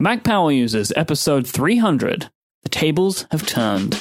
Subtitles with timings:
[0.00, 2.28] Mac Power Users, episode 300.
[2.64, 3.94] The tables have turned.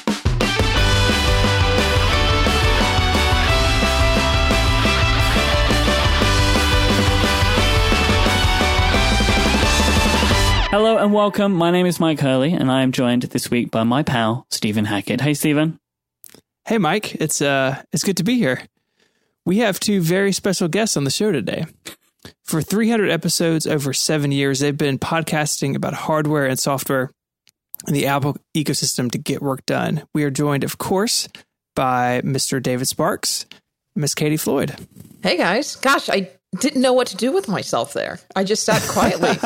[10.72, 11.54] Hello and welcome.
[11.54, 14.86] My name is Mike Hurley, and I am joined this week by my pal, Stephen
[14.86, 15.22] Hackett.
[15.22, 15.80] Hey, Stephen.
[16.66, 17.14] Hey, Mike.
[17.16, 18.64] It's uh, it's good to be here.
[19.46, 21.66] We have two very special guests on the show today.
[22.44, 27.12] For 300 episodes over seven years, they've been podcasting about hardware and software
[27.88, 30.04] in the Apple ecosystem to get work done.
[30.14, 31.30] We are joined, of course,
[31.74, 32.62] by Mr.
[32.62, 33.46] David Sparks,
[33.96, 34.76] Miss Katie Floyd.
[35.22, 38.20] Hey guys, gosh, I didn't know what to do with myself there.
[38.36, 39.38] I just sat quietly.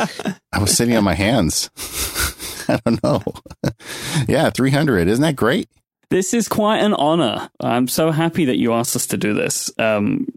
[0.52, 1.70] I was sitting on my hands.
[2.68, 3.22] I don't know.
[4.28, 5.08] yeah, 300.
[5.08, 5.70] Isn't that great?
[6.10, 7.50] This is quite an honor.
[7.60, 9.72] I'm so happy that you asked us to do this.
[9.78, 10.28] Um,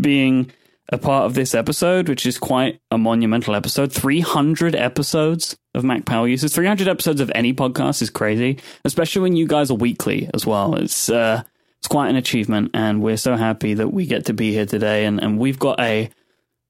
[0.00, 0.50] being
[0.90, 3.92] a part of this episode, which is quite a monumental episode.
[3.92, 6.54] 300 episodes of Mac Power Users.
[6.54, 10.74] 300 episodes of any podcast is crazy, especially when you guys are weekly as well.
[10.76, 11.42] It's, uh,
[11.78, 15.04] it's quite an achievement, and we're so happy that we get to be here today.
[15.04, 16.10] And, and we've got a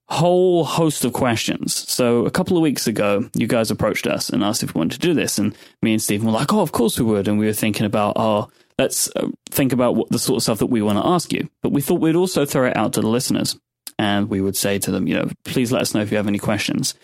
[0.09, 1.75] whole host of questions.
[1.75, 5.01] So a couple of weeks ago, you guys approached us and asked if we wanted
[5.01, 7.39] to do this, and me and Stephen were like, "Oh, of course we would." And
[7.39, 10.67] we were thinking about, "Oh, let's uh, think about what the sort of stuff that
[10.67, 13.09] we want to ask you." But we thought we'd also throw it out to the
[13.09, 13.59] listeners
[13.99, 16.29] and we would say to them, you know, please let us know if you have
[16.29, 16.95] any questions.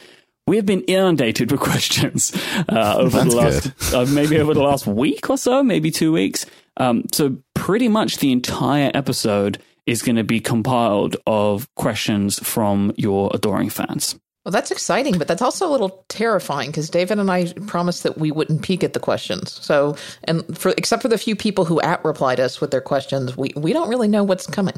[0.46, 2.32] We have been inundated with questions
[2.68, 6.46] uh, over the last, uh, maybe over the last week or so, maybe two weeks.
[6.76, 12.92] Um, so pretty much the entire episode is going to be compiled of questions from
[12.96, 14.18] your adoring fans.
[14.44, 18.18] Well, that's exciting, but that's also a little terrifying because David and I promised that
[18.18, 19.52] we wouldn't peek at the questions.
[19.52, 23.38] So, and for except for the few people who at replied us with their questions,
[23.38, 24.74] we we don't really know what's coming.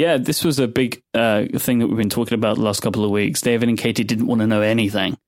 [0.00, 3.04] Yeah, this was a big uh, thing that we've been talking about the last couple
[3.04, 3.42] of weeks.
[3.42, 5.18] David and Katie didn't want to know anything,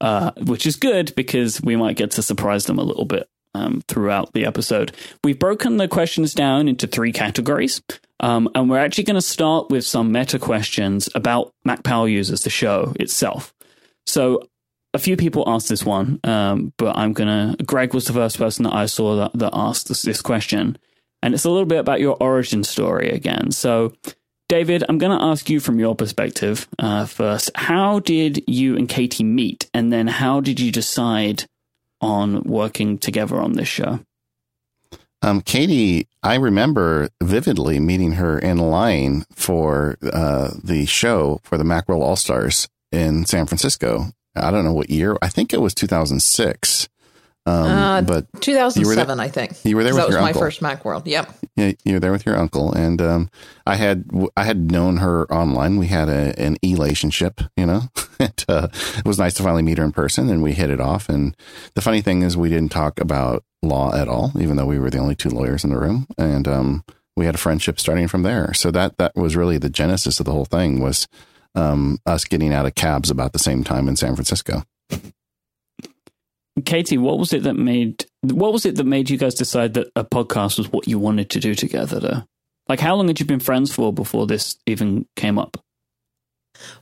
[0.00, 3.82] uh, which is good because we might get to surprise them a little bit um,
[3.88, 4.92] throughout the episode.
[5.22, 7.82] We've broken the questions down into three categories,
[8.20, 12.40] um, and we're actually going to start with some meta questions about Mac Power users,
[12.40, 13.52] the show itself.
[14.06, 14.48] So
[14.94, 17.54] a few people asked this one, um, but I'm gonna.
[17.66, 20.78] Greg was the first person that I saw that, that asked this, this question,
[21.22, 23.50] and it's a little bit about your origin story again.
[23.50, 23.92] So
[24.48, 27.50] David, I'm going to ask you from your perspective uh, first.
[27.54, 29.70] How did you and Katie meet?
[29.72, 31.44] And then how did you decide
[32.00, 34.00] on working together on this show?
[35.22, 41.64] Um, Katie, I remember vividly meeting her in line for uh, the show for the
[41.64, 44.06] Macworld All Stars in San Francisco.
[44.34, 45.16] I don't know what year.
[45.22, 46.88] I think it was 2006.
[47.44, 49.94] Um, uh, but 2007, I think you were there.
[49.94, 50.40] With that was my uncle.
[50.40, 51.06] first MacWorld.
[51.06, 51.34] Yep.
[51.56, 53.30] Yeah, you were there with your uncle, and um,
[53.66, 55.76] I had I had known her online.
[55.76, 57.82] We had a, an relationship, you know.
[58.20, 60.80] and, uh, it was nice to finally meet her in person, and we hit it
[60.80, 61.08] off.
[61.08, 61.36] And
[61.74, 64.90] the funny thing is, we didn't talk about law at all, even though we were
[64.90, 66.84] the only two lawyers in the room, and um,
[67.16, 68.54] we had a friendship starting from there.
[68.54, 71.08] So that that was really the genesis of the whole thing was
[71.54, 74.62] um, us getting out of cabs about the same time in San Francisco.
[76.64, 79.88] Katie, what was it that made what was it that made you guys decide that
[79.96, 81.98] a podcast was what you wanted to do together?
[81.98, 82.22] Though?
[82.68, 85.56] Like, how long had you been friends for before this even came up?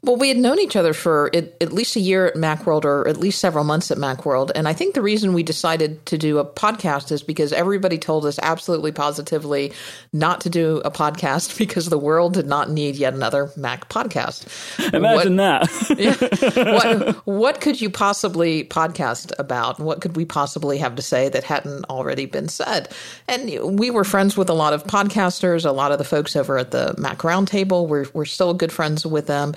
[0.02, 3.06] Well, we had known each other for at, at, least a year at Macworld, or
[3.06, 6.38] at least several months at Macworld, and I think the reason we decided to do
[6.38, 9.72] a podcast is because everybody told us absolutely positively
[10.12, 14.46] not to do a podcast because the world did not need yet another Mac podcast.
[14.92, 15.98] Imagine what, that.
[16.56, 19.78] yeah, what, what could you possibly podcast about?
[19.78, 22.92] What could we possibly have to say that hadn't already been said?
[23.28, 26.58] And we were friends with a lot of podcasters, a lot of the folks over
[26.58, 27.86] at the Mac Roundtable.
[27.86, 29.54] We're we're still good friends with them.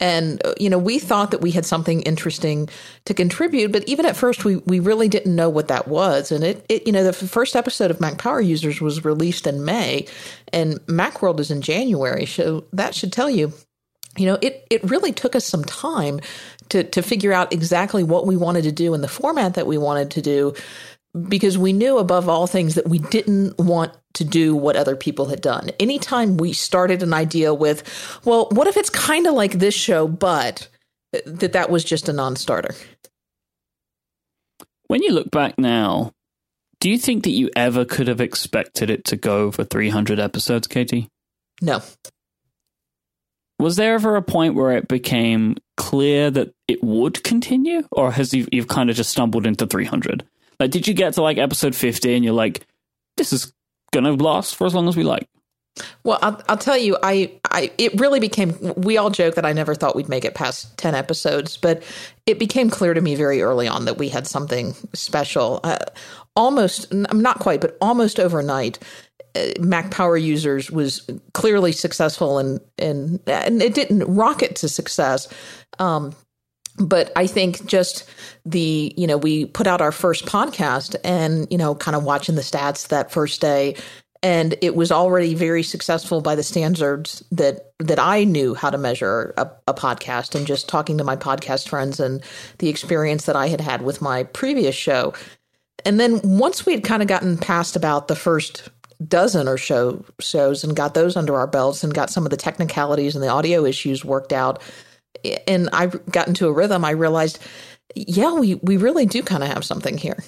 [0.00, 2.68] And, uh, you know, we thought that we had something interesting
[3.06, 6.30] to contribute, but even at first, we, we really didn't know what that was.
[6.30, 9.64] And it, it, you know, the first episode of Mac Power Users was released in
[9.64, 10.06] May,
[10.52, 12.26] and Macworld is in January.
[12.26, 13.52] So that should tell you,
[14.16, 16.20] you know, it, it really took us some time
[16.68, 19.78] to, to figure out exactly what we wanted to do and the format that we
[19.78, 20.54] wanted to do
[21.28, 25.26] because we knew above all things that we didn't want to do what other people
[25.26, 25.70] had done.
[25.78, 27.82] Anytime we started an idea with,
[28.24, 30.68] well, what if it's kind of like this show, but
[31.24, 32.74] that that was just a non-starter.
[34.88, 36.12] When you look back now,
[36.80, 40.66] do you think that you ever could have expected it to go for 300 episodes,
[40.66, 41.08] Katie?
[41.62, 41.80] No.
[43.60, 48.34] Was there ever a point where it became clear that it would continue, or has
[48.34, 50.24] you, you've kind of just stumbled into 300?
[50.58, 52.66] Like, did you get to like episode 50 and you're like,
[53.16, 53.52] this is
[53.92, 55.28] to last for as long as we like?
[56.02, 58.56] Well, I'll, I'll tell you, I, I, it really became.
[58.76, 61.82] We all joke that I never thought we'd make it past ten episodes, but
[62.26, 65.60] it became clear to me very early on that we had something special.
[65.62, 65.78] Uh,
[66.34, 68.78] almost, not quite, but almost overnight,
[69.36, 75.28] uh, Mac Power users was clearly successful, and and and it didn't rocket to success.
[75.78, 76.14] Um,
[76.78, 78.08] but I think just
[78.44, 82.34] the, you know, we put out our first podcast and, you know, kind of watching
[82.34, 83.76] the stats that first day
[84.22, 88.78] and it was already very successful by the standards that that I knew how to
[88.78, 92.22] measure a, a, podcast and just talking to my podcast friends and
[92.58, 95.14] the experience that I had had with my previous show.
[95.84, 98.68] And then once we had kind of gotten past about the first
[99.06, 102.36] dozen or so shows and got those under our belts and got some of the
[102.36, 104.60] technicalities and the audio issues worked out,
[105.46, 107.38] and I got into a rhythm, I realized,
[107.94, 110.22] yeah, we we really do kind of have something here.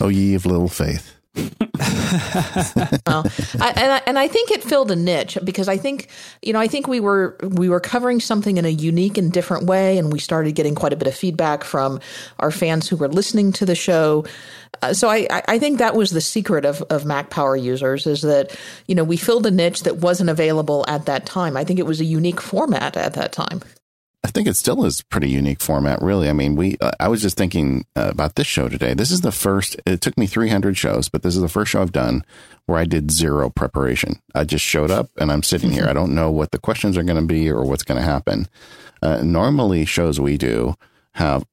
[0.00, 3.26] Oh, ye of little faith well,
[3.60, 6.08] I, and I, and I think it filled a niche because I think
[6.40, 9.66] you know I think we were we were covering something in a unique and different
[9.66, 12.00] way, and we started getting quite a bit of feedback from
[12.38, 14.24] our fans who were listening to the show.
[14.82, 18.22] Uh, so I, I think that was the secret of, of Mac Power users is
[18.22, 21.56] that you know we filled a niche that wasn't available at that time.
[21.56, 23.62] I think it was a unique format at that time.
[24.26, 26.28] I think it still is pretty unique format, really.
[26.28, 28.92] I mean, we, uh, I was just thinking uh, about this show today.
[28.92, 31.80] This is the first, it took me 300 shows, but this is the first show
[31.80, 32.24] I've done
[32.66, 34.20] where I did zero preparation.
[34.34, 35.86] I just showed up and I'm sitting here.
[35.86, 38.48] I don't know what the questions are going to be or what's going to happen.
[39.00, 40.74] Uh, normally, shows we do
[41.12, 41.46] have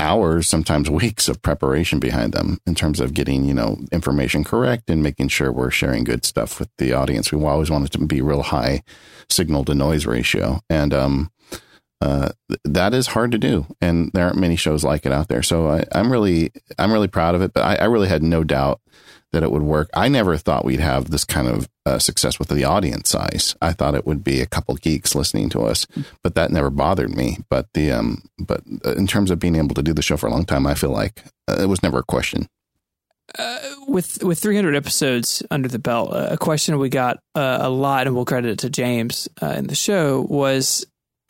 [0.00, 4.90] hours, sometimes weeks of preparation behind them in terms of getting, you know, information correct
[4.90, 7.30] and making sure we're sharing good stuff with the audience.
[7.30, 8.82] We always want it to be real high
[9.28, 10.58] signal to noise ratio.
[10.68, 11.30] And, um,
[12.00, 12.30] uh,
[12.64, 15.42] that is hard to do, and there aren't many shows like it out there.
[15.42, 17.52] So I, am really, I'm really proud of it.
[17.52, 18.80] But I, I, really had no doubt
[19.32, 19.90] that it would work.
[19.92, 23.54] I never thought we'd have this kind of uh, success with the audience size.
[23.60, 25.86] I thought it would be a couple geeks listening to us,
[26.22, 27.38] but that never bothered me.
[27.50, 28.62] But the, um, but
[28.96, 30.90] in terms of being able to do the show for a long time, I feel
[30.90, 32.48] like uh, it was never a question.
[33.38, 37.70] Uh, with with 300 episodes under the belt, uh, a question we got uh, a
[37.70, 40.84] lot, and we'll credit it to James uh, in the show, was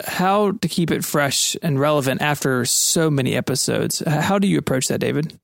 [0.05, 4.03] how to keep it fresh and relevant after so many episodes.
[4.07, 5.39] How do you approach that, David?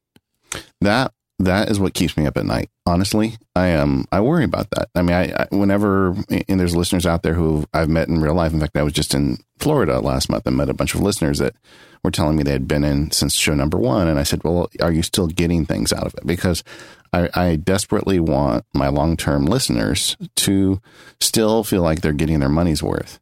[0.81, 2.71] That that is what keeps me up at night.
[2.87, 3.83] Honestly, I am.
[3.83, 4.89] Um, I worry about that.
[4.95, 6.17] I mean, I, I, whenever
[6.49, 8.53] and there's listeners out there who I've met in real life.
[8.53, 11.39] In fact, I was just in Florida last month and met a bunch of listeners
[11.39, 11.55] that
[12.03, 14.09] were telling me they had been in since show number one.
[14.09, 16.65] And I said, "Well, are you still getting things out of it?" Because
[17.13, 20.81] I, I desperately want my long term listeners to
[21.21, 23.21] still feel like they're getting their money's worth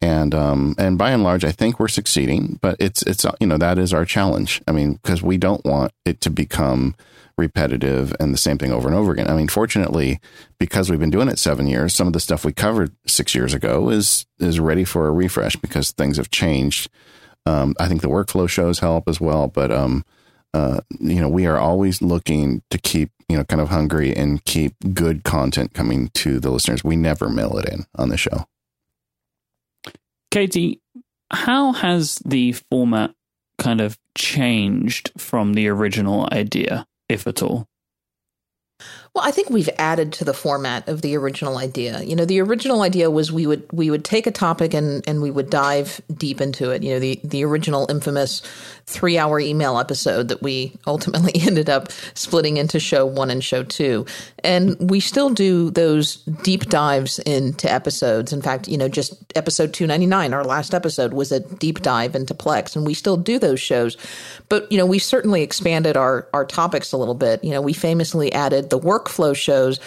[0.00, 2.58] and um, and by and large, I think we're succeeding.
[2.62, 4.62] But it's it's you know that is our challenge.
[4.66, 6.94] I mean, because we don't want it to become
[7.36, 9.28] repetitive and the same thing over and over again.
[9.28, 10.20] I mean, fortunately,
[10.58, 13.52] because we've been doing it seven years, some of the stuff we covered six years
[13.52, 16.88] ago is is ready for a refresh because things have changed.
[17.46, 20.04] Um, I think the workflow shows help as well, but um,
[20.54, 24.44] uh, you know, we are always looking to keep you know kind of hungry and
[24.44, 26.84] keep good content coming to the listeners.
[26.84, 28.46] We never mail it in on the show.
[30.30, 30.80] Katie,
[31.30, 33.14] how has the format
[33.58, 37.66] kind of changed from the original idea, if at all?
[39.12, 42.00] Well, I think we've added to the format of the original idea.
[42.02, 45.20] You know, the original idea was we would we would take a topic and and
[45.20, 46.84] we would dive deep into it.
[46.84, 48.40] You know, the the original infamous
[48.86, 53.64] three hour email episode that we ultimately ended up splitting into show one and show
[53.64, 54.06] two,
[54.44, 58.32] and we still do those deep dives into episodes.
[58.32, 61.82] In fact, you know, just episode two ninety nine, our last episode was a deep
[61.82, 63.96] dive into Plex, and we still do those shows.
[64.48, 67.42] But you know, we certainly expanded our our topics a little bit.
[67.42, 69.80] You know, we famously added the work workflow shows.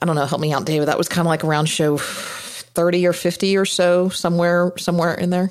[0.00, 0.88] I don't know, help me out, David.
[0.88, 5.30] That was kind of like around show 30 or 50 or so, somewhere, somewhere in
[5.30, 5.50] there.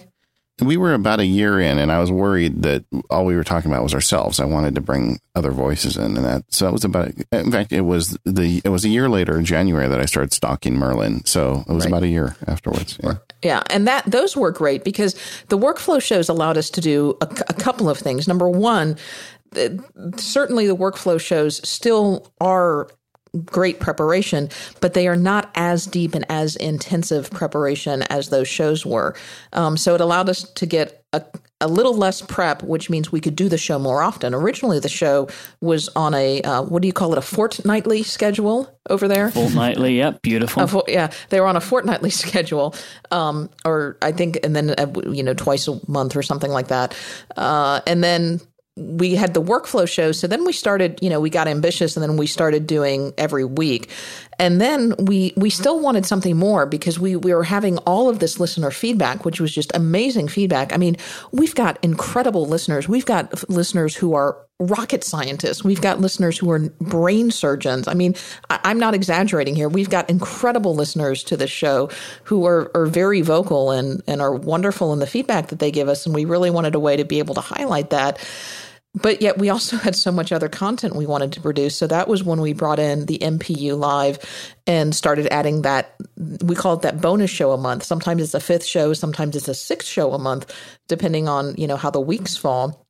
[0.60, 3.70] We were about a year in, and I was worried that all we were talking
[3.70, 4.40] about was ourselves.
[4.40, 7.12] I wanted to bring other voices in, and that so it was about.
[7.32, 10.34] In fact, it was the it was a year later in January that I started
[10.34, 11.24] stalking Merlin.
[11.26, 11.92] So it was right.
[11.92, 12.98] about a year afterwards.
[13.04, 13.18] Yeah.
[13.44, 15.14] Yeah, and that those were great because
[15.50, 18.28] the workflow shows allowed us to do a, a couple of things.
[18.28, 18.98] Number one,
[20.18, 22.90] certainly the workflow shows still are
[23.46, 24.50] great preparation,
[24.82, 29.16] but they are not as deep and as intensive preparation as those shows were.
[29.54, 31.24] Um, so it allowed us to get a,
[31.62, 34.34] a, little less prep, which means we could do the show more often.
[34.34, 35.30] Originally, the show
[35.62, 37.18] was on a uh, what do you call it?
[37.18, 39.32] A fortnightly schedule over there.
[39.32, 40.84] Fortnightly, yep, beautiful.
[40.88, 42.76] Yeah, they were on a fortnightly schedule,
[43.12, 46.68] um, or I think, and then uh, you know twice a month or something like
[46.68, 46.96] that,
[47.38, 48.42] uh, and then
[48.78, 50.12] we had the workflow show.
[50.12, 53.44] So then we started, you know, we got ambitious and then we started doing every
[53.44, 53.90] week.
[54.40, 58.20] And then we we still wanted something more because we we were having all of
[58.20, 60.74] this listener feedback, which was just amazing feedback.
[60.74, 60.96] I mean,
[61.32, 62.88] we've got incredible listeners.
[62.88, 65.64] We've got listeners who are rocket scientists.
[65.64, 67.88] We've got listeners who are brain surgeons.
[67.88, 68.16] I mean,
[68.50, 69.70] I, am not exaggerating here.
[69.70, 71.92] We've got incredible listeners to this show
[72.24, 75.88] who are, are very vocal and, and are wonderful in the feedback that they give
[75.88, 76.08] us.
[76.08, 78.18] And we really wanted a way to be able to highlight that.
[79.02, 81.76] But yet we also had so much other content we wanted to produce.
[81.76, 84.20] So that was when we brought in the MPU Live
[84.66, 85.96] and started adding that.
[86.18, 87.84] We call it that bonus show a month.
[87.84, 90.54] Sometimes it's a fifth show, sometimes it's a sixth show a month,
[90.88, 92.88] depending on, you know, how the weeks fall.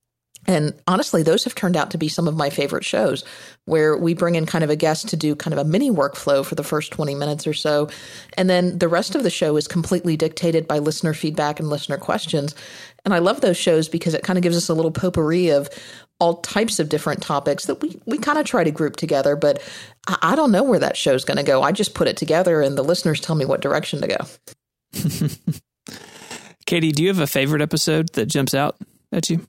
[0.48, 3.26] And honestly, those have turned out to be some of my favorite shows
[3.66, 6.46] where we bring in kind of a guest to do kind of a mini workflow
[6.46, 7.90] for the first 20 minutes or so.
[8.38, 11.98] And then the rest of the show is completely dictated by listener feedback and listener
[11.98, 12.56] questions.
[13.08, 15.70] And I love those shows because it kind of gives us a little potpourri of
[16.20, 19.38] all types of different topics that we, we kind of try to group together.
[19.38, 19.62] But
[20.10, 21.62] I, I don't know where that show's going to go.
[21.62, 25.96] I just put it together and the listeners tell me what direction to go.
[26.66, 28.76] Katie, do you have a favorite episode that jumps out
[29.14, 29.48] at you?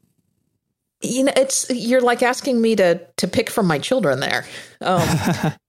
[1.01, 4.45] You know it's you're like asking me to to pick from my children there.
[4.81, 5.09] Um,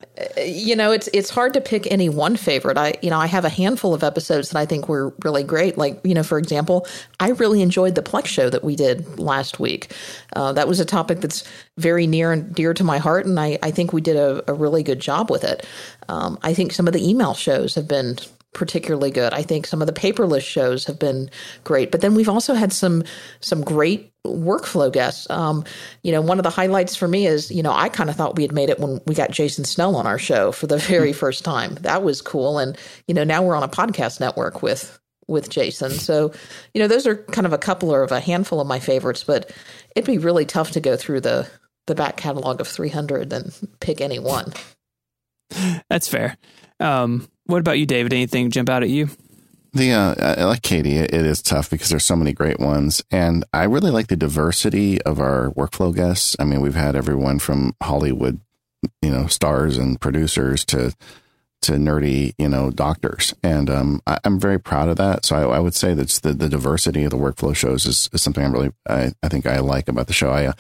[0.38, 2.78] you know it's it's hard to pick any one favorite.
[2.78, 5.78] I you know i have a handful of episodes that i think were really great.
[5.78, 6.88] Like you know for example
[7.20, 9.94] i really enjoyed the plex show that we did last week.
[10.36, 11.44] Uh, that was a topic that's
[11.78, 14.54] very near and dear to my heart and i i think we did a, a
[14.54, 15.66] really good job with it.
[16.08, 18.18] Um, i think some of the email shows have been
[18.54, 19.34] particularly good.
[19.34, 21.30] I think some of the paperless shows have been
[21.64, 23.04] great, but then we've also had some
[23.42, 25.30] some great workflow guests.
[25.30, 25.64] Um,
[26.04, 28.36] you know, one of the highlights for me is you know I kind of thought
[28.36, 31.14] we had made it when we got Jason Snell on our show for the very
[31.14, 31.76] first time.
[31.82, 32.78] That was cool, and
[33.08, 35.92] you know now we're on a podcast network with with Jason.
[35.92, 36.34] So
[36.74, 39.24] you know those are kind of a couple or of a handful of my favorites,
[39.24, 39.52] but
[39.96, 41.48] it'd be really tough to go through the
[41.88, 44.54] the back catalog of 300 and pick any one.
[45.90, 46.38] That's fair.
[46.80, 48.14] Um, what about you, David?
[48.14, 49.10] Anything jump out at you?
[49.74, 53.66] The uh, like Katie, it is tough because there's so many great ones, and I
[53.66, 56.36] really like the diversity of our workflow guests.
[56.40, 58.40] I mean, we've had everyone from Hollywood,
[59.02, 60.96] you know, stars and producers to
[61.62, 65.24] to nerdy, you know, doctors, and um, I, am very proud of that.
[65.24, 68.24] So I, I would say that the the diversity of the workflow shows is, is
[68.24, 70.32] something I'm really I, I think I like about the show.
[70.32, 70.54] I uh,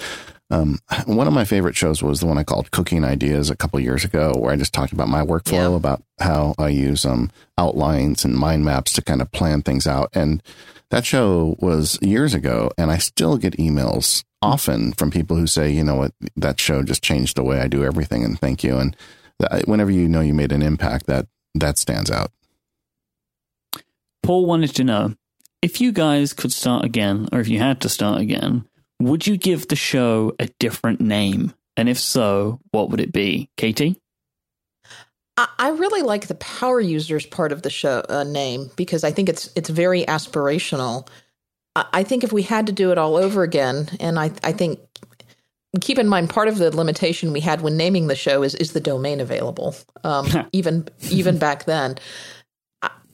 [0.49, 3.79] um, one of my favorite shows was the one I called Cooking Ideas a couple
[3.79, 5.75] years ago, where I just talked about my workflow, yeah.
[5.75, 10.09] about how I use um, outlines and mind maps to kind of plan things out.
[10.13, 10.41] And
[10.89, 15.69] that show was years ago, and I still get emails often from people who say,
[15.69, 18.77] you know what, that show just changed the way I do everything, and thank you.
[18.77, 18.95] And
[19.39, 22.31] that, whenever you know you made an impact, that that stands out.
[24.23, 25.15] Paul wanted to know
[25.61, 28.68] if you guys could start again, or if you had to start again
[28.99, 31.53] would you give the show a different name?
[31.77, 33.49] And if so, what would it be?
[33.57, 33.99] Katie?
[35.57, 39.29] I really like the power users part of the show uh, name because I think
[39.29, 41.07] it's it's very aspirational.
[41.75, 44.79] I think if we had to do it all over again, and I I think
[45.79, 48.73] keep in mind part of the limitation we had when naming the show is is
[48.73, 49.75] the domain available.
[50.03, 51.95] Um, even even back then,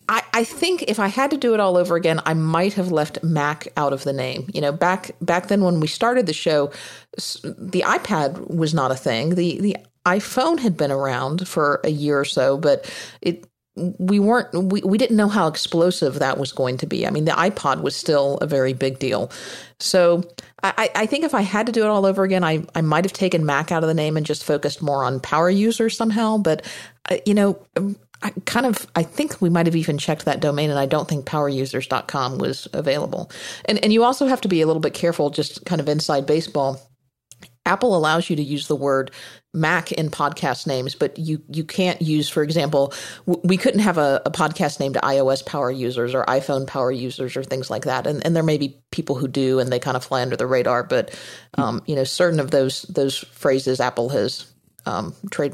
[0.07, 2.91] I, I think if I had to do it all over again, I might have
[2.91, 4.49] left Mac out of the name.
[4.53, 6.71] You know, back back then when we started the show,
[7.15, 9.35] the iPad was not a thing.
[9.35, 14.53] The the iPhone had been around for a year or so, but it we weren't
[14.53, 17.05] we, we didn't know how explosive that was going to be.
[17.05, 19.31] I mean, the iPod was still a very big deal.
[19.79, 20.23] So
[20.63, 23.03] I, I think if I had to do it all over again, I, I might
[23.03, 26.37] have taken Mac out of the name and just focused more on power users somehow.
[26.37, 26.65] But
[27.09, 27.59] uh, you know,
[28.21, 31.07] I kind of I think we might have even checked that domain and I don't
[31.07, 33.31] think powerusers.com was available.
[33.65, 36.25] And and you also have to be a little bit careful just kind of inside
[36.25, 36.79] baseball.
[37.65, 39.11] Apple allows you to use the word
[39.53, 42.93] Mac in podcast names, but you you can't use, for example,
[43.25, 47.43] we couldn't have a, a, podcast named iOS power users or iPhone power users or
[47.43, 48.05] things like that.
[48.05, 50.45] And, and there may be people who do, and they kind of fly under the
[50.45, 50.83] radar.
[50.83, 51.17] But
[51.57, 54.45] um, you know, certain of those those phrases Apple has
[54.85, 55.53] um, trade,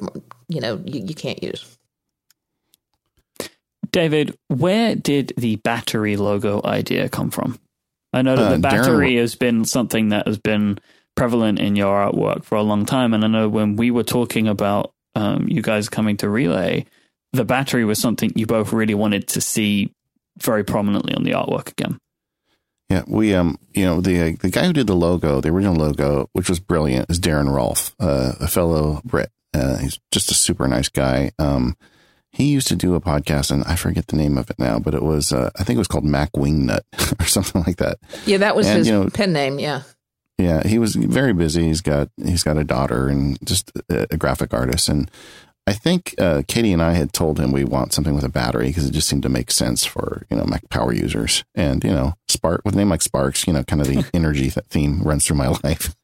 [0.49, 1.77] you know, you, you can't use.
[3.91, 7.59] David, where did the battery logo idea come from?
[8.13, 9.19] I know that uh, the battery Darren...
[9.19, 10.79] has been something that has been
[11.15, 13.13] prevalent in your artwork for a long time.
[13.13, 16.85] And I know when we were talking about um, you guys coming to Relay,
[17.33, 19.93] the battery was something you both really wanted to see
[20.39, 21.97] very prominently on the artwork again.
[22.89, 26.29] Yeah, we um, you know, the the guy who did the logo, the original logo,
[26.33, 29.29] which was brilliant, is Darren Rolfe, uh, a fellow Brit.
[29.53, 31.31] Uh, he's just a super nice guy.
[31.39, 31.77] Um,
[32.31, 34.93] he used to do a podcast and I forget the name of it now, but
[34.93, 36.81] it was, uh, I think it was called Mac Wingnut
[37.19, 37.97] or something like that.
[38.25, 39.59] Yeah, that was and, his you know, pen name.
[39.59, 39.83] Yeah.
[40.37, 40.65] Yeah.
[40.65, 41.65] He was very busy.
[41.65, 44.89] He's got, he's got a daughter and just a, a graphic artist.
[44.89, 45.11] And
[45.67, 48.67] I think uh, Katie and I had told him we want something with a battery
[48.67, 51.43] because it just seemed to make sense for you know Mac power users.
[51.53, 54.49] And you know, Spark with a name like Sparks, you know, kind of the energy
[54.49, 55.95] theme runs through my life.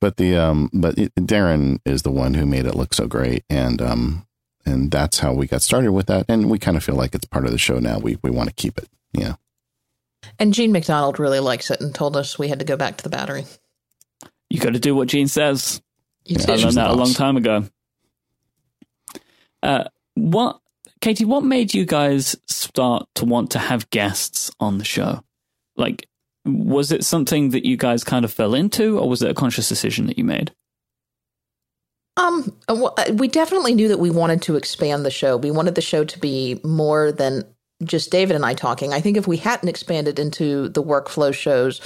[0.00, 3.44] but the um, but it, Darren is the one who made it look so great,
[3.48, 4.25] and um,
[4.66, 6.26] and that's how we got started with that.
[6.28, 7.98] And we kind of feel like it's part of the show now.
[7.98, 8.88] We we want to keep it.
[9.12, 9.36] Yeah.
[10.38, 13.04] And Jean MacDonald really likes it and told us we had to go back to
[13.04, 13.44] the battery.
[14.50, 15.80] You got to do what Jean says.
[16.24, 16.60] You I did.
[16.60, 17.64] learned that a long time ago.
[19.62, 20.60] Uh, what,
[21.00, 21.24] Katie?
[21.24, 25.22] What made you guys start to want to have guests on the show?
[25.76, 26.08] Like,
[26.44, 29.68] was it something that you guys kind of fell into, or was it a conscious
[29.68, 30.52] decision that you made?
[32.16, 35.36] Um, uh, uh, we definitely knew that we wanted to expand the show.
[35.36, 37.44] We wanted the show to be more than
[37.84, 38.94] just David and I talking.
[38.94, 41.80] I think if we hadn't expanded into the workflow shows,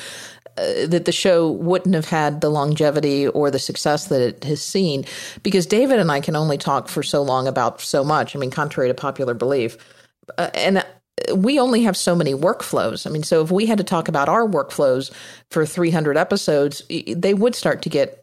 [0.56, 4.62] uh, that the show wouldn't have had the longevity or the success that it has
[4.62, 5.04] seen
[5.42, 8.34] because David and I can only talk for so long about so much.
[8.34, 9.76] I mean, contrary to popular belief.
[10.38, 10.84] Uh, and
[11.34, 13.06] we only have so many workflows.
[13.06, 15.12] I mean, so if we had to talk about our workflows
[15.50, 18.19] for 300 episodes, they would start to get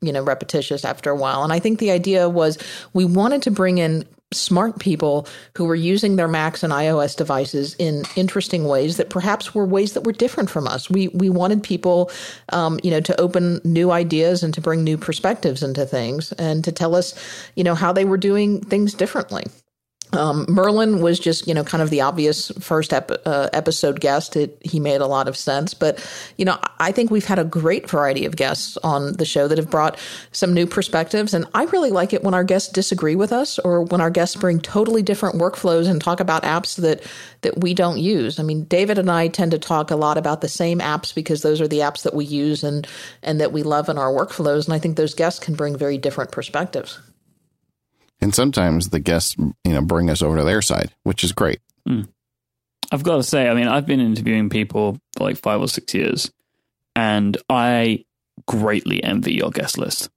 [0.00, 1.42] you know repetitious after a while.
[1.42, 2.58] And i think the idea was
[2.92, 7.76] we wanted to bring in smart people who were using their macs and ios devices
[7.78, 10.90] in interesting ways that perhaps were ways that were different from us.
[10.90, 12.10] We we wanted people
[12.50, 16.64] um, you know to open new ideas and to bring new perspectives into things and
[16.64, 17.14] to tell us
[17.54, 19.44] you know how they were doing things differently
[20.12, 24.36] um, Merlin was just, you know, kind of the obvious first ep- uh, episode guest.
[24.36, 25.74] It, he made a lot of sense.
[25.74, 26.04] But,
[26.36, 29.58] you know, I think we've had a great variety of guests on the show that
[29.58, 29.98] have brought
[30.32, 31.34] some new perspectives.
[31.34, 34.36] And I really like it when our guests disagree with us or when our guests
[34.36, 37.02] bring totally different workflows and talk about apps that,
[37.42, 38.38] that we don't use.
[38.38, 41.42] I mean, David and I tend to talk a lot about the same apps because
[41.42, 42.86] those are the apps that we use and,
[43.22, 44.66] and that we love in our workflows.
[44.66, 47.00] And I think those guests can bring very different perspectives.
[48.20, 51.60] And sometimes the guests, you know, bring us over to their side, which is great.
[51.88, 52.08] Mm.
[52.90, 55.92] I've got to say, I mean, I've been interviewing people for like five or six
[55.92, 56.30] years,
[56.94, 58.04] and I
[58.46, 60.08] greatly envy your guest list.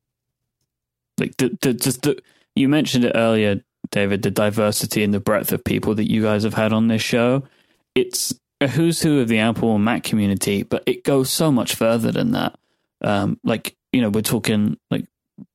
[1.17, 2.21] Like, the, the, just the,
[2.55, 3.61] you mentioned it earlier,
[3.91, 7.01] David, the diversity and the breadth of people that you guys have had on this
[7.01, 7.43] show.
[7.95, 11.75] It's a who's who of the Apple and Mac community, but it goes so much
[11.75, 12.57] further than that.
[13.01, 15.05] Um, like, you know, we're talking like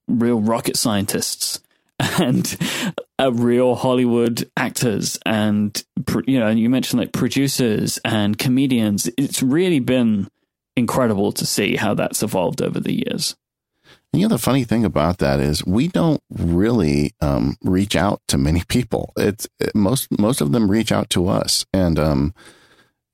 [0.08, 1.60] real rocket scientists
[2.20, 2.56] and
[3.32, 5.82] real Hollywood actors and
[6.26, 9.08] you know, you mentioned like producers and comedians.
[9.16, 10.28] It's really been
[10.76, 13.36] incredible to see how that's evolved over the years.
[14.12, 18.20] And you know, the funny thing about that is we don't really um, reach out
[18.28, 19.12] to many people.
[19.16, 22.34] It's it, most most of them reach out to us, and um,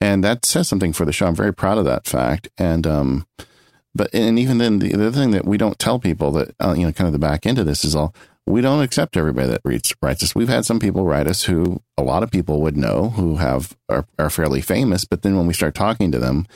[0.00, 1.26] and that says something for the show.
[1.26, 2.48] I'm very proud of that fact.
[2.58, 3.26] And um,
[3.94, 6.74] but and even then, the, the other thing that we don't tell people that uh,
[6.76, 8.14] you know, kind of the back end of this is all
[8.50, 10.34] we don't accept everybody that reads, writes us.
[10.34, 13.76] We've had some people write us who a lot of people would know who have
[13.88, 16.46] are, are fairly famous, but then when we start talking to them,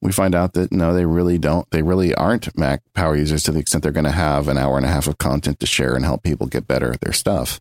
[0.00, 1.70] we find out that no, they really don't.
[1.70, 4.76] They really aren't Mac power users to the extent they're going to have an hour
[4.76, 7.60] and a half of content to share and help people get better at their stuff.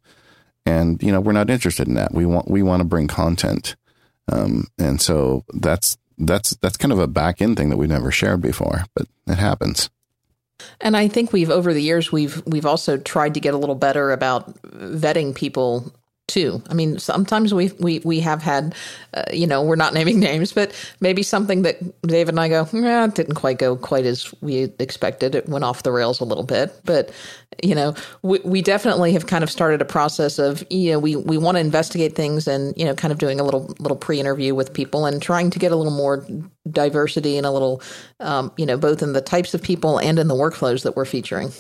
[0.66, 2.14] And you know, we're not interested in that.
[2.14, 3.76] We want we want to bring content,
[4.32, 8.12] um, and so that's that's that's kind of a back end thing that we've never
[8.12, 9.90] shared before, but it happens.
[10.80, 13.76] And I think we've over the years we've we've also tried to get a little
[13.76, 15.94] better about vetting people
[16.32, 16.64] too.
[16.70, 18.74] I mean, sometimes we we we have had,
[19.14, 22.68] uh, you know, we're not naming names, but maybe something that David and I go,
[22.74, 25.36] yeah, it didn't quite go quite as we expected.
[25.36, 27.12] It went off the rails a little bit, but
[27.62, 31.16] you know, we we definitely have kind of started a process of, you know, we
[31.18, 34.20] we want to investigate things and you know, kind of doing a little little pre
[34.20, 36.26] interview with people and trying to get a little more
[36.70, 37.82] diversity and a little,
[38.22, 41.06] um, you know, both in the types of people and in the workflows that we're
[41.06, 41.52] featuring.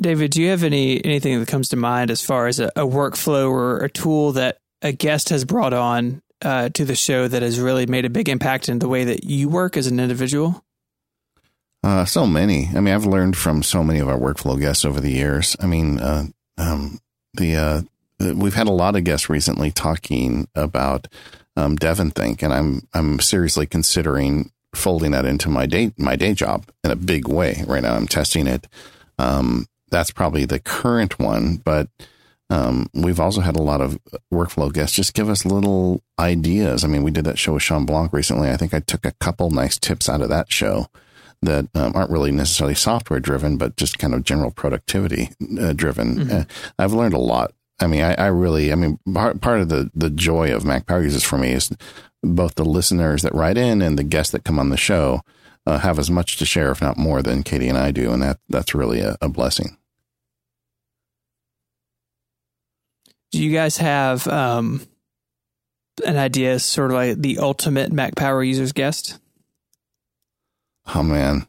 [0.00, 2.86] David, do you have any anything that comes to mind as far as a, a
[2.86, 7.42] workflow or a tool that a guest has brought on uh, to the show that
[7.42, 10.64] has really made a big impact in the way that you work as an individual?
[11.82, 12.68] Uh, so many.
[12.74, 15.56] I mean, I've learned from so many of our workflow guests over the years.
[15.60, 16.98] I mean, uh, um,
[17.34, 17.82] the uh,
[18.34, 21.08] we've had a lot of guests recently talking about
[21.56, 26.66] um, DevonThink, and I'm I'm seriously considering folding that into my day my day job
[26.84, 27.64] in a big way.
[27.66, 28.66] Right now, I'm testing it.
[29.18, 31.88] Um, that's probably the current one, but
[32.50, 33.98] um, we've also had a lot of
[34.32, 36.82] workflow guests just give us little ideas.
[36.82, 38.50] I mean, we did that show with Shawn Blanc recently.
[38.50, 40.86] I think I took a couple nice tips out of that show
[41.42, 46.16] that um, aren't really necessarily software driven, but just kind of general productivity uh, driven.
[46.16, 46.36] Mm-hmm.
[46.36, 46.44] Uh,
[46.78, 47.52] I've learned a lot.
[47.80, 50.86] I mean, I, I, really, I mean, part, part of the, the joy of Mac
[50.86, 51.70] Power Users for me is
[52.24, 55.20] both the listeners that write in and the guests that come on the show
[55.66, 58.22] uh, have as much to share, if not more, than Katie and I do, and
[58.22, 59.76] that that's really a, a blessing.
[63.30, 64.86] Do you guys have um,
[66.06, 69.18] an idea, sort of like the ultimate Mac Power users guest?
[70.94, 71.46] Oh man.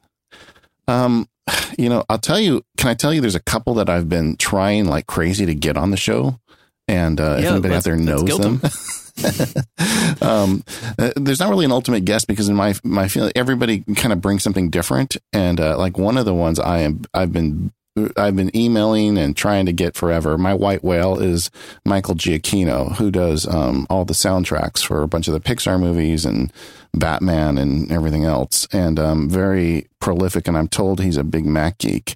[0.87, 1.29] Um,
[1.77, 2.63] you know, I'll tell you.
[2.77, 3.21] Can I tell you?
[3.21, 6.39] There's a couple that I've been trying like crazy to get on the show,
[6.87, 8.61] and uh, if anybody out there knows guilt them.
[10.21, 10.63] um,
[10.97, 14.21] uh, there's not really an ultimate guest because in my my feeling, everybody kind of
[14.21, 17.71] brings something different, and uh, like one of the ones I am I've been
[18.17, 20.37] I've been emailing and trying to get forever.
[20.37, 21.49] My white whale is
[21.85, 26.25] Michael Giacchino, who does um, all the soundtracks for a bunch of the Pixar movies
[26.25, 26.51] and
[26.93, 30.47] Batman and everything else, and um, very prolific.
[30.47, 32.15] And I'm told he's a big Mac geek.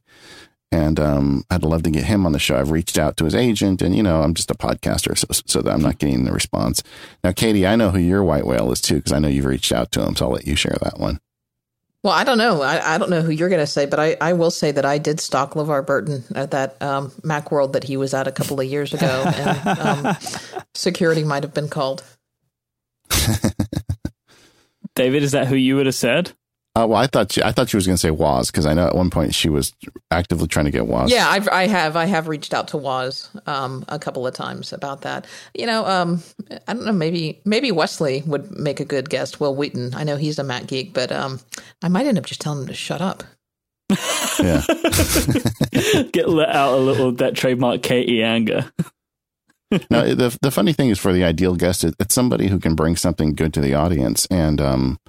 [0.72, 2.58] And um, I'd love to get him on the show.
[2.58, 5.62] I've reached out to his agent, and you know, I'm just a podcaster, so so
[5.62, 6.82] that I'm not getting the response.
[7.24, 9.72] Now, Katie, I know who your white whale is too, because I know you've reached
[9.72, 10.16] out to him.
[10.16, 11.20] So I'll let you share that one.
[12.04, 12.62] Well, I don't know.
[12.62, 14.84] I, I don't know who you're going to say, but I, I will say that
[14.86, 18.32] I did stalk LeVar Burton at that um, Mac World that he was at a
[18.32, 20.18] couple of years ago, and um,
[20.76, 22.04] security might have been called.
[24.96, 26.34] David, is that who you would have said?
[26.76, 28.74] Uh, well, I thought she, I thought she was going to say Waz because I
[28.74, 29.74] know at one point she was
[30.10, 31.12] actively trying to get Waz.
[31.12, 31.96] Yeah, I've, I have.
[31.96, 35.28] I have reached out to Waz um, a couple of times about that.
[35.54, 36.24] You know, um,
[36.68, 36.92] I don't know.
[36.92, 39.40] Maybe maybe Wesley would make a good guest.
[39.40, 39.94] Wil Wheaton.
[39.94, 41.40] I know he's a Mac geek, but um,
[41.84, 43.24] I might end up just telling him to shut up.
[44.40, 44.64] yeah.
[46.12, 48.72] Get let out a little that trademark Katie anger.
[49.92, 52.74] now the the funny thing is for the ideal guest, it, it's somebody who can
[52.74, 55.00] bring something good to the audience, and um,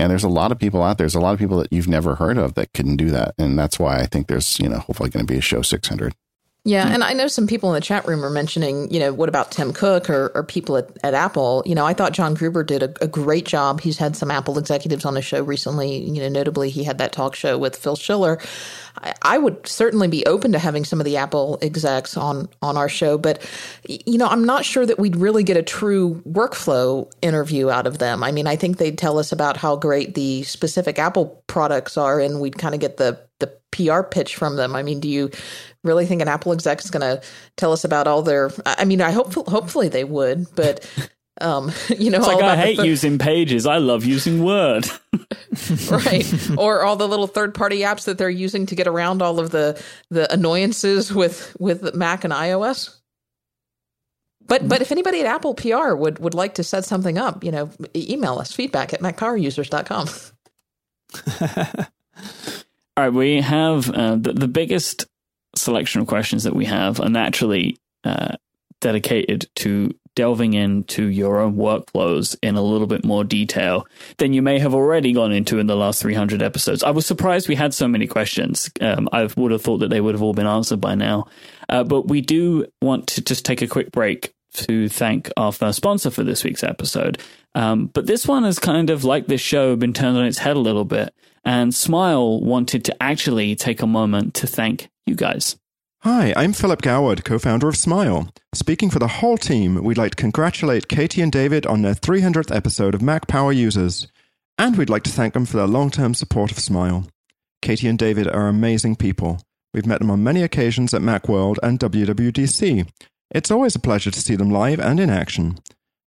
[0.00, 1.04] and there's a lot of people out there.
[1.04, 3.58] There's a lot of people that you've never heard of that can do that, and
[3.58, 6.14] that's why I think there's you know hopefully going to be a show 600.
[6.64, 6.94] Yeah, hmm.
[6.94, 9.50] and I know some people in the chat room are mentioning, you know, what about
[9.50, 11.62] Tim Cook or, or people at, at Apple?
[11.64, 13.80] You know, I thought John Gruber did a, a great job.
[13.80, 15.96] He's had some Apple executives on the show recently.
[16.04, 18.38] You know, notably, he had that talk show with Phil Schiller.
[18.98, 22.76] I, I would certainly be open to having some of the Apple execs on on
[22.76, 23.42] our show, but
[23.88, 27.98] you know, I'm not sure that we'd really get a true workflow interview out of
[27.98, 28.22] them.
[28.22, 32.20] I mean, I think they'd tell us about how great the specific Apple products are,
[32.20, 34.74] and we'd kind of get the the PR pitch from them.
[34.74, 35.30] I mean, do you
[35.84, 37.22] really think an Apple exec is going to
[37.56, 38.50] tell us about all their?
[38.66, 40.88] I mean, I hope hopefully they would, but
[41.40, 43.66] um, you know, It's all like I hate th- using pages.
[43.66, 44.88] I love using Word.
[45.90, 49.40] right or all the little third party apps that they're using to get around all
[49.40, 52.96] of the the annoyances with with mac and ios
[54.46, 57.50] but but if anybody at apple pr would would like to set something up you
[57.50, 60.08] know email us feedback at macpowerusers.com
[63.00, 65.06] All right, we have uh, the, the biggest
[65.56, 68.36] selection of questions that we have are naturally uh,
[68.82, 73.86] dedicated to delving into your own workflows in a little bit more detail
[74.18, 76.82] than you may have already gone into in the last 300 episodes.
[76.82, 78.70] I was surprised we had so many questions.
[78.82, 81.26] Um, I would have thought that they would have all been answered by now.
[81.70, 85.78] Uh, but we do want to just take a quick break to thank our first
[85.78, 87.18] sponsor for this week's episode.
[87.54, 90.56] Um, but this one has kind of, like this show, been turned on its head
[90.56, 91.14] a little bit.
[91.44, 95.56] And Smile wanted to actually take a moment to thank you guys.
[96.02, 98.32] Hi, I'm Philip Goward, co founder of Smile.
[98.54, 102.54] Speaking for the whole team, we'd like to congratulate Katie and David on their 300th
[102.54, 104.08] episode of Mac Power Users.
[104.56, 107.06] And we'd like to thank them for their long term support of Smile.
[107.60, 109.42] Katie and David are amazing people.
[109.74, 112.88] We've met them on many occasions at Macworld and WWDC.
[113.30, 115.58] It's always a pleasure to see them live and in action.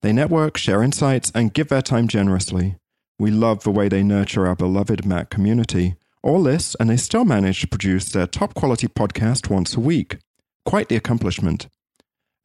[0.02, 2.76] They network, share insights, and give their time generously.
[3.24, 5.96] We love the way they nurture our beloved Mac community.
[6.24, 10.18] All this, and they still manage to produce their top quality podcast once a week.
[10.66, 11.70] Quite the accomplishment.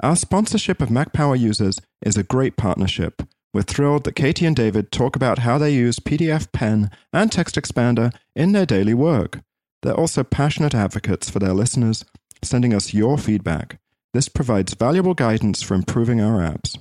[0.04, 3.24] Our sponsorship of Mac Power users is a great partnership.
[3.52, 7.56] We're thrilled that Katie and David talk about how they use PDF Pen and Text
[7.56, 9.40] Expander in their daily work.
[9.82, 12.04] They're also passionate advocates for their listeners,
[12.44, 13.80] sending us your feedback.
[14.14, 16.78] This provides valuable guidance for improving our apps.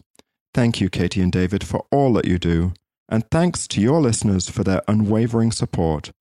[0.53, 2.73] Thank you, Katie and David, for all that you do.
[3.09, 6.11] And thanks to your listeners for their unwavering support.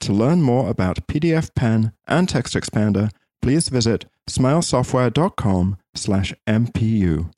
[0.00, 3.10] To learn more about PDF Pen and Text Expander,
[3.42, 7.30] please visit smilesoftware.com slash MPU.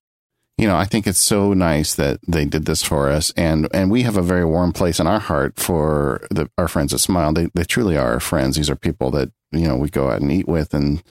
[0.59, 3.91] you know, I think it's so nice that they did this for us, and and
[3.91, 7.33] we have a very warm place in our heart for the, our friends at Smile.
[7.33, 8.57] They they truly are our friends.
[8.57, 11.03] These are people that you know we go out and eat with and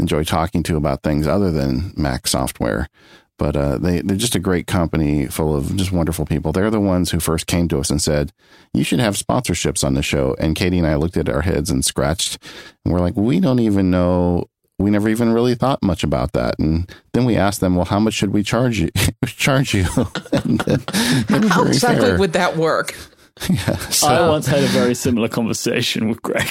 [0.00, 2.88] enjoy talking to about things other than Mac software.
[3.38, 6.52] But uh, they they're just a great company full of just wonderful people.
[6.52, 8.32] They're the ones who first came to us and said,
[8.74, 11.70] "You should have sponsorships on the show." And Katie and I looked at our heads
[11.70, 12.38] and scratched,
[12.84, 14.48] and we're like, "We don't even know."
[14.80, 17.98] We never even really thought much about that, and then we asked them, "Well, how
[17.98, 18.90] much should we charge you?"
[19.26, 19.86] charge you?
[20.32, 22.18] and then how exactly fair.
[22.18, 22.94] would that work
[23.50, 26.48] yeah, so, I once had a very similar conversation with Greg.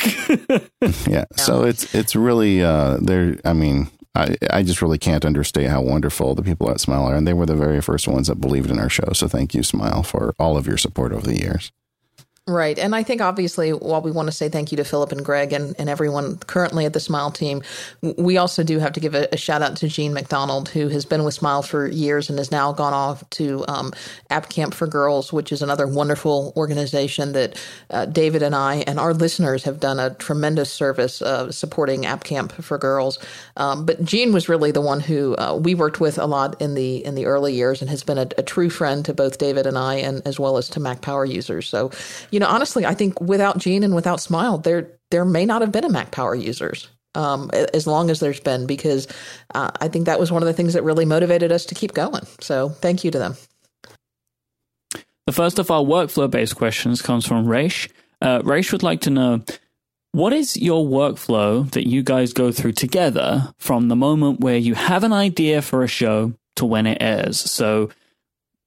[1.08, 3.38] yeah, so it's it's really uh, there.
[3.44, 7.16] I mean, I, I just really can't understate how wonderful the people at Smile are.
[7.16, 9.14] And they were the very first ones that believed in our show.
[9.14, 11.72] So thank you, Smile, for all of your support over the years.
[12.50, 12.80] Right.
[12.80, 15.52] And I think obviously, while we want to say thank you to Philip and Greg
[15.52, 17.62] and, and everyone currently at the Smile team,
[18.02, 21.04] we also do have to give a, a shout out to Jean MacDonald, who has
[21.04, 23.92] been with Smile for years and has now gone off to um,
[24.30, 28.98] App Camp for Girls, which is another wonderful organization that uh, David and I and
[28.98, 33.20] our listeners have done a tremendous service uh, supporting App Camp for Girls.
[33.58, 36.76] Um, but Jean was really the one who uh, we worked with a lot in
[36.76, 39.66] the in the early years and has been a, a, true friend to both David
[39.66, 41.68] and I, and as well as to Mac Power users.
[41.68, 41.92] So,
[42.32, 45.72] you know, honestly, I think without Jean and without Smile, there there may not have
[45.72, 46.90] been a Mac Power users.
[47.16, 49.08] Um, as long as there's been, because
[49.56, 51.94] uh, I think that was one of the things that really motivated us to keep
[51.94, 52.22] going.
[52.42, 53.36] So, thank you to them.
[55.26, 57.90] The first of our workflow based questions comes from Raish.
[58.22, 59.44] Uh, Raish would like to know
[60.12, 64.74] what is your workflow that you guys go through together from the moment where you
[64.74, 67.40] have an idea for a show to when it airs?
[67.40, 67.90] So,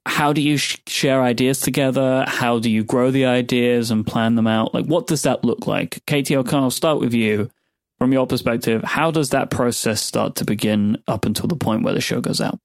[0.07, 2.25] how do you sh- share ideas together?
[2.27, 4.75] How do you grow the ideas and plan them out?
[4.75, 6.03] Like, what does that look like?
[6.07, 7.51] Katie O'Connell, I'll start with you.
[7.99, 11.93] From your perspective, how does that process start to begin up until the point where
[11.93, 12.59] the show goes out?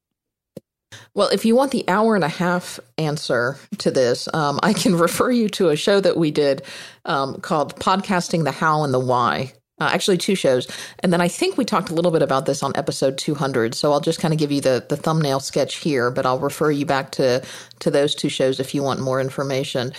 [1.14, 4.96] Well, if you want the hour and a half answer to this, um, I can
[4.98, 6.62] refer you to a show that we did
[7.04, 9.52] um, called Podcasting the How and the Why.
[9.78, 10.70] Uh, actually, two shows.
[11.00, 13.76] And then I think we talked a little bit about this on episode 200.
[13.76, 16.72] So I'll just kind of give you the, the thumbnail sketch here, but I'll refer
[16.72, 17.44] you back to,
[17.80, 19.92] to those two shows if you want more information.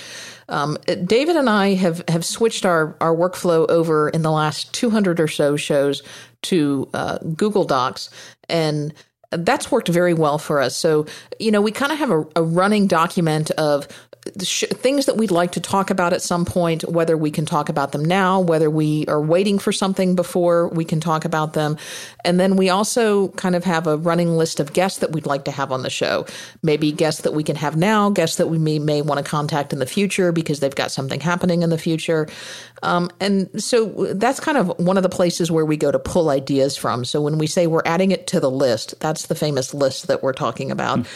[0.49, 5.21] Um, David and I have, have switched our, our workflow over in the last 200
[5.21, 6.03] or so shows
[6.43, 8.09] to uh, Google Docs.
[8.49, 8.95] And
[9.31, 10.75] that's worked very well for us.
[10.75, 11.05] So,
[11.39, 13.89] you know, we kind of have a, a running document of
[14.43, 17.69] sh- things that we'd like to talk about at some point, whether we can talk
[17.69, 21.77] about them now, whether we are waiting for something before we can talk about them.
[22.25, 25.45] And then we also kind of have a running list of guests that we'd like
[25.45, 26.27] to have on the show.
[26.63, 29.73] Maybe guests that we can have now, guests that we may, may want to contact
[29.73, 32.29] in the future because they've got something happening in the future.
[32.83, 36.31] Um, and so that's kind of one of the places where we go to pull
[36.31, 37.05] ideas from.
[37.05, 40.23] So when we say we're adding it to the list, that's the famous list that
[40.23, 41.01] we're talking about.
[41.01, 41.07] Mm.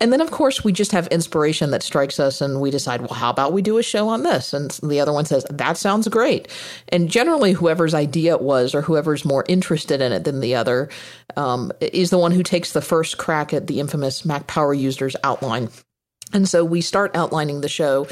[0.00, 3.14] And then, of course, we just have inspiration that strikes us and we decide, well,
[3.14, 4.52] how about we do a show on this?
[4.52, 6.48] And the other one says, that sounds great.
[6.88, 10.88] And generally, whoever's idea it was or whoever's more interested in it than the other
[11.36, 15.16] um, is the one who takes the first crack at the infamous Mac Power Users
[15.24, 15.68] outline.
[16.32, 18.06] And so we start outlining the show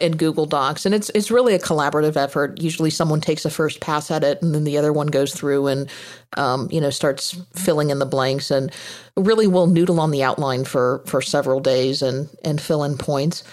[0.00, 2.60] in Google Docs, and it's it's really a collaborative effort.
[2.60, 5.66] Usually, someone takes a first pass at it, and then the other one goes through
[5.66, 5.90] and
[6.36, 8.72] um, you know starts filling in the blanks, and
[9.16, 13.44] really will noodle on the outline for for several days and and fill in points,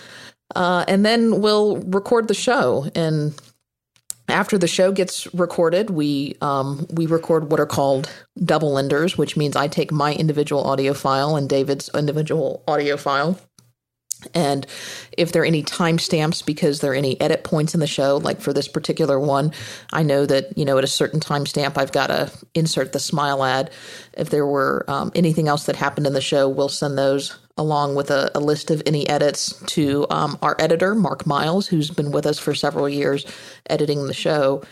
[0.56, 2.90] uh, and then we'll record the show.
[2.96, 3.40] And
[4.30, 8.10] after the show gets recorded, we um, we record what are called
[8.44, 13.40] double enders, which means I take my individual audio file and David's individual audio file
[14.34, 14.66] and
[15.18, 18.42] if there are any timestamps because there are any edit points in the show, like
[18.42, 19.52] for this particular one,
[19.94, 23.44] I know that, you know, at a certain timestamp, I've got to insert the smile
[23.44, 23.72] ad.
[24.14, 27.96] If there were um, anything else that happened in the show, we'll send those along
[27.96, 32.12] with a, a list of any edits to um, our editor, Mark Miles, who's been
[32.12, 33.26] with us for several years
[33.70, 34.64] editing the show.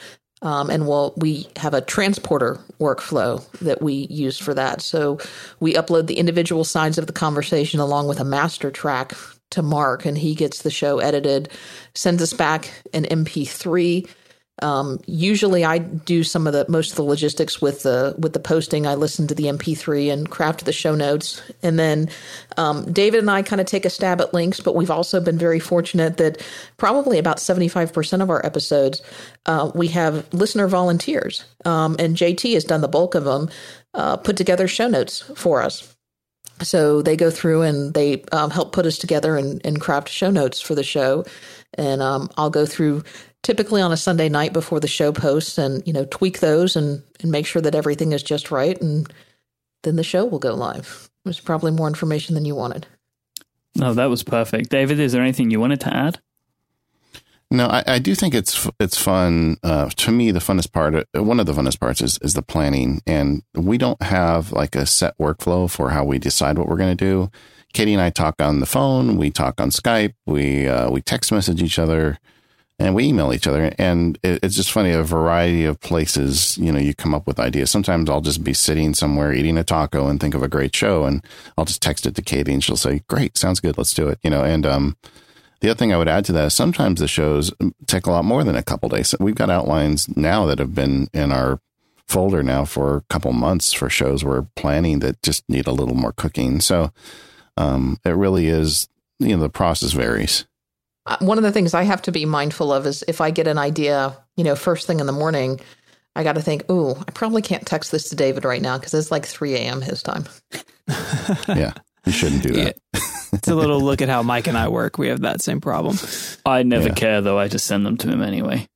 [0.42, 4.82] Um, and we'll, we have a transporter workflow that we use for that.
[4.82, 5.18] So
[5.60, 9.14] we upload the individual sides of the conversation along with a master track
[9.52, 11.50] to Mark, and he gets the show edited,
[11.94, 14.08] sends us back an MP3.
[14.62, 18.40] Um, usually, I do some of the most of the logistics with the with the
[18.40, 18.88] posting.
[18.88, 22.10] I listen to the MP3 and craft the show notes, and then
[22.56, 24.62] um, David and I kind of take a stab at links.
[24.62, 26.42] But we've also been very fortunate that
[26.78, 29.02] probably about seventy five percent of our episodes
[29.46, 33.50] uh, we have listener volunteers, um, and JT has done the bulk of them.
[33.94, 35.95] Uh, put together show notes for us.
[36.62, 40.30] So they go through and they um, help put us together and, and, craft show
[40.30, 41.26] notes for the show.
[41.74, 43.04] And um, I'll go through
[43.44, 47.04] typically on a Sunday night before the show posts and, you know, tweak those and,
[47.22, 48.80] and make sure that everything is just right.
[48.82, 49.12] And
[49.84, 51.10] then the show will go live.
[51.26, 52.88] There's probably more information than you wanted.
[53.76, 54.70] No, that was perfect.
[54.70, 56.20] David, is there anything you wanted to add?
[57.52, 59.58] No, I, I, do think it's it's fun.
[59.64, 62.42] Uh, to me, the funnest part, uh, one of the funnest parts, is is the
[62.42, 63.02] planning.
[63.06, 66.98] And we don't have like a set workflow for how we decide what we're going
[66.98, 67.32] to do.
[67.74, 69.18] Katie and I talk on the phone.
[69.18, 70.14] We talk on Skype.
[70.26, 72.18] We uh, we text message each other,
[72.80, 73.72] and we email each other.
[73.78, 74.92] And it, it's just funny.
[74.92, 77.70] A variety of places, you know, you come up with ideas.
[77.70, 81.04] Sometimes I'll just be sitting somewhere eating a taco and think of a great show,
[81.04, 81.24] and
[81.60, 83.78] I'll just text it to Katie, and she'll say, "Great, sounds good.
[83.78, 84.98] Let's do it." You know, and um
[85.62, 87.52] the other thing I would add to that is sometimes the shows
[87.88, 89.15] take a lot more than a couple days.
[89.20, 91.60] We've got outlines now that have been in our
[92.08, 95.96] folder now for a couple months for shows we're planning that just need a little
[95.96, 96.62] more cooking.
[96.62, 96.91] So
[97.58, 98.88] um, it really is,
[99.20, 100.46] you know, the process varies.
[101.08, 103.48] Uh, one of the things I have to be mindful of is if I get
[103.48, 105.60] an idea, you know, first thing in the morning,
[106.15, 108.94] I got to think, ooh, I probably can't text this to David right now because
[108.94, 109.82] it's like 3 a.m.
[109.82, 110.26] his time.
[111.48, 111.74] yeah,
[112.06, 112.78] you shouldn't do that.
[112.94, 113.00] Yeah.
[113.34, 114.98] it's a little look at how Myke and I work.
[114.98, 115.98] We have that same problem.
[116.46, 116.94] I never yeah.
[116.94, 117.39] care though.
[117.39, 118.68] I just send them to him anyway.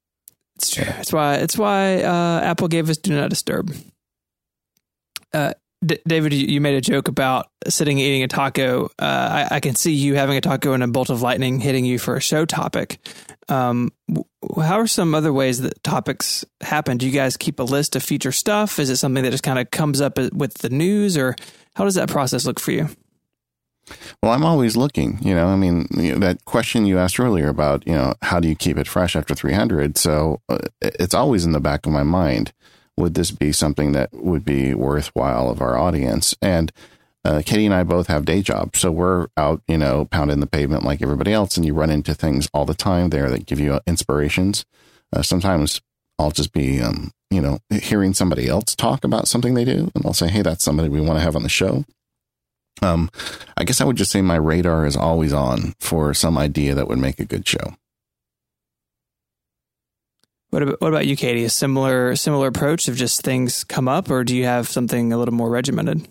[0.56, 0.86] It's true.
[1.00, 1.36] It's why.
[1.36, 3.74] It's why uh, Apple gave us Do Not Disturb.
[5.34, 5.54] Uh,
[5.86, 8.88] D- David, you made a joke about sitting and eating a taco.
[9.00, 11.86] Uh, I, I, can see you having a taco and a bolt of lightning hitting
[11.86, 13.00] you for a show topic.
[13.48, 13.94] Um,
[14.58, 16.98] how are some other ways that topics happen?
[16.98, 18.78] Do you guys keep a list of future stuff?
[18.80, 21.36] Is it something that just kind of comes up with the news, or
[21.76, 22.89] how does that process look for you?
[24.21, 25.19] Well, I'm always looking.
[25.21, 28.39] You know, I mean, you know, that question you asked earlier about, you know, how
[28.39, 29.97] do you keep it fresh after 300?
[29.97, 32.54] So uh, it's always in the back of my mind.
[32.97, 36.36] Would this be something that would be worthwhile of our audience?
[36.41, 36.71] And
[37.25, 40.47] uh, Katie and I both have day jobs, so we're out, you know, pounding the
[40.47, 43.60] pavement like everybody else, and you run into things all the time there that give
[43.60, 44.65] you uh, inspirations.
[45.13, 45.82] Uh, sometimes
[46.17, 50.06] I'll just be, um, you know, hearing somebody else talk about something they do, and
[50.06, 51.84] I'll say, "Hey, that's somebody we want to have on the show."
[52.82, 53.10] Um,
[53.58, 56.88] I guess I would just say my radar is always on for some idea that
[56.88, 57.76] would make a good show.
[60.50, 61.44] What about, what about you, Katie?
[61.44, 65.18] A similar similar approach of just things come up, or do you have something a
[65.18, 66.08] little more regimented?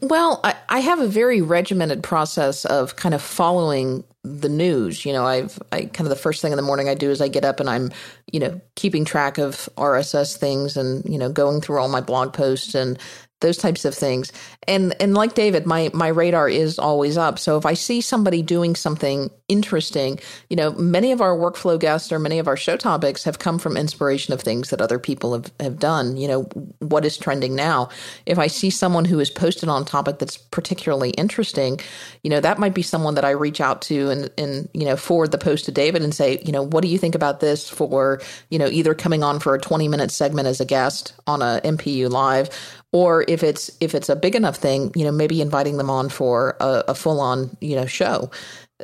[0.00, 5.04] Well, I, I have a very regimented process of kind of following the news.
[5.04, 7.20] You know, I've I kind of the first thing in the morning I do is
[7.20, 7.90] I get up and I'm,
[8.32, 12.32] you know, keeping track of RSS things and you know going through all my blog
[12.32, 12.98] posts and
[13.42, 14.32] those types of things.
[14.66, 17.38] And and like David, my my radar is always up.
[17.38, 22.10] So if I see somebody doing something interesting, you know, many of our workflow guests
[22.10, 25.34] or many of our show topics have come from inspiration of things that other people
[25.34, 26.16] have, have done.
[26.16, 26.42] You know,
[26.78, 27.90] what is trending now?
[28.24, 31.80] If I see someone who has posted on a topic that's particularly interesting,
[32.22, 34.96] you know, that might be someone that I reach out to and and you know
[34.96, 37.68] forward the post to David and say, you know, what do you think about this
[37.68, 41.42] for, you know, either coming on for a 20 minute segment as a guest on
[41.42, 42.48] a MPU live
[42.92, 46.08] or if it's if it's a big enough thing, you know, maybe inviting them on
[46.08, 48.30] for a, a full on you know show.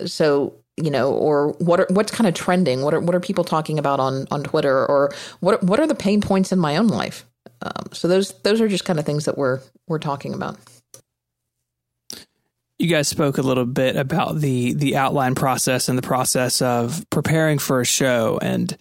[0.06, 2.82] So you know, or what are, what's kind of trending?
[2.82, 4.86] What are what are people talking about on on Twitter?
[4.86, 7.26] Or what what are the pain points in my own life?
[7.62, 10.56] Um, so those those are just kind of things that we're we're talking about.
[12.78, 17.04] You guys spoke a little bit about the the outline process and the process of
[17.10, 18.76] preparing for a show, and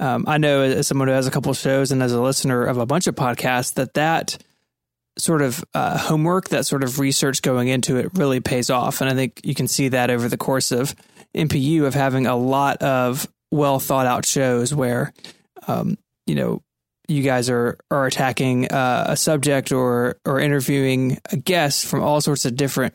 [0.00, 2.78] um, I know as someone who has a couple shows and as a listener of
[2.78, 4.38] a bunch of podcasts that that
[5.18, 9.00] sort of uh, homework, that sort of research going into it really pays off.
[9.00, 10.94] And I think you can see that over the course of
[11.34, 15.12] MPU of having a lot of well thought out shows where,
[15.66, 16.62] um, you know,
[17.08, 22.20] you guys are are attacking uh, a subject or or interviewing a guest from all
[22.20, 22.94] sorts of different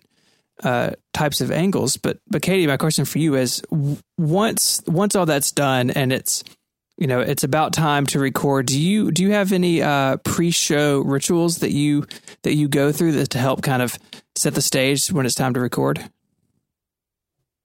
[0.63, 1.97] uh, types of angles.
[1.97, 3.61] But but Katie, my question for you is:
[4.17, 6.43] once once all that's done and it's
[6.97, 8.67] you know it's about time to record.
[8.67, 12.05] Do you do you have any uh, pre-show rituals that you
[12.43, 13.97] that you go through that to help kind of
[14.35, 16.09] set the stage when it's time to record?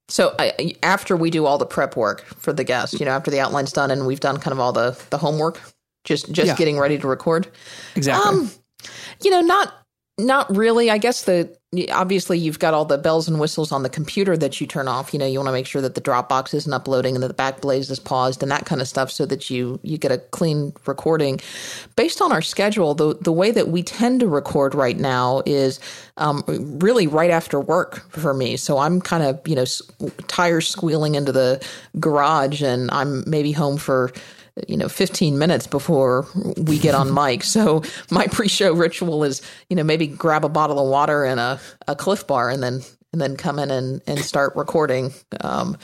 [0.09, 3.31] So I, after we do all the prep work for the guest you know after
[3.31, 5.61] the outline's done and we've done kind of all the the homework
[6.05, 6.57] just just yeah.
[6.57, 7.49] getting ready to record.
[7.97, 8.29] Exactly.
[8.29, 8.51] Um
[9.23, 9.73] you know not
[10.19, 10.91] not really.
[10.91, 11.57] I guess the
[11.91, 15.13] obviously you've got all the bells and whistles on the computer that you turn off.
[15.13, 17.35] You know you want to make sure that the dropbox isn't uploading and that the
[17.35, 20.75] backblaze is paused and that kind of stuff so that you you get a clean
[20.87, 21.41] recording.
[21.97, 25.81] Based on our schedule the the way that we tend to record right now is
[26.19, 26.45] um,
[26.79, 28.57] really right after work for me.
[28.57, 29.65] So i'm kind of you know
[30.29, 31.65] tires squealing into the
[31.99, 34.13] garage and i'm maybe home for
[34.69, 37.43] you know 15 minutes before we get on mic.
[37.45, 41.61] So my pre-show ritual is you know maybe grab a bottle of water and a,
[41.89, 42.81] a Clif bar and then
[43.13, 45.13] and then come in and, and start recording.
[45.41, 45.77] Um,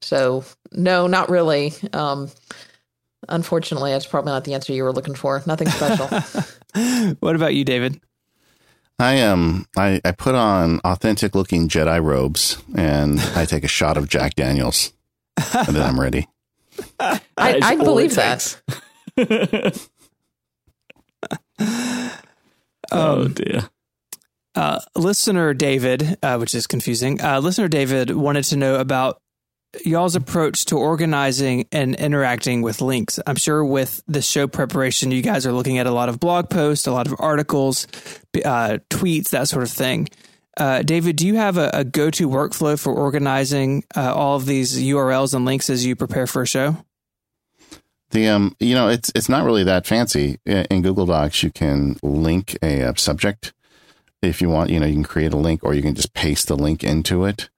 [0.00, 1.72] so no not really.
[1.92, 2.30] Um,
[3.28, 5.42] unfortunately that's probably not the answer you were looking for.
[5.46, 6.08] Nothing special.
[7.20, 8.00] What about you david?
[8.98, 13.96] I um I, I put on authentic looking Jedi robes and I take a shot
[13.96, 14.92] of Jack Daniels
[15.36, 16.26] and then I'm ready.
[17.00, 18.60] I, I believe that.
[21.58, 23.68] oh um, dear.
[24.54, 27.20] Uh, listener David, uh, which is confusing.
[27.20, 29.20] Uh, listener David wanted to know about
[29.84, 33.18] y'all's approach to organizing and interacting with links.
[33.26, 36.50] I'm sure with the show preparation, you guys are looking at a lot of blog
[36.50, 37.86] posts, a lot of articles,
[38.44, 40.08] uh, tweets, that sort of thing.
[40.56, 44.46] Uh, David, do you have a, a go to workflow for organizing uh, all of
[44.46, 46.76] these URLs and links as you prepare for a show?
[48.10, 50.38] The um, you know, it's it's not really that fancy.
[50.46, 53.52] In Google Docs, you can link a, a subject
[54.22, 54.70] if you want.
[54.70, 57.24] You know, you can create a link, or you can just paste the link into
[57.24, 57.50] it.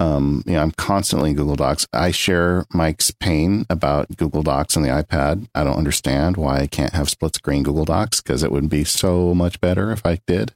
[0.00, 1.86] Um, you know, I'm constantly in Google Docs.
[1.92, 5.48] I share Myke's pain about Google Docs on the iPad.
[5.54, 8.84] I don't understand why I can't have split screen Google Docs because it would be
[8.84, 10.52] so much better if I did.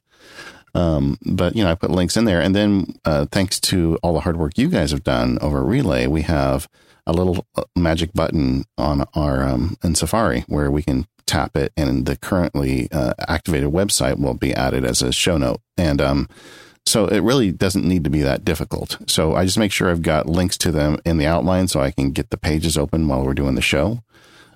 [0.75, 4.13] Um, but you know, I put links in there, and then uh, thanks to all
[4.13, 6.67] the hard work you guys have done over Relay, we have
[7.05, 11.71] a little uh, magic button on our um, in Safari where we can tap it,
[11.75, 15.61] and the currently uh, activated website will be added as a show note.
[15.77, 16.29] And um,
[16.85, 18.97] so it really doesn't need to be that difficult.
[19.07, 21.91] So I just make sure I've got links to them in the outline so I
[21.91, 24.03] can get the pages open while we're doing the show.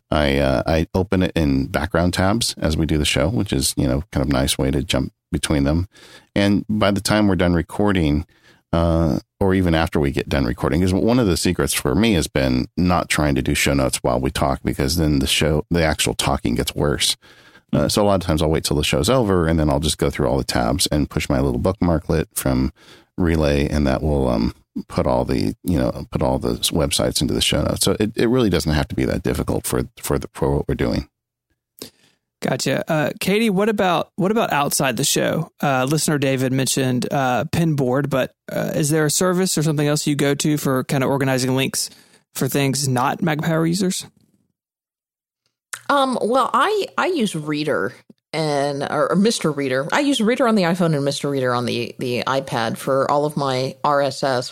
[0.09, 3.73] I uh, I open it in background tabs as we do the show, which is
[3.77, 5.89] you know kind of nice way to jump between them.
[6.33, 8.25] And by the time we're done recording,
[8.71, 12.13] uh, or even after we get done recording, because one of the secrets for me
[12.13, 15.65] has been not trying to do show notes while we talk, because then the show,
[15.69, 17.17] the actual talking gets worse.
[17.73, 19.79] Uh, so a lot of times I'll wait till the show's over and then I'll
[19.79, 22.71] just go through all the tabs and push my little bookmarklet from
[23.17, 24.55] Relay, and that will um,
[24.87, 27.83] put all the you know put all the websites into the show notes.
[27.83, 30.67] So it, it really doesn't have to be that difficult for for the for what
[30.67, 31.09] we're doing.
[32.43, 33.49] Gotcha, uh, Katie.
[33.49, 35.49] What about what about outside the show?
[35.61, 40.05] Uh, listener David mentioned uh, Pinboard, but uh, is there a service or something else
[40.05, 41.89] you go to for kind of organizing links
[42.33, 44.05] for things not Mac Power users?
[45.89, 47.93] Um, well, I I use Reeder
[48.33, 49.55] and or, or Mr.
[49.55, 49.87] Reader.
[49.93, 51.31] I use Reeder on the iPhone and Mr.
[51.31, 54.51] Reader on the the iPad for all of my RSS.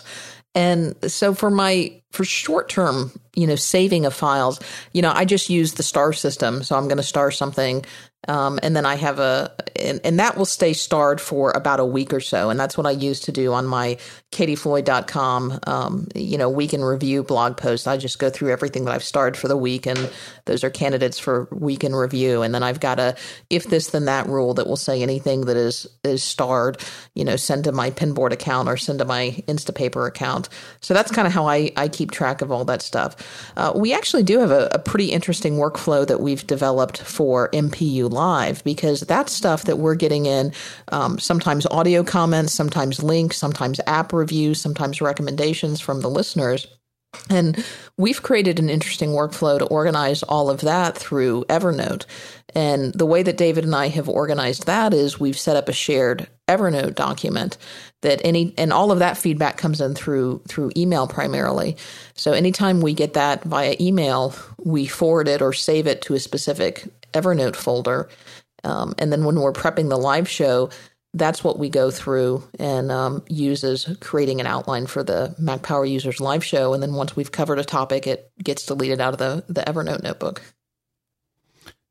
[0.54, 4.60] And so for my for short term, you know, saving of files,
[4.92, 6.62] you know, I just use the star system.
[6.62, 7.84] So I'm going to star something
[8.28, 11.84] um, and then I have a, and, and, that will stay starred for about a
[11.84, 12.50] week or so.
[12.50, 13.98] And that's what I use to do on my
[14.30, 17.88] katiefloyd.com, um, you know, week in review blog post.
[17.88, 20.10] I just go through everything that I've starred for the week, and
[20.44, 22.42] those are candidates for week in review.
[22.42, 23.16] And then I've got a
[23.50, 26.80] if this then that rule that will say anything that is is starred,
[27.14, 30.48] you know, send to my pinboard account or send to my Instapaper account.
[30.80, 33.16] So that's kind of how I, I keep track of all that stuff.
[33.56, 38.11] Uh, we actually do have a, a pretty interesting workflow that we've developed for MPU
[38.12, 40.52] live because that's stuff that we're getting in
[40.88, 46.66] um, sometimes audio comments, sometimes links, sometimes app reviews, sometimes recommendations from the listeners.
[47.28, 47.64] And
[47.98, 52.06] we've created an interesting workflow to organize all of that through Evernote.
[52.54, 55.72] And the way that David and I have organized that is we've set up a
[55.72, 57.58] shared Evernote document
[58.02, 61.76] that any and all of that feedback comes in through through email primarily.
[62.14, 66.20] So anytime we get that via email, we forward it or save it to a
[66.20, 68.08] specific Evernote folder.
[68.64, 70.70] Um, and then when we're prepping the live show,
[71.14, 75.62] that's what we go through and um, use as creating an outline for the Mac
[75.62, 76.72] Power Users live show.
[76.72, 80.02] And then once we've covered a topic, it gets deleted out of the, the Evernote
[80.02, 80.42] notebook.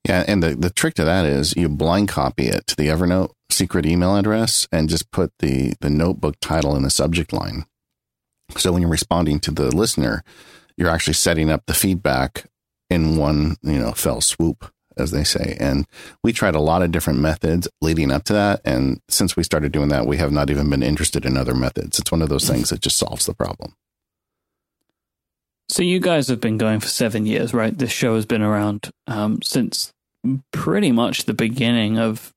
[0.08, 3.34] Yeah, and the, the trick to that is you blind copy it to the Evernote
[3.52, 7.66] secret email address and just put the, the notebook title in the subject line.
[8.58, 10.24] So when you're responding to the listener,
[10.78, 12.46] you're actually setting up the feedback
[12.90, 15.58] in one, you know, fell swoop as they say.
[15.60, 15.88] And
[16.24, 18.62] we tried a lot of different methods leading up to that.
[18.66, 22.00] And since we started doing that, we have not even been interested in other methods.
[22.00, 23.74] It's one of those things that just solves the problem.
[25.70, 27.78] So you guys have been going for seven years, right?
[27.78, 29.94] This show has been around um, since
[30.52, 32.34] pretty much the beginning of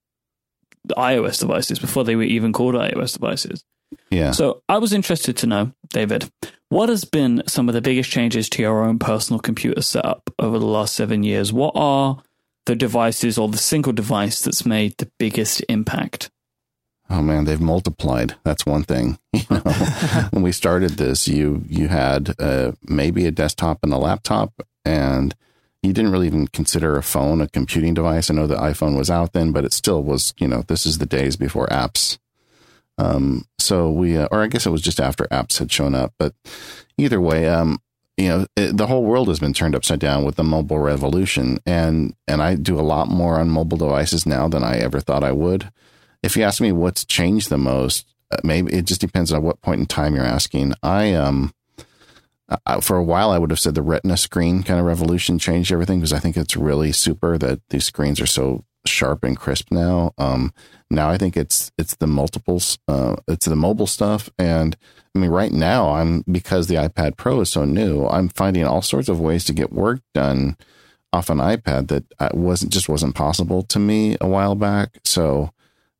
[0.90, 3.64] iOS devices, before they were even called iOS devices.
[4.10, 4.32] Yeah.
[4.32, 6.30] So I was interested to know, David,
[6.68, 10.58] what has been some of the biggest changes to your own personal computer setup over
[10.58, 11.52] the last seven years?
[11.52, 12.22] What are
[12.66, 16.30] the devices or the single device that's made the biggest impact?
[17.10, 18.34] Oh man, they've multiplied.
[18.44, 19.18] That's one thing.
[19.34, 19.60] You know,
[20.30, 24.52] when we started this, you you had uh, maybe a desktop and a laptop,
[24.84, 25.34] and
[25.84, 28.30] you didn't really even consider a phone a computing device.
[28.30, 30.34] I know the iPhone was out then, but it still was.
[30.38, 32.18] You know, this is the days before apps.
[32.96, 36.14] Um, so we, uh, or I guess it was just after apps had shown up.
[36.18, 36.34] But
[36.96, 37.80] either way, um,
[38.16, 41.58] you know it, the whole world has been turned upside down with the mobile revolution
[41.66, 45.24] and and I do a lot more on mobile devices now than I ever thought
[45.24, 45.70] I would
[46.22, 49.60] if you ask me what's changed the most uh, maybe it just depends on what
[49.62, 51.52] point in time you're asking I um
[52.66, 55.72] I, for a while I would have said the retina screen kind of revolution changed
[55.72, 59.68] everything because I think it's really super that these screens are so sharp and crisp
[59.70, 60.52] now um
[60.90, 64.76] now I think it's it's the multiples uh it's the mobile stuff and
[65.14, 68.82] I mean, right now, I'm because the iPad Pro is so new, I'm finding all
[68.82, 70.56] sorts of ways to get work done
[71.12, 74.98] off an iPad that uh, wasn't just wasn't possible to me a while back.
[75.04, 75.50] So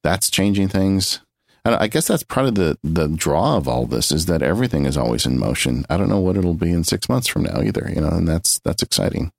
[0.02, 1.20] that's changing things.
[1.64, 4.84] And I guess that's part of the the draw of all this is that everything
[4.84, 5.86] is always in motion.
[5.88, 8.28] I don't know what it'll be in six months from now either, you know, and
[8.28, 9.32] that's that's exciting.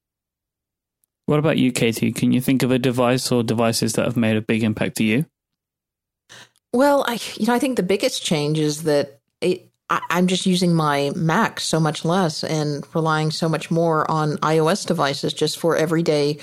[1.28, 2.12] What about you, Katie?
[2.12, 5.04] Can you think of a device or devices that have made a big impact to
[5.04, 5.26] you?
[6.74, 10.48] Well, I you know I think the biggest change is that it, I, I'm just
[10.48, 15.60] using my Mac so much less and relying so much more on iOS devices just
[15.60, 16.40] for everyday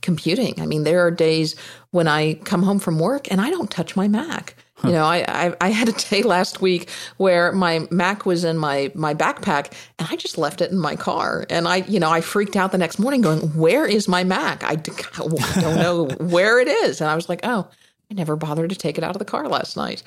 [0.00, 0.60] computing.
[0.60, 1.56] I mean, there are days
[1.90, 4.55] when I come home from work and I don't touch my Mac.
[4.84, 8.58] You know, I, I, I had a day last week where my Mac was in
[8.58, 11.46] my my backpack and I just left it in my car.
[11.48, 14.62] And I, you know, I freaked out the next morning, going, "Where is my Mac?
[14.64, 17.68] I, d- I don't know where it is." And I was like, "Oh,
[18.10, 20.02] I never bothered to take it out of the car last night."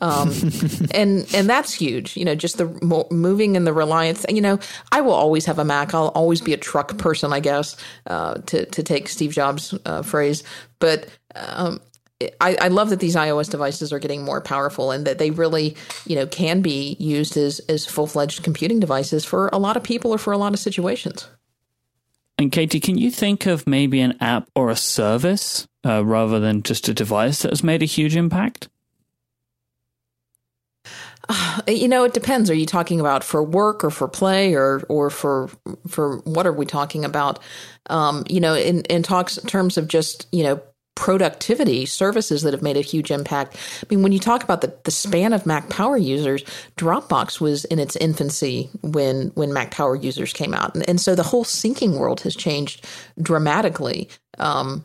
[0.00, 0.32] Um,
[0.92, 2.16] and and that's huge.
[2.16, 4.24] You know, just the mo- moving and the reliance.
[4.28, 4.58] You know,
[4.92, 5.94] I will always have a Mac.
[5.94, 10.02] I'll always be a truck person, I guess, uh, to to take Steve Jobs' uh,
[10.02, 10.44] phrase.
[10.78, 11.80] But um,
[12.40, 15.76] I, I, love that these iOS devices are getting more powerful and that they really,
[16.06, 19.82] you know, can be used as as full fledged computing devices for a lot of
[19.82, 21.28] people or for a lot of situations.
[22.38, 26.62] And Katie, can you think of maybe an app or a service uh, rather than
[26.62, 28.68] just a device that has made a huge impact?
[31.28, 32.50] Uh, you know, it depends.
[32.50, 35.50] Are you talking about for work or for play or or for
[35.86, 37.38] for what are we talking about?
[37.88, 40.60] Um, you know, in in talks in terms of just you know
[40.94, 43.56] productivity services that have made a huge impact.
[43.82, 46.44] I mean, when you talk about the, the span of Mac Power users,
[46.76, 51.14] Dropbox was in its infancy when when Mac Power users came out, and, and so
[51.14, 52.86] the whole syncing world has changed
[53.20, 54.08] dramatically.
[54.38, 54.84] Um,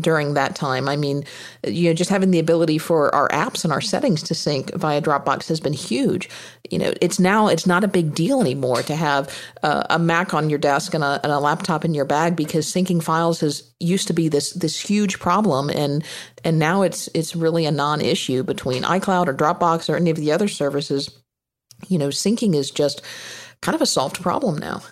[0.00, 0.88] during that time.
[0.88, 1.24] I mean,
[1.64, 5.00] you know, just having the ability for our apps and our settings to sync via
[5.00, 6.28] Dropbox has been huge.
[6.68, 10.34] You know, it's now it's not a big deal anymore to have uh, a Mac
[10.34, 13.72] on your desk and a, and a laptop in your bag because syncing files has
[13.78, 16.04] used to be this this huge problem and
[16.42, 20.32] and now it's it's really a non-issue between iCloud or Dropbox or any of the
[20.32, 21.16] other services.
[21.86, 23.00] You know, syncing is just
[23.62, 24.82] kind of a solved problem now.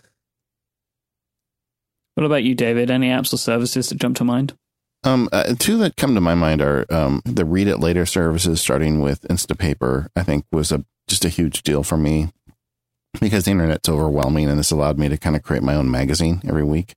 [2.14, 2.90] What about you, David?
[2.90, 4.54] Any apps or services that jump to mind?
[5.06, 8.60] Um, uh, two that come to my mind are um, the read it later services,
[8.60, 10.08] starting with Instapaper.
[10.16, 12.32] I think was a just a huge deal for me
[13.20, 16.42] because the internet's overwhelming, and this allowed me to kind of create my own magazine
[16.46, 16.96] every week.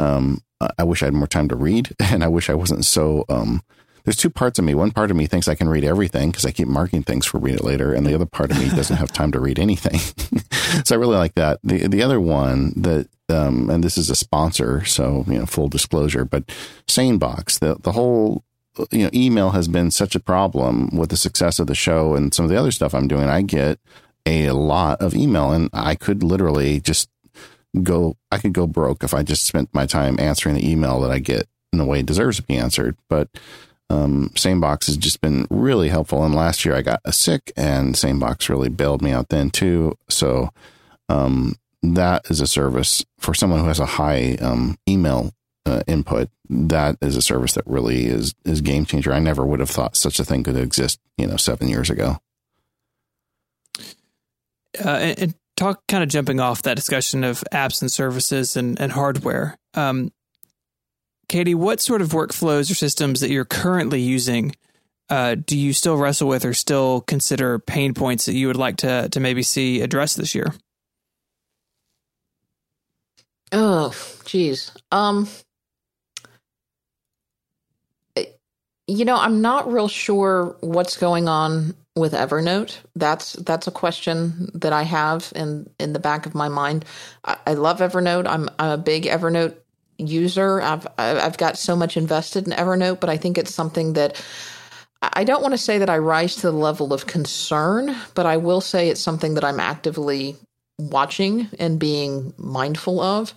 [0.00, 0.40] Um,
[0.76, 3.24] I wish I had more time to read, and I wish I wasn't so.
[3.28, 3.62] Um,
[4.08, 4.74] there's two parts of me.
[4.74, 7.36] One part of me thinks I can read everything because I keep marking things for
[7.36, 9.98] read it later, and the other part of me doesn't have time to read anything.
[10.86, 11.60] so I really like that.
[11.62, 15.68] The the other one that um, and this is a sponsor, so you know, full
[15.68, 16.46] disclosure, but
[16.86, 18.44] SaneBox, the the whole
[18.90, 22.32] you know, email has been such a problem with the success of the show and
[22.32, 23.28] some of the other stuff I'm doing.
[23.28, 23.78] I get
[24.24, 27.10] a lot of email, and I could literally just
[27.82, 28.16] go.
[28.32, 31.18] I could go broke if I just spent my time answering the email that I
[31.18, 32.96] get in the way it deserves to be answered.
[33.10, 33.28] But
[33.90, 36.24] um, SaneBox has just been really helpful.
[36.24, 39.96] And last year I got a sick, and SaneBox really bailed me out then too.
[40.08, 40.50] So
[41.08, 45.32] um, that is a service for someone who has a high um, email
[45.64, 46.28] uh, input.
[46.50, 49.12] That is a service that really is is game changer.
[49.12, 52.18] I never would have thought such a thing could exist, you know, seven years ago.
[54.82, 58.92] Uh, and, talk kind of jumping off that discussion of apps and services and, and
[58.92, 59.58] hardware.
[59.74, 60.12] Um,
[61.28, 64.54] Katie, what sort of workflows or systems that you're currently using
[65.10, 68.76] uh, do you still wrestle with or still consider pain points that you would like
[68.78, 70.52] to to maybe see addressed this year?
[73.52, 73.94] Oh,
[74.26, 74.72] geez.
[74.92, 75.26] Um,
[78.86, 82.76] you know, I'm not real sure what's going on with Evernote.
[82.94, 86.84] That's that's a question that I have in in the back of my mind.
[87.24, 88.26] I, I love Evernote.
[88.26, 89.56] I'm I'm a big Evernote
[89.98, 90.60] user.
[90.60, 94.22] I've I've got so much invested in Evernote, but I think it's something that
[95.02, 98.36] I don't want to say that I rise to the level of concern, but I
[98.36, 100.36] will say it's something that I'm actively
[100.78, 103.32] watching and being mindful of.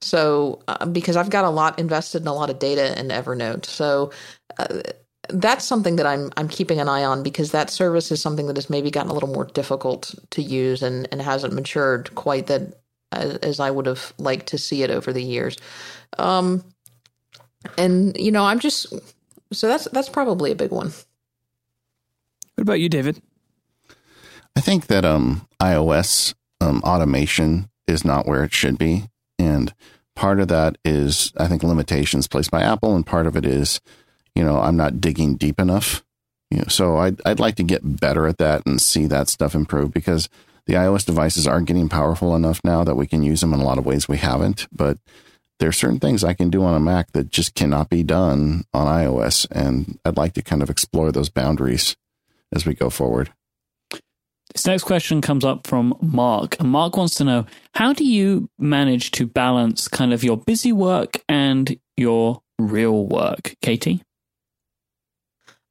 [0.00, 3.64] So, uh, because I've got a lot invested in a lot of data in Evernote,
[3.64, 4.12] so
[4.58, 4.80] uh,
[5.28, 8.56] that's something that I'm I'm keeping an eye on because that service is something that
[8.56, 12.80] has maybe gotten a little more difficult to use and and hasn't matured quite that
[13.12, 15.56] as, as I would have liked to see it over the years.
[16.18, 16.64] Um,
[17.76, 18.86] and you know, I'm just
[19.52, 20.92] so that's that's probably a big one.
[22.54, 23.20] What about you, David?
[24.56, 29.10] I think that um, iOS um, automation is not where it should be.
[29.38, 29.74] And
[30.14, 33.80] part of that is, I think, limitations placed by Apple, and part of it is,
[34.34, 36.02] you know, I'm not digging deep enough.
[36.50, 39.54] You know, so I'd, I'd like to get better at that and see that stuff
[39.54, 40.28] improve because
[40.66, 43.64] the iOS devices are getting powerful enough now that we can use them in a
[43.64, 44.66] lot of ways we haven't.
[44.72, 44.98] But
[45.58, 48.64] there are certain things I can do on a Mac that just cannot be done
[48.74, 49.46] on iOS.
[49.50, 51.96] And I'd like to kind of explore those boundaries
[52.52, 53.32] as we go forward.
[54.52, 56.58] This next question comes up from Mark.
[56.60, 60.72] And Mark wants to know how do you manage to balance kind of your busy
[60.72, 63.54] work and your real work?
[63.60, 64.02] Katie?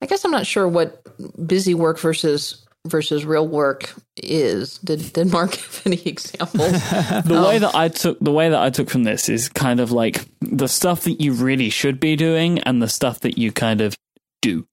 [0.02, 1.02] I guess I'm not sure what
[1.48, 4.77] busy work versus versus real work is.
[4.79, 6.71] Did did Mark have any examples?
[7.25, 9.91] the way that I took the way that I took from this is kind of
[9.91, 13.81] like the stuff that you really should be doing and the stuff that you kind
[13.81, 13.95] of
[14.41, 14.65] do.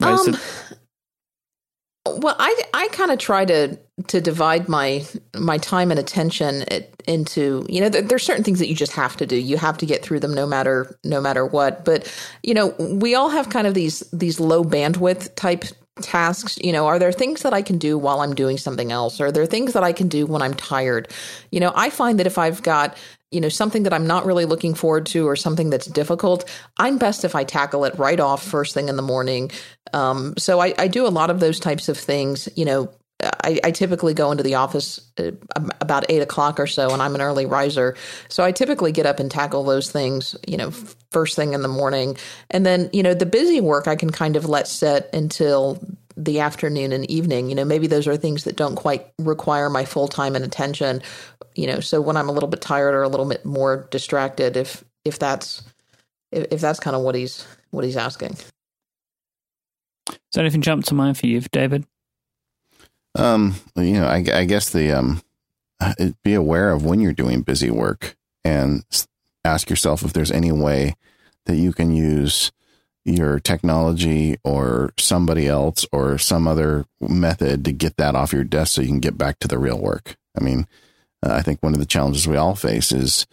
[0.00, 0.65] Right, Um, so-
[2.20, 3.78] well, I I kind of try to
[4.08, 5.04] to divide my
[5.34, 8.92] my time and attention it, into you know there, there's certain things that you just
[8.92, 9.36] have to do.
[9.36, 11.84] You have to get through them no matter no matter what.
[11.84, 15.64] But you know we all have kind of these these low bandwidth type
[16.02, 19.18] tasks you know are there things that i can do while i'm doing something else
[19.18, 21.10] are there things that i can do when i'm tired
[21.50, 22.94] you know i find that if i've got
[23.30, 26.48] you know something that i'm not really looking forward to or something that's difficult
[26.78, 29.50] i'm best if i tackle it right off first thing in the morning
[29.92, 32.90] um, so I, I do a lot of those types of things you know
[33.22, 35.30] I, I typically go into the office uh,
[35.80, 37.96] about eight o'clock or so, and I'm an early riser.
[38.28, 40.70] So I typically get up and tackle those things, you know,
[41.12, 42.18] first thing in the morning.
[42.50, 45.82] And then, you know, the busy work I can kind of let set until
[46.16, 47.48] the afternoon and evening.
[47.48, 51.02] You know, maybe those are things that don't quite require my full time and attention.
[51.56, 54.56] You know, so when I'm a little bit tired or a little bit more distracted,
[54.56, 55.62] if if that's
[56.30, 58.36] if, if that's kind of what he's what he's asking.
[60.06, 61.86] Does anything jump to mind for you, David?
[63.14, 65.22] Um, you know, I, I guess the um,
[66.22, 68.84] be aware of when you're doing busy work and
[69.44, 70.94] ask yourself if there's any way
[71.46, 72.52] that you can use
[73.04, 78.74] your technology or somebody else or some other method to get that off your desk
[78.74, 80.16] so you can get back to the real work.
[80.38, 80.66] I mean,
[81.24, 83.26] uh, I think one of the challenges we all face is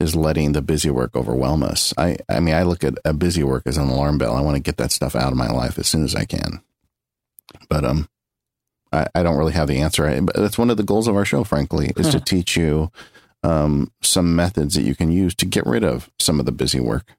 [0.00, 1.92] is letting the busy work overwhelm us.
[1.96, 4.36] I I mean, I look at a busy work as an alarm bell.
[4.36, 6.62] I want to get that stuff out of my life as soon as I can.
[7.68, 8.08] But um
[8.92, 10.06] I, I don't really have the answer.
[10.06, 12.90] I, but that's one of the goals of our show, frankly, is to teach you
[13.42, 16.80] um, some methods that you can use to get rid of some of the busy
[16.80, 17.14] work.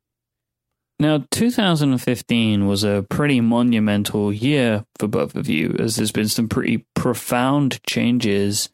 [0.99, 6.49] Now, 2015 was a pretty monumental year for both of you, as there's been some
[6.49, 8.69] pretty profound changes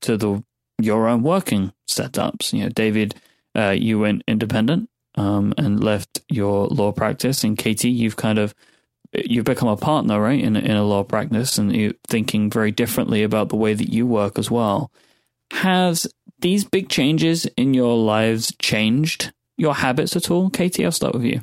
[0.00, 0.42] to the
[0.80, 2.52] your own working setups.
[2.52, 3.14] You know, David,
[3.56, 8.54] uh, you went independent um, and left your law practice, and Katie, you've kind of
[9.12, 13.22] you've become a partner, right, in in a law practice, and you're thinking very differently
[13.22, 14.90] about the way that you work as well.
[15.52, 16.06] Has
[16.40, 20.84] these big changes in your lives changed your habits at all, Katie?
[20.84, 21.40] I'll start with you.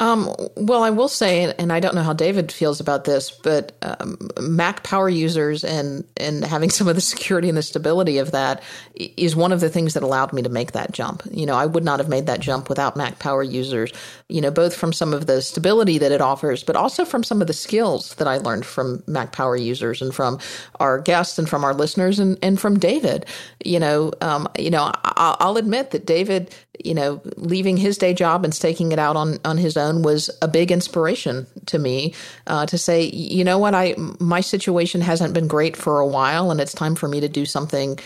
[0.00, 3.72] Um, well, I will say, and I don't know how David feels about this, but
[3.82, 8.30] um, Mac power users and and having some of the security and the stability of
[8.30, 8.62] that
[8.94, 11.22] is one of the things that allowed me to make that jump.
[11.30, 13.92] You know, I would not have made that jump without Mac power users.
[14.28, 17.40] You know, both from some of the stability that it offers, but also from some
[17.40, 20.38] of the skills that I learned from Mac power users and from
[20.78, 23.24] our guests and from our listeners and, and from David.
[23.64, 26.54] You know, um, you know, I, I'll admit that David,
[26.84, 30.30] you know, leaving his day job and staking it out on on his own was
[30.42, 32.12] a big inspiration to me
[32.46, 36.50] uh, to say, you know what, I my situation hasn't been great for a while,
[36.50, 37.98] and it's time for me to do something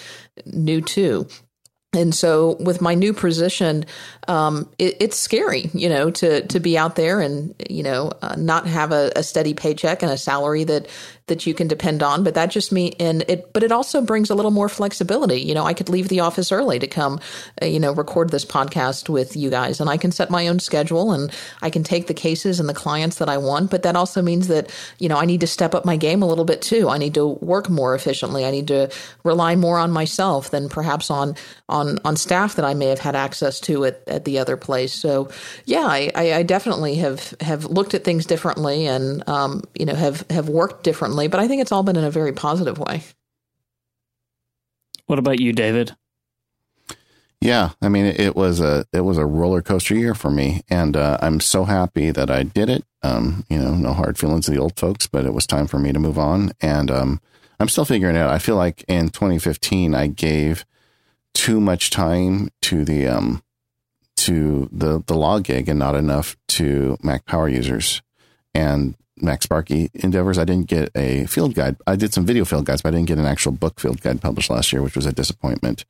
[0.47, 1.27] new too.
[1.95, 3.85] And so, with my new position,
[4.27, 8.35] um, it, it's scary, you know, to to be out there and you know uh,
[8.39, 10.87] not have a, a steady paycheck and a salary that
[11.27, 12.25] that you can depend on.
[12.25, 13.53] But that just me and it.
[13.53, 15.41] But it also brings a little more flexibility.
[15.41, 17.21] You know, I could leave the office early to come,
[17.61, 20.59] uh, you know, record this podcast with you guys, and I can set my own
[20.59, 23.71] schedule and I can take the cases and the clients that I want.
[23.71, 26.27] But that also means that you know I need to step up my game a
[26.27, 26.89] little bit too.
[26.89, 28.45] I need to work more efficiently.
[28.45, 28.91] I need to
[29.25, 31.37] rely more on myself than perhaps on
[31.69, 34.93] on on staff that I may have had access to at, at the other place.
[34.93, 35.31] So
[35.65, 40.27] yeah, I, I, definitely have have looked at things differently and um, you know have
[40.31, 41.12] have worked differently.
[41.29, 43.03] But I think it's all been in a very positive way.
[45.07, 45.95] What about you, David?
[47.41, 50.97] Yeah, I mean, it was a it was a roller coaster year for me, and
[50.97, 52.85] uh, I'm so happy that I did it.
[53.03, 55.81] Um, you know, no hard feelings to the old folks, but it was time for
[55.81, 57.21] me to move on, and um,
[57.59, 58.31] I'm still figuring it out.
[58.31, 60.65] I feel like in 2015 I gave
[61.35, 63.43] too much time to the um
[64.19, 68.03] to the the law gig and not enough to Mac Power users
[68.55, 70.39] and MacSparky endeavors.
[70.39, 71.77] I didn't get a field guide.
[71.87, 74.21] I did some video field guides, but I didn't get an actual book field guide
[74.21, 75.85] published last year, which was a disappointment.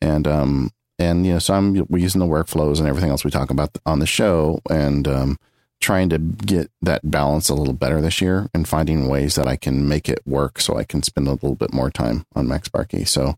[0.00, 3.30] And um and you know, so I'm we're using the workflows and everything else we
[3.30, 5.38] talk about on the show, and um,
[5.80, 9.56] trying to get that balance a little better this year, and finding ways that I
[9.56, 13.08] can make it work so I can spend a little bit more time on MacSparky.
[13.08, 13.36] So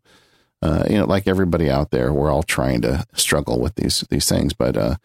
[0.63, 4.29] uh, you know, like everybody out there, we're all trying to struggle with these these
[4.29, 4.53] things.
[4.53, 4.97] But uh,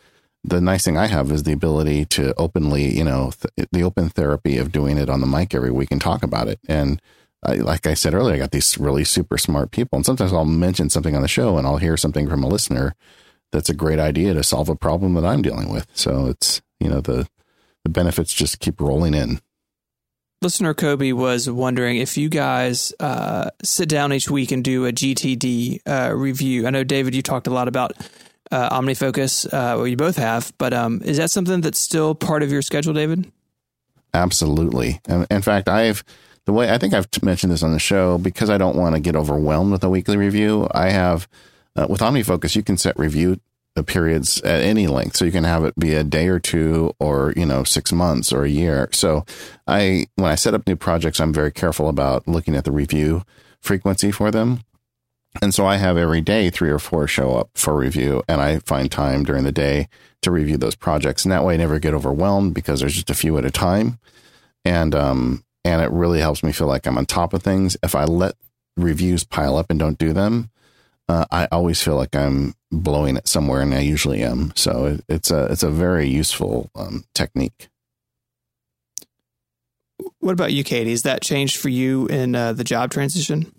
[0.48, 4.10] the nice thing I have is the ability to openly, you know, th- the open
[4.10, 6.60] therapy of doing it on the mic every week and talk about it.
[6.68, 7.02] And
[7.44, 10.46] I, like I said earlier, I got these really super smart people, and sometimes I'll
[10.46, 12.96] mention something on the show, and I'll hear something from a listener
[13.52, 15.88] that's a great idea to solve a problem that I'm dealing with.
[15.94, 17.28] So it's you know the
[17.84, 19.40] the benefits just keep rolling in.
[20.42, 24.92] Listener Kobe was wondering if you guys uh, sit down each week and do a
[24.92, 26.68] GTD uh, review.
[26.68, 27.94] I know David, you talked a lot about
[28.52, 32.44] uh, OmniFocus, uh, well, you both have, but um, is that something that's still part
[32.44, 33.32] of your schedule, David?
[34.14, 35.00] Absolutely.
[35.08, 36.04] And in fact, I've
[36.46, 39.02] the way I think I've mentioned this on the show because I don't want to
[39.02, 40.68] get overwhelmed with a weekly review.
[40.72, 41.28] I have
[41.76, 43.40] uh, with OmniFocus, you can set review
[43.84, 45.18] periods at any length.
[45.18, 48.32] So you can have it be a day or two or, you know, six months
[48.32, 48.90] or a year.
[48.92, 49.26] So
[49.68, 53.24] I, when I set up new projects, I'm very careful about looking at the review
[53.62, 54.62] frequency for them.
[55.42, 58.60] And so I have every day three or four show up for review and I
[58.60, 59.88] find time during the day
[60.24, 61.26] to review those projects.
[61.26, 64.00] And that way I never get overwhelmed because there's just a few at a time.
[64.66, 67.78] And, um, and it really helps me feel like I'm on top of things.
[67.84, 68.36] If I let
[68.78, 70.50] reviews pile up and don't do them,
[71.10, 74.52] uh, I always feel like I'm blowing it somewhere, and I usually am.
[74.56, 77.70] So it, it's a it's a very useful um, technique.
[80.20, 80.92] What about you, Katie?
[80.92, 83.52] Has that changed for you in uh, the job transition?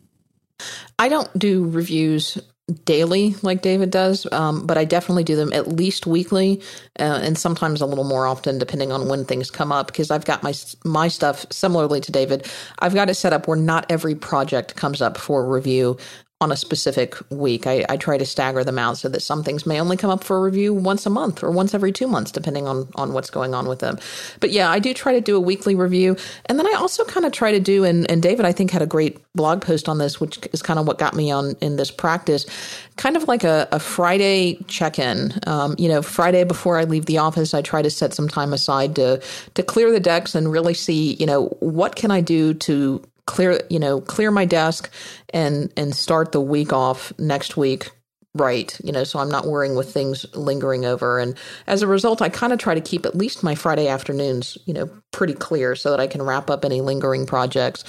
[0.98, 2.38] I don't do reviews
[2.84, 6.60] daily like David does, um, but I definitely do them at least weekly,
[6.98, 9.86] uh, and sometimes a little more often depending on when things come up.
[9.86, 10.52] Because I've got my
[10.84, 12.46] my stuff similarly to David.
[12.78, 15.96] I've got it set up where not every project comes up for review
[16.40, 17.66] on a specific week.
[17.66, 20.22] I, I, try to stagger them out so that some things may only come up
[20.22, 23.54] for review once a month or once every two months, depending on, on what's going
[23.54, 23.98] on with them.
[24.38, 26.16] But yeah, I do try to do a weekly review.
[26.46, 28.82] And then I also kind of try to do, and, and David, I think, had
[28.82, 31.74] a great blog post on this, which is kind of what got me on in
[31.74, 32.46] this practice,
[32.94, 35.32] kind of like a, a Friday check in.
[35.48, 38.52] Um, you know, Friday before I leave the office, I try to set some time
[38.52, 39.20] aside to,
[39.54, 43.60] to clear the decks and really see, you know, what can I do to clear
[43.68, 44.90] you know clear my desk
[45.34, 47.90] and and start the week off next week
[48.34, 51.18] right you know so i'm not worrying with things lingering over.
[51.18, 54.56] And as a result i kind of try to keep at least my friday afternoons
[54.64, 57.84] you know pretty clear so that i can wrap up any lingering projects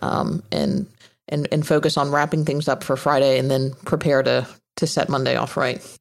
[0.00, 0.86] um, and
[1.28, 5.08] and and focus on wrapping things up for friday and then prepare to to set
[5.08, 5.98] monday off right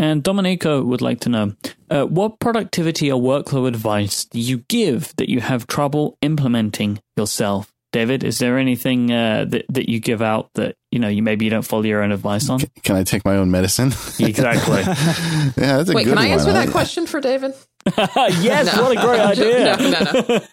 [0.00, 1.54] and Domenico would like to know
[1.90, 7.70] uh, what productivity or workflow advice do you give that you have trouble implementing yourself?
[7.92, 11.44] David, is there anything uh, that that you give out that you know you maybe
[11.44, 12.60] you don't follow your own advice on?
[12.84, 13.88] Can I take my own medicine?
[14.20, 14.82] exactly.
[15.62, 16.38] yeah, that's a Wait, good can I one.
[16.38, 17.52] answer that question for David?
[17.96, 18.82] yes, No.
[18.82, 19.76] what a great idea.
[19.76, 20.00] no, no,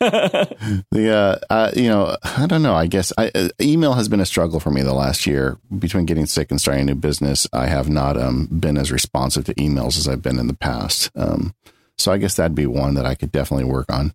[0.01, 0.81] no.
[0.91, 2.73] The uh, uh, you know, I don't know.
[2.73, 5.57] I guess I, uh, email has been a struggle for me the last year.
[5.77, 9.45] Between getting sick and starting a new business, I have not um, been as responsive
[9.45, 11.11] to emails as I've been in the past.
[11.15, 11.53] Um,
[11.97, 14.13] so I guess that'd be one that I could definitely work on.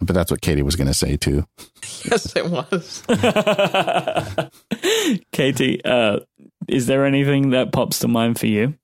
[0.00, 1.44] But that's what Katie was going to say too.
[2.04, 3.02] yes, it was.
[5.32, 6.20] Katie, uh,
[6.68, 8.74] is there anything that pops to mind for you?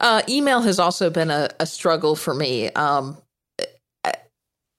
[0.00, 2.70] Uh, email has also been a, a struggle for me.
[2.70, 3.20] Um, I,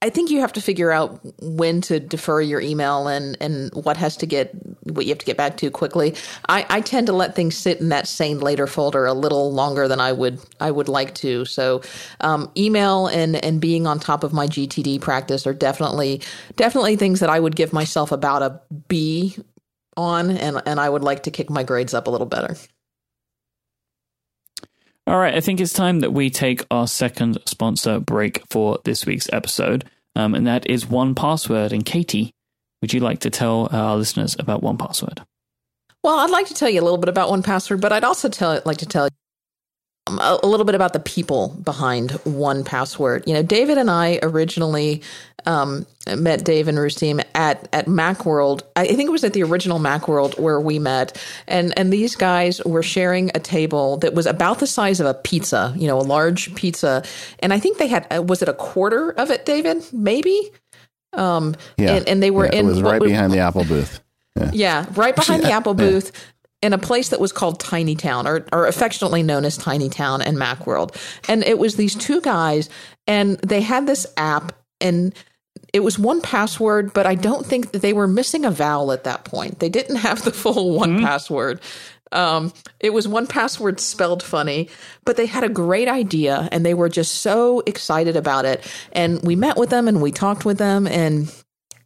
[0.03, 3.95] I think you have to figure out when to defer your email and, and what
[3.95, 4.51] has to get
[4.83, 6.13] what you have to get back to quickly.
[6.49, 9.87] I, I tend to let things sit in that same later folder a little longer
[9.87, 11.45] than I would I would like to.
[11.45, 11.81] So
[12.19, 16.21] um, email and and being on top of my GTD practice are definitely
[16.57, 19.37] definitely things that I would give myself about a B
[19.95, 22.57] on, and and I would like to kick my grades up a little better.
[25.05, 29.05] All right, I think it's time that we take our second sponsor break for this
[29.05, 29.83] week's episode,
[30.15, 31.73] um, and that is 1Password.
[31.73, 32.31] And Katie,
[32.81, 35.25] would you like to tell our listeners about 1Password?
[36.03, 38.61] Well, I'd like to tell you a little bit about 1Password, but I'd also tell
[38.65, 39.09] like to tell
[40.07, 43.27] a, a little bit about the people behind 1Password.
[43.27, 45.01] You know, David and I originally
[45.45, 45.85] um,
[46.15, 48.61] met Dave and Roustem at at MacWorld.
[48.75, 52.63] I think it was at the original MacWorld where we met, and and these guys
[52.63, 55.73] were sharing a table that was about the size of a pizza.
[55.77, 57.03] You know, a large pizza,
[57.39, 59.83] and I think they had uh, was it a quarter of it, David?
[59.91, 60.51] Maybe.
[61.11, 63.65] Um, Yeah, and, and they were Yeah, in It was right would- behind the Apple
[63.65, 63.99] booth.
[64.51, 65.89] yeah, right behind the Apple yeah.
[65.89, 66.32] booth
[66.63, 70.21] in a place that was called Tiny Town, or, or affectionately known as Tiny Town
[70.21, 70.95] and Macworld.
[71.27, 72.69] And it was these two guys,
[73.05, 75.13] and they had this app, and
[75.73, 79.03] it was one password, but I don't think that they were missing a vowel at
[79.03, 79.59] that point.
[79.59, 81.59] They didn't have the full one password.
[82.13, 84.69] Um, it was one password spelled funny,
[85.03, 88.65] but they had a great idea and they were just so excited about it.
[88.91, 91.33] And we met with them and we talked with them and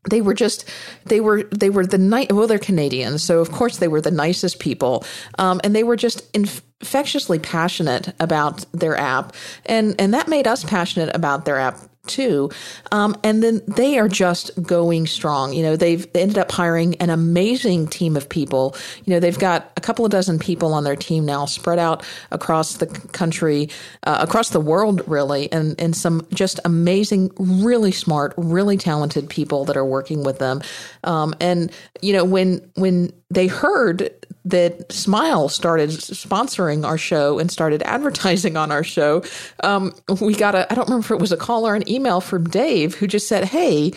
[0.09, 0.67] they were just
[1.05, 4.11] they were they were the night well they're canadians so of course they were the
[4.11, 5.05] nicest people.
[5.37, 9.35] Um, and they were just infectiously passionate about their app.
[9.65, 12.49] And and that made us passionate about their app too.
[12.91, 15.53] Um, and then they are just going strong.
[15.53, 18.75] You know, they've ended up hiring an amazing team of people.
[19.05, 22.03] You know, they've got a couple of dozen people on their team now spread out
[22.31, 23.69] across the country,
[24.03, 29.65] uh, across the world, really, and, and some just amazing, really smart, really talented people
[29.65, 30.61] that are working with them.
[31.03, 34.09] Um, and, you know, when, when they heard
[34.49, 39.23] that Smile started sponsoring our show and started advertising on our show,
[39.63, 42.21] um, we got a, I don't remember if it was a call or an email
[42.21, 43.91] from Dave who just said, Hey,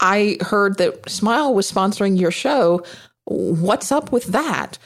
[0.00, 2.84] I heard that Smile was sponsoring your show.
[3.24, 4.78] What's up with that?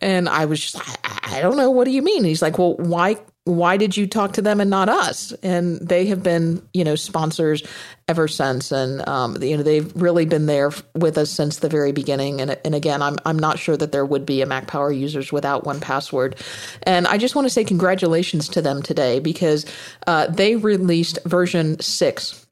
[0.00, 1.70] And I was just, I, I don't know.
[1.70, 2.18] What do you mean?
[2.18, 3.16] And he's like, well, why
[3.46, 5.32] why did you talk to them and not us?
[5.42, 7.62] And they have been, you know, sponsors
[8.08, 11.92] ever since, and um, you know, they've really been there with us since the very
[11.92, 12.40] beginning.
[12.40, 15.32] And and again, I'm I'm not sure that there would be a Mac Power users
[15.32, 16.40] without 1Password.
[16.82, 19.64] And I just want to say congratulations to them today because
[20.08, 22.45] uh, they released version six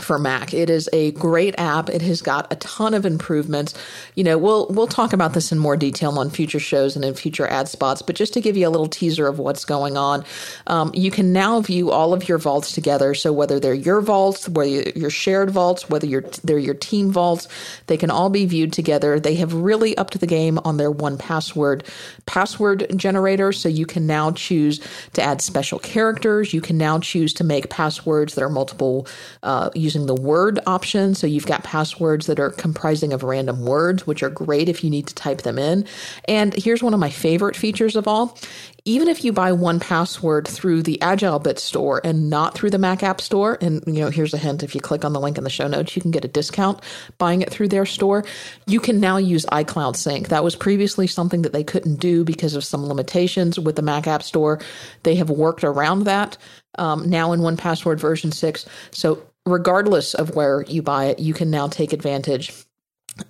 [0.00, 0.52] for Mac.
[0.52, 1.88] It is a great app.
[1.88, 3.74] It has got a ton of improvements.
[4.14, 7.14] You know, we'll we'll talk about this in more detail on future shows and in
[7.14, 8.02] future ad spots.
[8.02, 10.24] But just to give you a little teaser of what's going on,
[10.66, 13.14] um, you can now view all of your vaults together.
[13.14, 17.48] So whether they're your vaults, whether your shared vaults, whether you're, they're your team vaults,
[17.86, 19.18] they can all be viewed together.
[19.18, 21.86] They have really upped the game on their 1Password
[22.26, 23.52] password generator.
[23.52, 24.80] So you can now choose
[25.14, 26.52] to add special characters.
[26.52, 29.06] You can now choose to make passwords that are multiple.
[29.42, 31.14] Uh, using the word option.
[31.14, 34.90] So you've got passwords that are comprising of random words, which are great if you
[34.90, 35.86] need to type them in.
[36.26, 38.36] And here's one of my favorite features of all.
[38.84, 43.20] Even if you buy 1Password through the AgileBit store and not through the Mac App
[43.20, 45.50] Store, and you know, here's a hint: if you click on the link in the
[45.50, 46.80] show notes, you can get a discount
[47.18, 48.24] buying it through their store.
[48.66, 50.28] You can now use iCloud Sync.
[50.28, 54.06] That was previously something that they couldn't do because of some limitations with the Mac
[54.06, 54.60] App Store.
[55.02, 56.36] They have worked around that
[56.78, 58.66] um, now in 1Password version six.
[58.90, 62.65] So regardless of where you buy it, you can now take advantage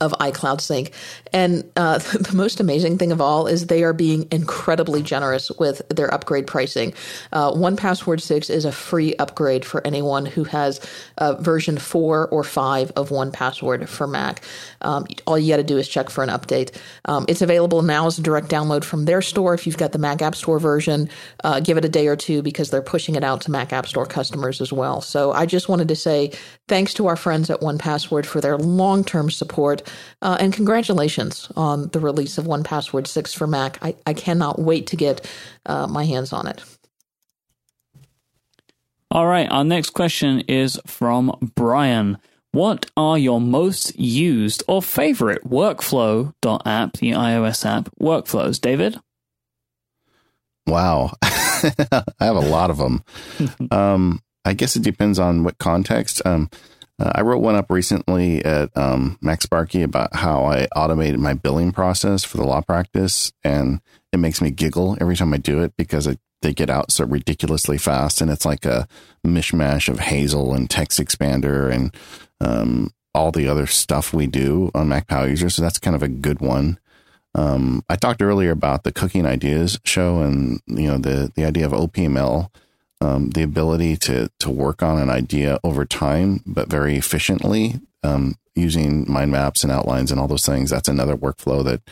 [0.01, 0.93] of iCloud Sync.
[1.32, 5.82] And uh, the most amazing thing of all is they are being incredibly generous with
[5.89, 6.93] their upgrade pricing.
[7.32, 10.80] Uh, 1Password 6 is a free upgrade for anyone who has
[11.18, 14.43] uh, version 4 or 5 of 1Password for Mac.
[14.82, 16.76] Um, all you got to do is check for an update.
[17.05, 19.55] Um, it's available now as a direct download from their store.
[19.55, 21.09] If you've got the Mac App Store version,
[21.45, 23.87] uh, give it a day or two because they're pushing it out to Mac App
[23.87, 25.01] Store customers as well.
[25.01, 26.32] So I just wanted to say
[26.68, 29.76] thanks to our friends at 1Password for their long term support.
[30.22, 33.79] Uh, and congratulations on the release of 1Password 6 for Mac.
[33.83, 35.29] I, I cannot wait to get
[35.66, 36.62] uh, my hands on it.
[39.11, 42.18] All right, our next question is from Brian.
[42.53, 48.61] What are your most used or favorite workflow.app, the iOS app, workflows?
[48.61, 48.99] David?
[50.66, 51.12] Wow.
[51.22, 53.05] I have a lot of them.
[53.70, 56.22] um, I guess it depends on what context.
[56.24, 56.51] Um,
[56.99, 61.73] uh, I wrote one up recently at um, MacSparky about how I automated my billing
[61.73, 63.81] process for the law practice, and
[64.13, 66.09] it makes me giggle every time I do it because
[66.43, 68.89] they get out so ridiculously fast, and it's like a
[69.27, 71.95] mishmash of Hazel and TextExpander and
[72.41, 75.55] um, all the other stuff we do on Mac Power users.
[75.55, 76.79] So that's kind of a good one.
[77.35, 81.67] Um, I talked earlier about the Cooking Ideas show and you know the the idea
[81.67, 82.49] of OPML
[83.01, 88.37] um, the ability to to work on an idea over time, but very efficiently um,
[88.55, 90.71] using mind maps and outlines and all those things.
[90.71, 91.83] That's another workflow that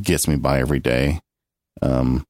[0.00, 1.20] gets me by every day.
[1.82, 2.26] Um,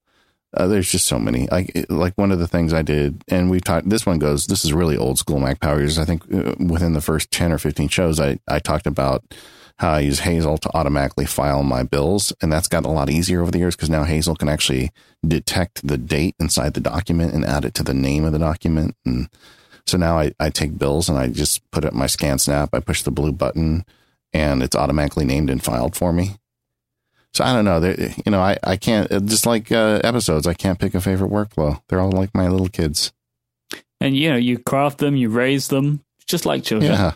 [0.54, 1.48] uh, there's just so many.
[1.50, 3.88] Like like one of the things I did, and we talked.
[3.88, 4.46] This one goes.
[4.46, 5.98] This is really old school Mac Power users.
[5.98, 9.24] I think uh, within the first ten or fifteen shows, I I talked about
[9.78, 12.32] how I use Hazel to automatically file my bills.
[12.40, 14.90] And that's gotten a lot easier over the years because now Hazel can actually
[15.26, 18.96] detect the date inside the document and add it to the name of the document.
[19.04, 19.28] And
[19.86, 22.70] so now I, I take bills and I just put it in my ScanSnap.
[22.72, 23.84] I push the blue button
[24.32, 26.36] and it's automatically named and filed for me.
[27.34, 27.78] So I don't know.
[28.24, 31.80] you know, I, I can't, just like uh, episodes, I can't pick a favorite workflow.
[31.88, 33.12] They're all like my little kids.
[34.00, 36.92] And, you know, you craft them, you raise them, just like children.
[36.92, 37.12] Yeah.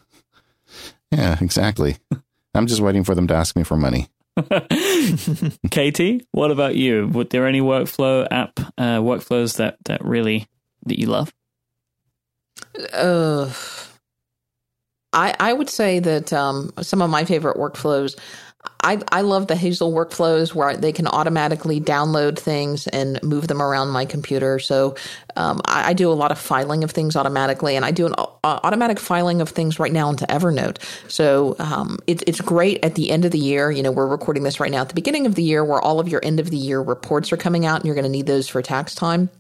[1.11, 1.97] Yeah, exactly.
[2.57, 4.09] I'm just waiting for them to ask me for money.
[5.71, 7.09] Katie, what about you?
[7.09, 10.47] Were there any workflow app uh, workflows that that really
[10.85, 11.33] that you love?
[12.93, 13.51] Uh,
[15.13, 18.19] I I would say that um, some of my favorite workflows
[18.87, 23.61] I, I love the Hazel workflows where they can automatically download things and move them
[23.61, 24.61] around my computer.
[24.61, 24.95] So
[25.35, 28.15] um, I, I, do a lot of filing of things automatically, and I do an
[28.17, 30.79] uh, automatic filing of things right now into Evernote.
[31.11, 33.73] So um, it, it's great at the end of the year.
[33.73, 35.99] You know, we're recording this right now at the beginning of the year where all
[35.99, 38.27] of your end of the year reports are coming out, and you're going to need
[38.27, 39.31] those for tax time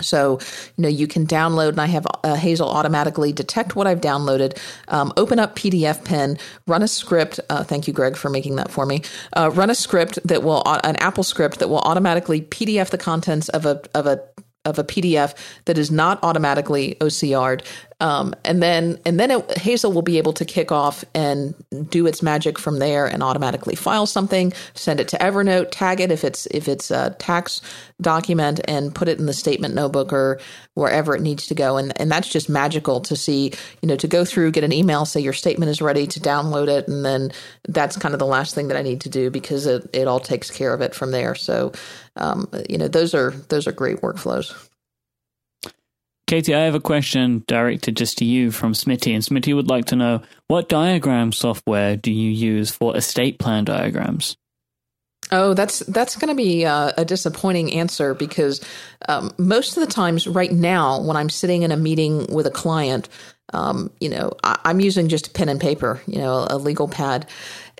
[0.00, 0.38] So,
[0.76, 4.58] you know, you can download, and I have uh, Hazel automatically detect what I've downloaded,
[4.88, 7.40] um, open up PDFpen, run a script.
[7.48, 9.02] Uh, thank you, Greg, for making that for me.
[9.34, 13.66] Uh, run a script that will, an AppleScript that will automatically PDF the contents of
[13.66, 14.22] a of a
[14.64, 15.34] of a PDF
[15.64, 17.62] that is not automatically OCR'd.
[18.02, 21.54] Um, and then and then it, Hazel will be able to kick off and
[21.88, 26.10] do its magic from there and automatically file something, send it to Evernote, tag it
[26.10, 27.60] if it's if it's a tax
[28.00, 30.40] document, and put it in the statement notebook or
[30.74, 31.76] wherever it needs to go.
[31.76, 33.52] And and that's just magical to see.
[33.82, 36.66] You know, to go through, get an email, say your statement is ready, to download
[36.66, 37.30] it, and then
[37.68, 40.18] that's kind of the last thing that I need to do because it it all
[40.18, 41.36] takes care of it from there.
[41.36, 41.70] So,
[42.16, 44.52] um, you know, those are those are great workflows.
[46.32, 49.84] Katie, I have a question directed just to you from Smitty, and Smitty would like
[49.88, 54.38] to know what diagram software do you use for estate plan diagrams?
[55.30, 58.64] Oh, that's that's going to be uh, a disappointing answer because
[59.10, 62.50] um, most of the times, right now, when I'm sitting in a meeting with a
[62.50, 63.10] client,
[63.52, 67.28] um, you know, I, am using just pen and paper, you know, a legal pad,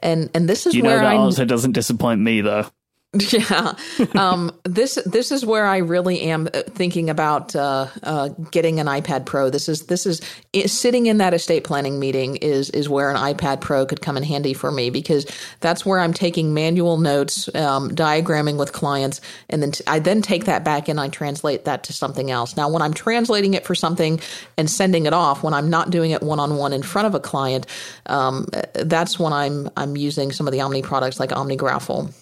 [0.03, 2.66] and and this is you where I'm, answer doesn't disappoint me though.
[3.33, 3.75] Yeah,
[4.15, 8.87] um, this this is where I really am uh, thinking about uh, uh, getting an
[8.87, 9.51] iPad Pro.
[9.51, 10.23] This is this is
[10.55, 14.17] it, sitting in that estate planning meeting is is where an iPad Pro could come
[14.17, 15.27] in handy for me because
[15.61, 20.23] that's where I'm taking manual notes, um, diagramming with clients, and then t- I then
[20.23, 22.57] take that back and I translate that to something else.
[22.57, 24.21] Now, when I'm translating it for something
[24.57, 27.15] and sending it off, when I'm not doing it one on one in front of
[27.15, 27.67] a client,
[28.07, 32.15] um, that's when I'm I'm using some of the Omni products like OmniGraffle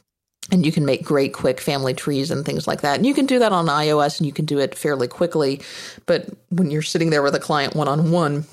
[0.50, 2.96] and you can make great quick family trees and things like that.
[2.96, 5.60] And you can do that on iOS and you can do it fairly quickly.
[6.06, 8.46] But when you're sitting there with a client one on one,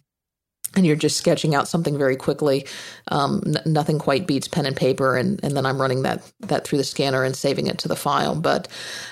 [0.76, 2.66] and you're just sketching out something very quickly.
[3.08, 6.66] Um, n- nothing quite beats pen and paper, and, and then I'm running that that
[6.66, 8.36] through the scanner and saving it to the file.
[8.36, 8.68] But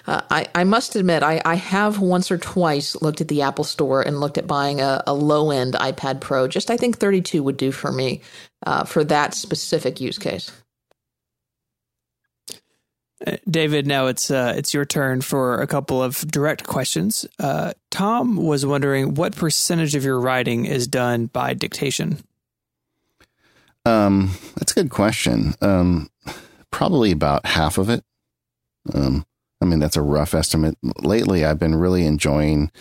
[0.06, 3.64] uh, I, I must admit, I, I have once or twice looked at the Apple
[3.64, 6.48] Store and looked at buying a, a low end iPad Pro.
[6.48, 8.22] Just I think 32 would do for me
[8.66, 10.52] uh, for that specific use case.
[13.50, 17.26] David, now it's uh, it's your turn for a couple of direct questions.
[17.40, 22.20] Uh, Tom was wondering what percentage of your writing is done by dictation.
[23.86, 25.54] Um, that's a good question.
[25.62, 26.10] Um,
[26.72, 28.04] probably about half of it.
[28.94, 29.26] Um,
[29.62, 30.78] I mean, that's a rough estimate.
[31.02, 32.72] Lately, I've been really enjoying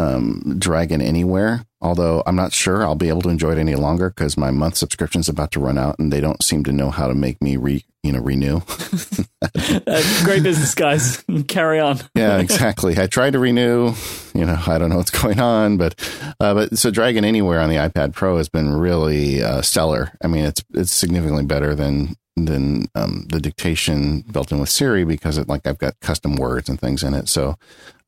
[0.00, 4.08] um, Dragon Anywhere, although I'm not sure I'll be able to enjoy it any longer
[4.08, 6.90] because my month subscription is about to run out, and they don't seem to know
[6.90, 8.56] how to make me re you know renew.
[9.42, 11.22] uh, great business, guys.
[11.48, 11.98] Carry on.
[12.14, 12.98] yeah, exactly.
[12.98, 13.92] I tried to renew.
[14.34, 15.94] You know, I don't know what's going on, but
[16.40, 20.12] uh, but so Dragon Anywhere on the iPad Pro has been really uh, stellar.
[20.22, 25.04] I mean, it's it's significantly better than than um, the dictation built in with Siri
[25.04, 27.28] because it like I've got custom words and things in it.
[27.28, 27.56] So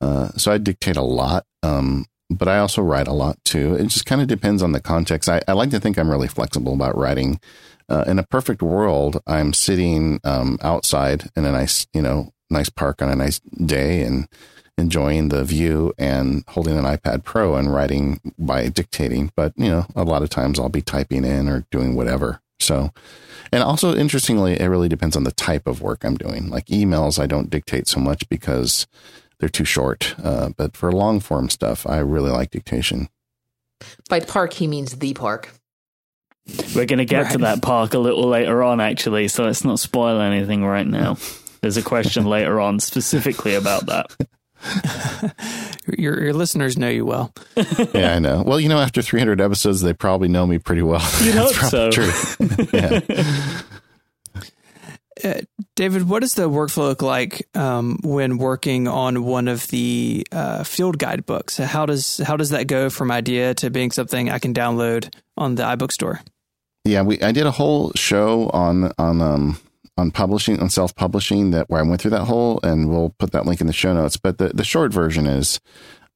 [0.00, 1.44] uh, so I dictate a lot.
[1.62, 3.74] Um, but I also write a lot too.
[3.74, 5.28] It just kind of depends on the context.
[5.28, 7.40] I, I like to think I'm really flexible about writing
[7.92, 12.70] uh, in a perfect world, I'm sitting um, outside in a nice, you know, nice
[12.70, 14.28] park on a nice day and
[14.78, 19.30] enjoying the view and holding an iPad Pro and writing by dictating.
[19.36, 22.40] But, you know, a lot of times I'll be typing in or doing whatever.
[22.60, 22.92] So,
[23.52, 26.48] and also interestingly, it really depends on the type of work I'm doing.
[26.48, 28.86] Like emails, I don't dictate so much because
[29.42, 30.14] they're too short.
[30.22, 33.08] Uh, but for long form stuff, I really like dictation.
[34.08, 35.50] By park, he means the park.
[36.76, 37.32] We're going to get right.
[37.32, 41.16] to that park a little later on, actually, so let's not spoil anything right now.
[41.60, 44.14] There's a question later on specifically about that.
[45.98, 47.34] your your listeners know you well.
[47.92, 48.44] yeah, I know.
[48.46, 51.02] Well, you know, after 300 episodes, they probably know me pretty well.
[51.20, 51.90] You hope so.
[51.90, 52.12] True.
[52.72, 53.00] yeah.
[55.74, 60.64] David, what does the workflow look like um, when working on one of the uh,
[60.64, 61.56] field guide books?
[61.56, 65.54] How does how does that go from idea to being something I can download on
[65.54, 66.20] the iBook store?
[66.84, 69.58] Yeah, we I did a whole show on on um
[69.96, 73.32] on publishing on self publishing that where I went through that whole, and we'll put
[73.32, 74.16] that link in the show notes.
[74.16, 75.60] But the the short version is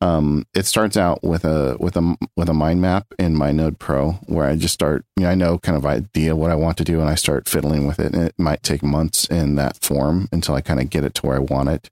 [0.00, 4.12] um, it starts out with a with a with a mind map in MindNode Pro
[4.26, 5.04] where I just start.
[5.16, 7.48] You know, I know kind of idea what I want to do, and I start
[7.48, 8.12] fiddling with it.
[8.12, 11.26] And it might take months in that form until I kind of get it to
[11.26, 11.90] where I want it,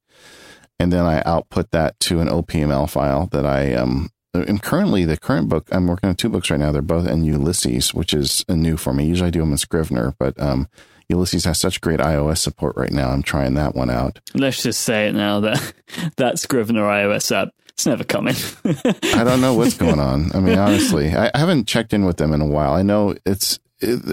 [0.78, 4.10] and then I output that to an OPML file that I um.
[4.36, 6.72] And currently, the current book I'm working on two books right now.
[6.72, 9.06] They're both in Ulysses, which is new for me.
[9.06, 10.68] Usually, I do them in Scrivener, but um,
[11.08, 13.10] Ulysses has such great iOS support right now.
[13.10, 14.18] I'm trying that one out.
[14.34, 15.72] Let's just say it now that
[16.16, 18.36] that Scrivener iOS app it's never coming.
[18.64, 20.30] I don't know what's going on.
[20.32, 22.72] I mean, honestly, I, I haven't checked in with them in a while.
[22.72, 23.58] I know it's.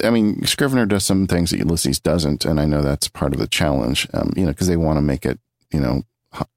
[0.04, 3.40] I mean, Scrivener does some things that Ulysses doesn't, and I know that's part of
[3.40, 4.08] the challenge.
[4.14, 5.40] Um, you know, because they want to make it,
[5.72, 6.04] you know,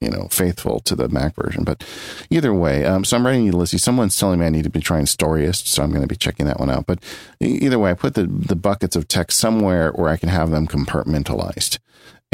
[0.01, 1.63] you know faithful to the Mac version.
[1.63, 1.85] But
[2.31, 3.83] either way, um, so I'm writing Ulysses.
[3.83, 6.47] Someone's telling me I need to be trying Storyist, so I'm going to be checking
[6.47, 6.87] that one out.
[6.87, 7.03] But
[7.39, 10.67] either way, I put the the buckets of text somewhere where I can have them
[10.67, 11.79] compartmentalized.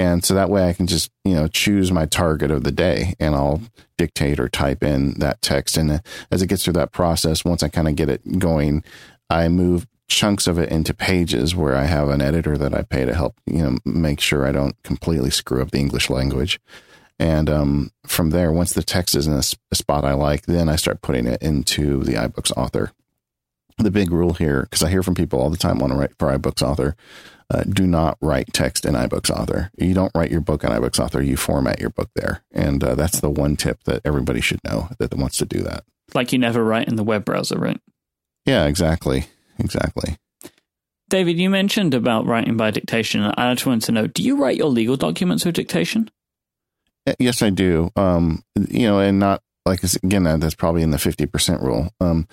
[0.01, 3.13] And so that way I can just, you know, choose my target of the day
[3.21, 3.61] and I'll
[3.99, 5.77] dictate or type in that text.
[5.77, 8.83] And as it gets through that process, once I kind of get it going,
[9.29, 13.05] I move chunks of it into pages where I have an editor that I pay
[13.05, 16.59] to help, you know, make sure I don't completely screw up the English language.
[17.19, 20.77] And um, from there, once the text is in a spot I like, then I
[20.77, 22.93] start putting it into the iBooks author.
[23.79, 26.17] The big rule here, because I hear from people all the time want to write
[26.19, 26.97] for iBooks author,
[27.53, 29.71] uh, do not write text in iBooks Author.
[29.77, 31.21] You don't write your book in iBooks Author.
[31.21, 34.89] You format your book there, and uh, that's the one tip that everybody should know
[34.99, 35.85] that wants to do that.
[36.15, 37.81] Like you never write in the web browser, right?
[38.47, 39.27] Yeah, exactly,
[39.59, 40.17] exactly.
[41.09, 43.23] David, you mentioned about writing by dictation.
[43.23, 46.09] I just wanted to know: Do you write your legal documents with dictation?
[47.19, 47.91] Yes, I do.
[47.97, 51.91] Um, you know, and not like again, that's probably in the fifty percent rule.
[52.01, 52.29] Um,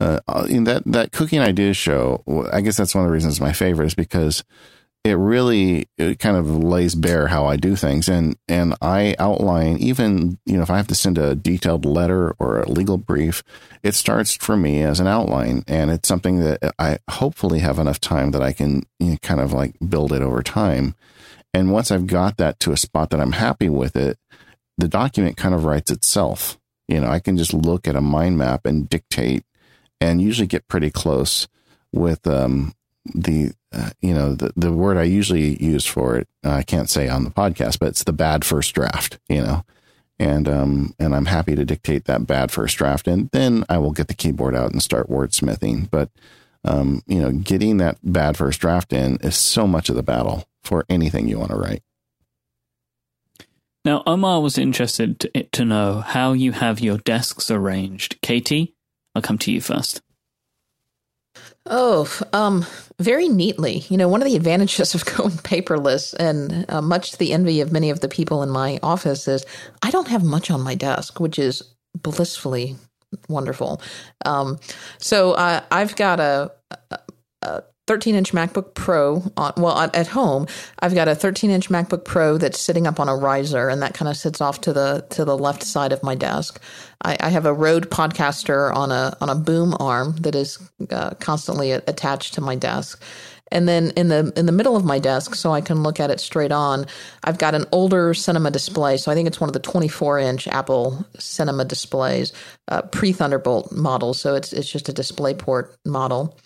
[0.00, 2.22] uh, in that that cooking ideas show,
[2.52, 4.44] I guess that's one of the reasons my favorite is because
[5.06, 9.78] it really it kind of lays bare how I do things, and and I outline
[9.78, 13.42] even you know if I have to send a detailed letter or a legal brief,
[13.82, 18.00] it starts for me as an outline, and it's something that I hopefully have enough
[18.00, 20.94] time that I can you know, kind of like build it over time,
[21.54, 24.18] and once I've got that to a spot that I'm happy with it,
[24.76, 26.58] the document kind of writes itself.
[26.88, 29.44] You know, I can just look at a mind map and dictate
[30.00, 31.48] and usually get pretty close
[31.92, 32.74] with um,
[33.14, 36.28] the uh, you know the the word I usually use for it.
[36.44, 39.18] I can't say on the podcast, but it's the bad first draft.
[39.28, 39.64] You know,
[40.18, 43.92] and um and I'm happy to dictate that bad first draft, and then I will
[43.92, 45.90] get the keyboard out and start wordsmithing.
[45.90, 46.10] But
[46.64, 50.48] um, you know, getting that bad first draft in is so much of the battle
[50.64, 51.82] for anything you want to write.
[53.84, 58.20] Now, Omar was interested to, to know how you have your desks arranged.
[58.20, 58.74] Katie,
[59.16, 60.02] I'll come to you first.
[61.64, 62.66] Oh, um,
[63.00, 63.78] very neatly.
[63.88, 67.62] You know, one of the advantages of going paperless, and uh, much to the envy
[67.62, 69.44] of many of the people in my office, is
[69.82, 71.62] I don't have much on my desk, which is
[71.96, 72.76] blissfully
[73.26, 73.80] wonderful.
[74.26, 74.58] Um,
[74.98, 76.52] so uh, I've got a,
[76.90, 76.98] a,
[77.40, 80.46] a 13 inch MacBook Pro on, well, at home,
[80.80, 83.94] I've got a 13 inch MacBook Pro that's sitting up on a riser and that
[83.94, 86.60] kind of sits off to the, to the left side of my desk.
[87.04, 90.58] I, I have a Rode Podcaster on a, on a boom arm that is
[90.90, 93.00] uh, constantly attached to my desk.
[93.52, 96.10] And then in the in the middle of my desk, so I can look at
[96.10, 96.84] it straight on,
[97.22, 98.96] I've got an older cinema display.
[98.96, 102.32] So I think it's one of the 24 inch Apple cinema displays,
[102.66, 104.14] uh, pre Thunderbolt model.
[104.14, 106.36] So it's it's just a DisplayPort model.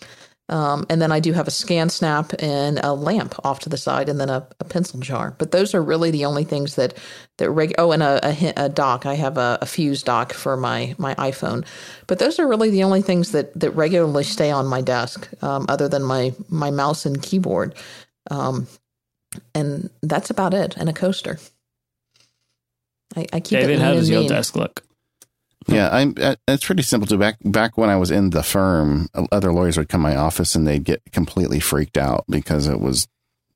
[0.50, 4.08] Um, and then I do have a ScanSnap and a lamp off to the side,
[4.08, 5.34] and then a, a pencil jar.
[5.38, 6.98] But those are really the only things that
[7.38, 9.06] that reg- oh, and a, a, a dock.
[9.06, 11.64] I have a, a, fuse dock for my my iPhone.
[12.08, 15.66] But those are really the only things that that regularly stay on my desk, um,
[15.68, 17.74] other than my my mouse and keyboard.
[18.30, 18.66] Um,
[19.54, 20.76] and that's about it.
[20.76, 21.38] And a coaster.
[23.16, 23.82] I, I keep David, it.
[23.82, 24.28] how does your mean.
[24.28, 24.84] desk look?
[25.66, 26.14] Yeah, I'm.
[26.20, 27.18] Uh, it's pretty simple too.
[27.18, 30.54] Back back when I was in the firm, other lawyers would come to my office
[30.54, 33.08] and they'd get completely freaked out because it was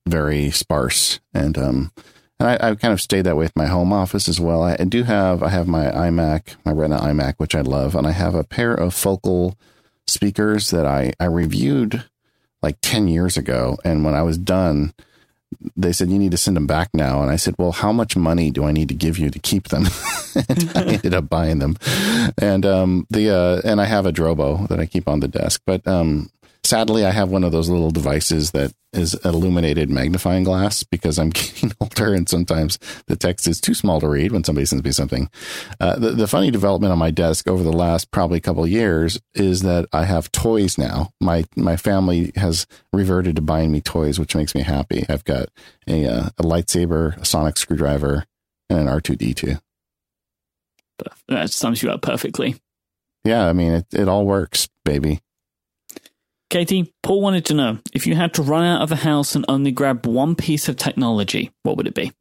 [0.07, 1.21] very sparse.
[1.33, 1.93] And um,
[2.39, 4.63] and I, I kind of stayed that way with my home office as well.
[4.63, 8.13] I, do have I have my iMac, my Retina iMac, which I love, and I
[8.13, 9.57] have a pair of focal
[10.07, 12.05] speakers that I I reviewed
[12.63, 13.79] like ten years ago.
[13.85, 14.93] And when I was done
[15.77, 18.17] they said you need to send them back now and i said well how much
[18.17, 19.85] money do i need to give you to keep them
[20.37, 21.77] and i ended up buying them.
[22.39, 25.63] And um the uh and i have a drobo that i keep on the desk
[25.67, 26.31] but um
[26.63, 31.31] sadly i have one of those little devices that is illuminated magnifying glass because i'm
[31.31, 34.93] getting older and sometimes the text is too small to read when somebody sends me
[34.93, 35.29] something.
[35.81, 39.63] Uh, the, the funny development on my desk over the last probably couple years is
[39.63, 41.11] that i have toys now.
[41.21, 45.05] My my family has reverted to buying me toys which makes me happy.
[45.09, 45.49] I've got
[45.87, 48.25] a, uh, a lightsaber a sonic screwdriver
[48.71, 49.61] and an r2d2
[51.29, 52.57] that sums you up perfectly
[53.25, 55.21] yeah i mean it, it all works baby
[56.55, 59.45] Katie, Paul wanted to know if you had to run out of the house and
[59.49, 62.13] only grab one piece of technology, what would it be?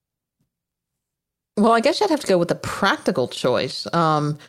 [1.56, 4.40] Well, I guess I'd have to go with the practical choice um,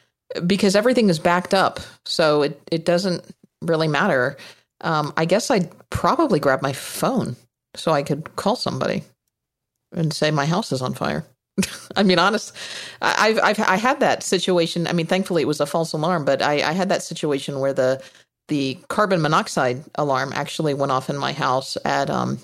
[0.46, 1.80] because everything is backed up.
[2.06, 3.30] So it, it doesn't
[3.60, 4.38] really matter.
[4.80, 7.36] Um, I guess I'd probably grab my phone
[7.76, 9.04] so I could call somebody
[9.92, 11.26] and say my house is on fire.
[11.96, 12.54] I mean, honest,
[13.00, 14.86] I've, I've I had that situation.
[14.86, 17.72] I mean, thankfully it was a false alarm, but I, I had that situation where
[17.72, 18.02] the
[18.48, 22.38] the carbon monoxide alarm actually went off in my house at um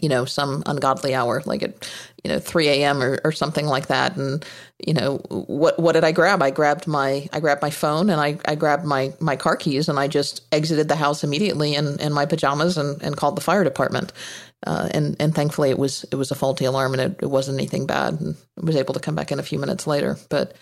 [0.00, 1.90] you know, some ungodly hour, like at,
[2.22, 3.02] you know, 3 a.m.
[3.02, 4.16] Or, or something like that.
[4.16, 4.44] And,
[4.86, 6.42] you know, what, what did I grab?
[6.42, 9.88] I grabbed my, I grabbed my phone and I, I grabbed my, my car keys
[9.88, 13.40] and I just exited the house immediately in, in my pajamas and, and called the
[13.40, 14.12] fire department.
[14.66, 17.56] Uh, and, and thankfully it was, it was a faulty alarm and it, it wasn't
[17.56, 20.18] anything bad and I was able to come back in a few minutes later.
[20.28, 20.54] But,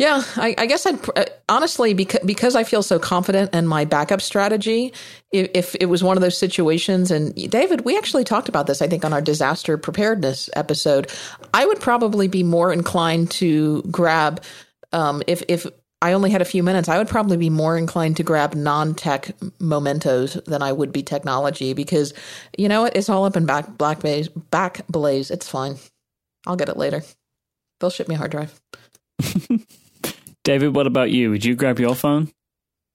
[0.00, 3.84] yeah, I, I guess I'd uh, honestly because because I feel so confident in my
[3.84, 4.94] backup strategy.
[5.30, 8.80] If, if, it was one of those situations, and David, we actually talked about this,
[8.80, 11.10] I think, on our disaster preparedness episode.
[11.52, 14.42] I would probably be more inclined to grab
[14.90, 15.66] um, if if
[16.02, 16.88] I only had a few minutes.
[16.88, 21.74] I would probably be more inclined to grab non-tech mementos than I would be technology
[21.74, 22.14] because
[22.56, 22.96] you know what?
[22.96, 25.30] It's all up in back black blaze, Backblaze.
[25.30, 25.76] It's fine.
[26.46, 27.02] I'll get it later.
[27.78, 28.60] They'll ship me a hard drive.
[30.44, 31.30] David, what about you?
[31.30, 32.32] Would you grab your phone?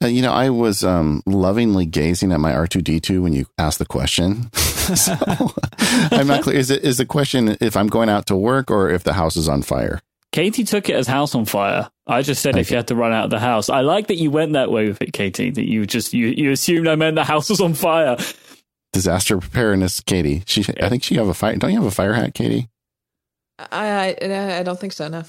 [0.03, 3.33] Uh, you know, I was um, lovingly gazing at my R two D two when
[3.33, 4.51] you asked the question.
[4.53, 5.15] so
[6.11, 6.57] I'm not clear.
[6.57, 9.37] Is it is the question if I'm going out to work or if the house
[9.37, 10.01] is on fire?
[10.35, 11.89] Katie took it as house on fire.
[12.05, 12.59] I just said okay.
[12.59, 13.69] if you had to run out of the house.
[13.69, 15.49] I like that you went that way with it, Katie.
[15.49, 18.17] That you just you you assumed I meant the house was on fire.
[18.91, 20.43] Disaster preparedness, Katie.
[20.45, 20.87] She, yeah.
[20.87, 21.55] I think she have a fire.
[21.55, 22.67] Don't you have a fire hat, Katie?
[23.71, 25.07] I I, I don't think so.
[25.07, 25.23] No.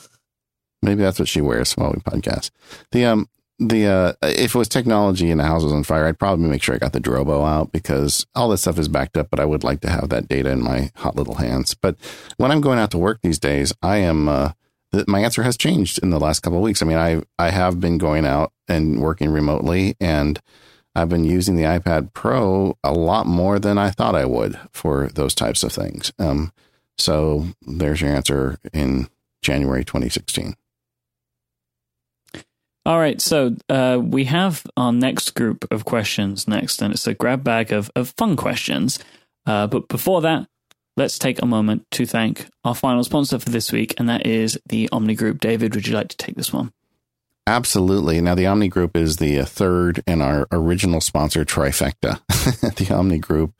[0.82, 2.50] Maybe that's what she wears while we podcast.
[2.90, 3.28] The um
[3.60, 6.64] the uh if it was technology and the house was on fire, I'd probably make
[6.64, 9.44] sure I got the Drobo out because all this stuff is backed up, but I
[9.44, 11.74] would like to have that data in my hot little hands.
[11.74, 11.96] But
[12.38, 14.50] when I'm going out to work these days, I am uh
[15.06, 16.82] my answer has changed in the last couple of weeks.
[16.82, 20.40] I mean, I I have been going out and working remotely and
[20.96, 25.08] I've been using the iPad Pro a lot more than I thought I would for
[25.08, 26.10] those types of things.
[26.18, 26.52] Um,
[26.96, 29.08] so there's your answer in
[29.42, 30.56] January 2016.
[32.86, 37.14] All right, so uh, we have our next group of questions next, and it's a
[37.14, 38.98] grab bag of, of fun questions.
[39.44, 40.48] Uh, but before that,
[40.96, 44.58] let's take a moment to thank our final sponsor for this week, and that is
[44.66, 45.40] the Omni Group.
[45.40, 46.72] David, would you like to take this one?
[47.48, 48.20] Absolutely.
[48.20, 52.20] Now, the Omni Group is the uh, third in our original sponsor trifecta.
[52.76, 53.52] the Omni Group,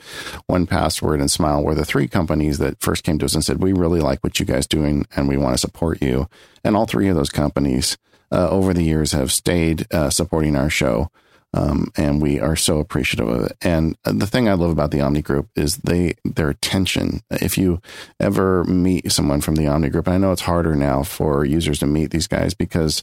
[0.50, 3.72] 1Password, and Smile were the three companies that first came to us and said, We
[3.72, 6.28] really like what you guys doing and we want to support you.
[6.64, 7.96] And all three of those companies
[8.32, 11.08] uh, over the years have stayed uh, supporting our show.
[11.56, 13.56] Um, and we are so appreciative of it.
[13.62, 17.22] And the thing I love about the Omni Group is they their attention.
[17.30, 17.80] If you
[18.20, 21.78] ever meet someone from the Omni Group, and I know it's harder now for users
[21.78, 23.02] to meet these guys because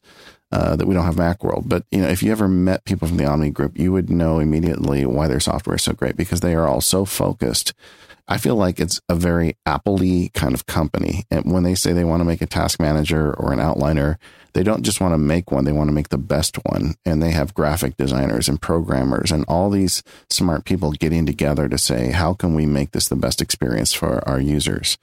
[0.52, 3.18] uh, that we don't have Macworld, but you know, if you ever met people from
[3.18, 6.54] the Omni Group, you would know immediately why their software is so great because they
[6.54, 7.74] are all so focused
[8.28, 10.00] I feel like it's a very Apple
[10.34, 11.26] kind of company.
[11.30, 14.18] And when they say they want to make a task manager or an outliner,
[14.54, 16.95] they don't just want to make one, they want to make the best one.
[17.06, 21.78] And they have graphic designers and programmers and all these smart people getting together to
[21.78, 24.98] say, how can we make this the best experience for our users?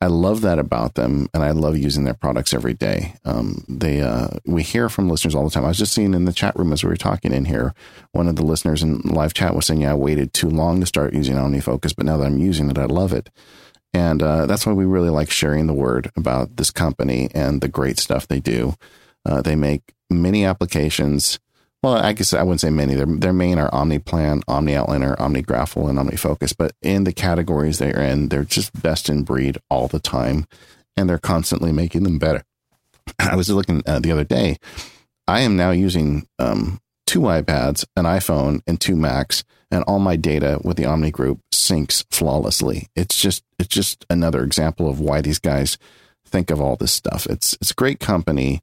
[0.00, 3.14] I love that about them, and I love using their products every day.
[3.24, 5.64] Um, they uh, we hear from listeners all the time.
[5.64, 7.74] I was just seeing in the chat room as we were talking in here,
[8.12, 10.86] one of the listeners in live chat was saying, "Yeah, I waited too long to
[10.86, 13.30] start using OmniFocus, but now that I'm using it, I love it."
[13.94, 17.68] And uh, that's why we really like sharing the word about this company and the
[17.68, 18.74] great stuff they do.
[19.24, 21.38] Uh, they make many applications
[21.82, 22.94] well, I guess I wouldn't say many.
[22.94, 26.54] Their their main are OmniPlan, OmniOutliner, OmniGraffle, and OmniFocus.
[26.56, 30.46] But in the categories they're in, they're just best in breed all the time,
[30.96, 32.44] and they're constantly making them better.
[33.18, 34.56] I was looking uh, the other day.
[35.28, 40.16] I am now using um, two iPads, an iPhone, and two Macs, and all my
[40.16, 42.88] data with the Omni Group syncs flawlessly.
[42.96, 45.78] It's just it's just another example of why these guys
[46.24, 47.26] think of all this stuff.
[47.26, 48.62] It's it's a great company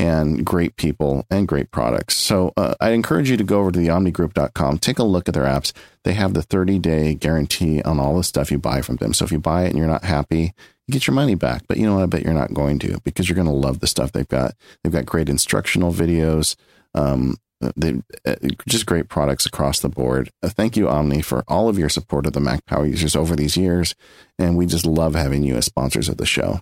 [0.00, 2.16] and great people and great products.
[2.16, 5.34] So uh, I encourage you to go over to the omnigroup.com, take a look at
[5.34, 5.72] their apps.
[6.04, 9.12] They have the 30 day guarantee on all the stuff you buy from them.
[9.12, 10.54] So if you buy it and you're not happy,
[10.86, 11.64] you get your money back.
[11.68, 12.04] But you know what?
[12.04, 14.54] I bet you're not going to because you're going to love the stuff they've got.
[14.82, 16.56] They've got great instructional videos.
[16.94, 17.36] Um,
[17.76, 18.36] they uh,
[18.66, 20.30] just great products across the board.
[20.42, 23.36] Uh, thank you, Omni, for all of your support of the Mac Power users over
[23.36, 23.94] these years.
[24.38, 26.60] And we just love having you as sponsors of the show.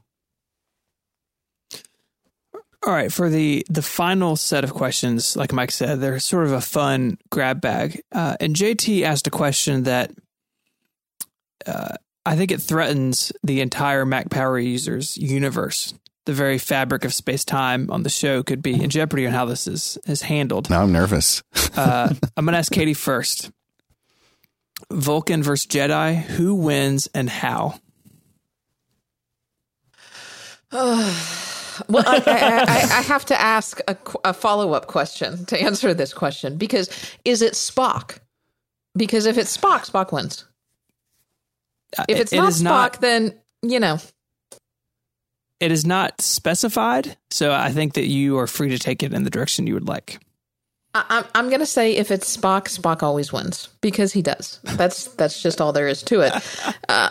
[2.86, 6.52] All right, for the the final set of questions, like Myke said, they're sort of
[6.52, 8.00] a fun grab bag.
[8.12, 10.12] Uh, and JT asked a question that
[11.66, 15.92] uh, I think it threatens the entire Mac Power users universe.
[16.26, 19.46] The very fabric of space time on the show could be in jeopardy on how
[19.46, 20.70] this is is handled.
[20.70, 21.42] Now I'm nervous.
[21.76, 23.50] uh, I'm going to ask Katie first.
[24.92, 27.80] Vulcan versus Jedi, who wins and how?
[31.88, 36.12] Well, I, I, I, have to ask a, a follow up question to answer this
[36.12, 36.88] question because
[37.24, 38.18] is it Spock?
[38.96, 40.44] Because if it's Spock, Spock wins.
[42.08, 43.98] If it's it not is Spock, not- then you know.
[45.60, 49.24] It is not specified, so I think that you are free to take it in
[49.24, 50.20] the direction you would like.
[50.94, 54.60] I, I'm I'm gonna say if it's Spock, Spock always wins because he does.
[54.62, 56.32] That's that's just all there is to it.
[56.88, 57.10] Uh,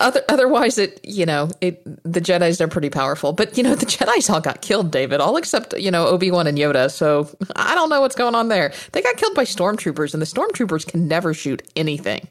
[0.00, 3.86] other, otherwise, it you know it the Jedi's are pretty powerful, but you know the
[3.86, 5.20] Jedi's all got killed, David.
[5.20, 6.90] All except you know Obi Wan and Yoda.
[6.90, 8.72] So I don't know what's going on there.
[8.92, 12.28] They got killed by stormtroopers, and the stormtroopers can never shoot anything.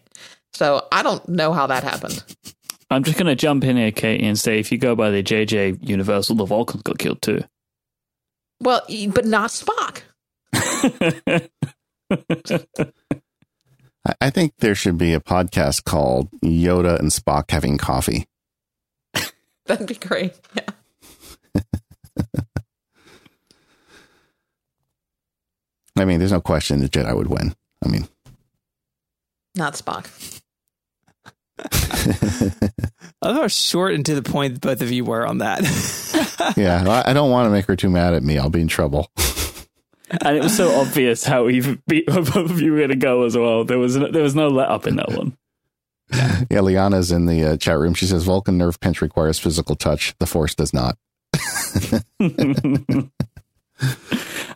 [0.53, 2.23] So I don't know how that happened.
[2.89, 5.21] I'm just going to jump in here, Katie, and say if you go by the
[5.21, 7.43] JJ Universal, the Vulcans got killed too.
[8.61, 10.03] Well, but not Spock.
[14.07, 18.25] I, I think there should be a podcast called Yoda and Spock having coffee.
[19.67, 20.33] That'd be great.
[20.55, 21.61] Yeah.
[25.97, 27.55] I mean, there's no question the Jedi would win.
[27.83, 28.07] I mean,
[29.55, 30.41] Not Spock.
[33.21, 35.61] I love how short and to the point both of you were on that.
[36.55, 38.37] yeah, I- I don't want to make her too mad at me.
[38.37, 39.09] I'll be in trouble.
[40.09, 43.37] And it was so obvious how even both of you were going to go as
[43.37, 43.63] well.
[43.63, 45.37] There was no, there was no let up in that one.
[46.49, 47.93] Yeah, Liana's in the uh, chat room.
[47.93, 50.15] She says Vulcan nerve pinch requires physical touch.
[50.19, 50.97] The Force does not.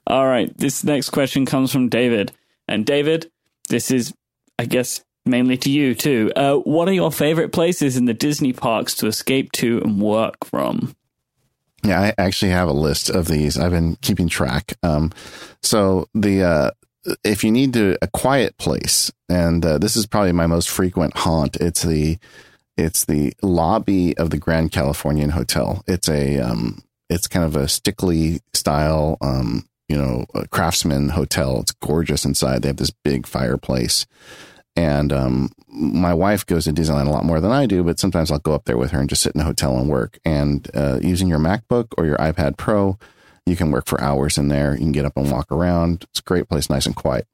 [0.07, 2.31] All right, this next question comes from David,
[2.69, 3.29] and David,
[3.67, 4.13] this is,
[4.57, 6.31] I guess, mainly to you too.
[6.35, 10.45] Uh, what are your favorite places in the Disney parks to escape to and work
[10.45, 10.95] from?
[11.83, 13.57] Yeah, I actually have a list of these.
[13.57, 14.73] I've been keeping track.
[14.83, 15.11] Um,
[15.63, 16.71] so the uh,
[17.23, 21.17] if you need to a quiet place, and uh, this is probably my most frequent
[21.17, 21.55] haunt.
[21.57, 22.17] It's the
[22.77, 25.83] it's the lobby of the Grand Californian Hotel.
[25.87, 31.59] It's a um, it's kind of a Stickley style, um, you know, craftsman hotel.
[31.59, 32.61] It's gorgeous inside.
[32.61, 34.05] They have this big fireplace.
[34.75, 38.31] And um, my wife goes to Disneyland a lot more than I do, but sometimes
[38.31, 40.19] I'll go up there with her and just sit in a hotel and work.
[40.23, 42.97] And uh, using your MacBook or your iPad Pro,
[43.45, 44.73] you can work for hours in there.
[44.73, 46.05] You can get up and walk around.
[46.09, 47.27] It's a great place, nice and quiet.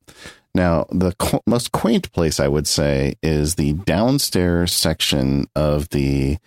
[0.56, 1.14] Now, the
[1.46, 6.38] most quaint place I would say is the downstairs section of the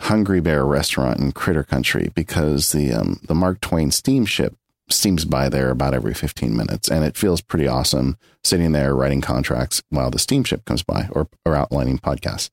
[0.00, 4.54] Hungry Bear restaurant in Critter Country because the um, the Mark Twain steamship
[4.90, 9.20] steams by there about every 15 minutes and it feels pretty awesome sitting there writing
[9.20, 12.50] contracts while the steamship comes by or, or outlining podcasts.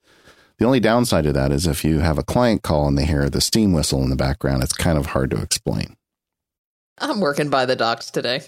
[0.57, 3.29] The only downside to that is if you have a client call and they hear
[3.29, 5.97] the steam whistle in the background, it's kind of hard to explain.
[6.97, 8.41] I'm working by the docks today.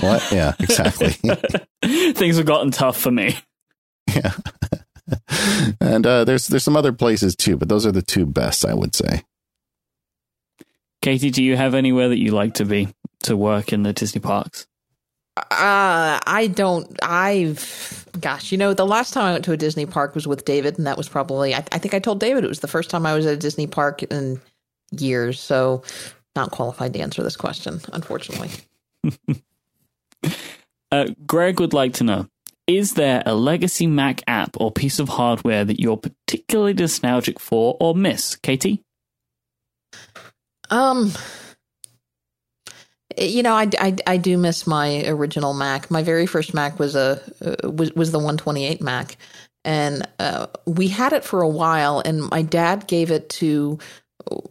[0.00, 0.26] What?
[0.32, 1.10] Yeah, exactly.
[1.84, 3.36] Things have gotten tough for me.
[4.12, 4.32] yeah.
[5.80, 8.74] and uh, there's there's some other places too, but those are the two best, I
[8.74, 9.22] would say.
[11.02, 12.88] Katie, do you have anywhere that you like to be
[13.24, 14.66] to work in the Disney parks?
[15.36, 16.96] Uh, I don't.
[17.02, 20.44] I've, gosh, you know, the last time I went to a Disney park was with
[20.44, 22.90] David, and that was probably, I, I think I told David it was the first
[22.90, 24.40] time I was at a Disney park in
[24.92, 25.40] years.
[25.40, 25.82] So,
[26.36, 28.50] not qualified to answer this question, unfortunately.
[30.92, 32.28] Uh, Greg would like to know
[32.66, 37.78] Is there a legacy Mac app or piece of hardware that you're particularly nostalgic for
[37.80, 38.36] or miss?
[38.36, 38.82] Katie?
[40.72, 41.12] Um,
[43.18, 45.90] you know, I, I, I do miss my original Mac.
[45.90, 49.16] My very first Mac was a uh, was was the 128 Mac,
[49.64, 52.00] and uh, we had it for a while.
[52.00, 53.78] And my dad gave it to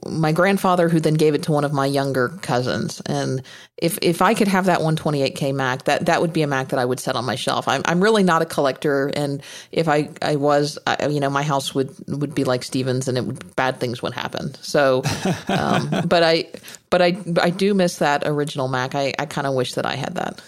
[0.08, 3.02] my grandfather, who then gave it to one of my younger cousins.
[3.06, 3.42] And
[3.78, 6.80] if if I could have that 128K Mac, that that would be a Mac that
[6.80, 7.68] I would set on my shelf.
[7.68, 9.42] I'm I'm really not a collector, and
[9.72, 13.18] if I I was, I, you know, my house would would be like Stephen's, and
[13.18, 14.54] it would bad things would happen.
[14.56, 15.04] So,
[15.48, 16.48] um, but I
[16.90, 18.96] but I I do miss that original Mac.
[18.96, 20.42] I I kind of wish that I had that.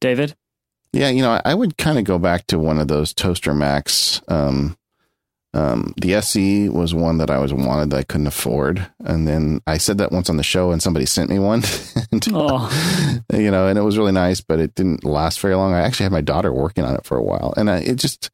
[0.00, 0.34] David?
[0.92, 4.22] Yeah, you know, I would kind of go back to one of those toaster Macs.
[4.28, 4.76] Um,
[5.54, 9.60] um, the SE was one that I was wanted that I couldn't afford, and then
[9.68, 11.62] I said that once on the show, and somebody sent me one.
[12.12, 15.72] and, Oh, you know, and it was really nice, but it didn't last very long.
[15.72, 18.30] I actually had my daughter working on it for a while, and I, it just,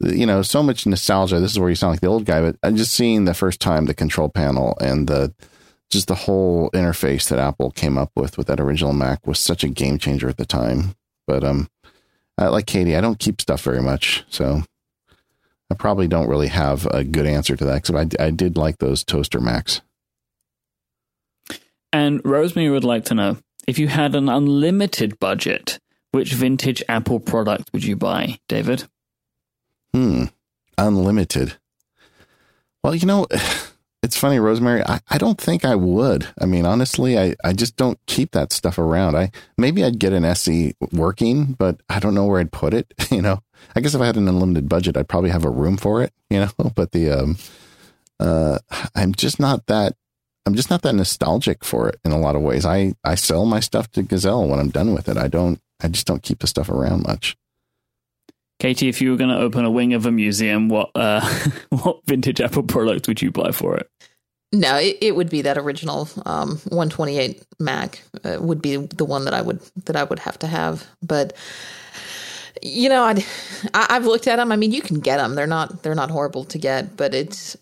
[0.00, 1.40] you know, so much nostalgia.
[1.40, 3.60] This is where you sound like the old guy, but I'm just seeing the first
[3.60, 5.34] time the control panel and the
[5.90, 9.62] just the whole interface that Apple came up with with that original Mac was such
[9.62, 10.94] a game changer at the time.
[11.26, 11.68] But um,
[12.38, 14.62] I, like Katie, I don't keep stuff very much, so
[15.72, 17.82] I probably don't really have a good answer to that.
[17.82, 19.80] Because I, I did like those toaster Macs.
[21.92, 25.78] and Rosemary would like to know if you had an unlimited budget,
[26.10, 28.84] which vintage Apple product would you buy, David?
[29.94, 30.24] Hmm.
[30.78, 31.54] Unlimited.
[32.82, 33.26] Well, you know,
[34.02, 34.82] it's funny, Rosemary.
[34.84, 36.26] I, I don't think I would.
[36.40, 39.16] I mean, honestly, I, I just don't keep that stuff around.
[39.16, 42.92] I maybe I'd get an SE working, but I don't know where I'd put it.
[43.12, 43.42] You know,
[43.74, 46.12] I guess if I had an unlimited budget, I'd probably have a room for it.
[46.30, 47.36] You know, but the um,
[48.20, 48.58] uh,
[48.94, 49.96] I'm just not that.
[50.44, 52.66] I'm just not that nostalgic for it in a lot of ways.
[52.66, 55.16] I I sell my stuff to Gazelle when I'm done with it.
[55.16, 55.60] I don't.
[55.80, 57.36] I just don't keep the stuff around much.
[58.62, 61.20] Katie, if you were going to open a wing of a museum, what uh,
[61.70, 63.90] what vintage Apple product would you buy for it?
[64.52, 69.24] No, it, it would be that original um, 128 Mac uh, would be the one
[69.24, 70.86] that I would that I would have to have.
[71.02, 71.32] But
[72.62, 73.18] you know, I'd,
[73.74, 74.52] I, I've looked at them.
[74.52, 76.96] I mean, you can get them; they're not they're not horrible to get.
[76.96, 77.56] But it's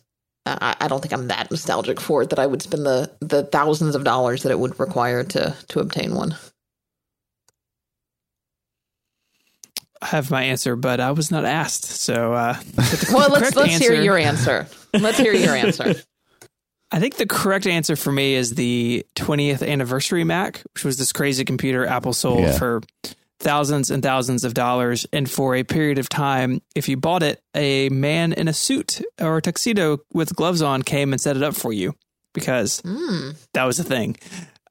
[0.46, 3.44] I, I don't think I'm that nostalgic for it that I would spend the the
[3.44, 6.36] thousands of dollars that it would require to to obtain one.
[10.02, 11.84] I have my answer, but I was not asked.
[11.84, 12.56] So, uh,
[13.12, 14.66] well, let's let's answer, hear your answer.
[14.94, 15.94] Let's hear your answer.
[16.90, 21.12] I think the correct answer for me is the 20th anniversary Mac, which was this
[21.12, 22.58] crazy computer Apple sold yeah.
[22.58, 22.80] for
[23.40, 25.06] thousands and thousands of dollars.
[25.12, 29.02] And for a period of time, if you bought it, a man in a suit
[29.20, 31.94] or a tuxedo with gloves on came and set it up for you
[32.32, 33.36] because mm.
[33.54, 34.16] that was the thing.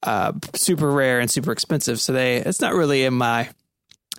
[0.01, 1.99] Uh, super rare and super expensive.
[1.99, 3.49] So they, it's not really in my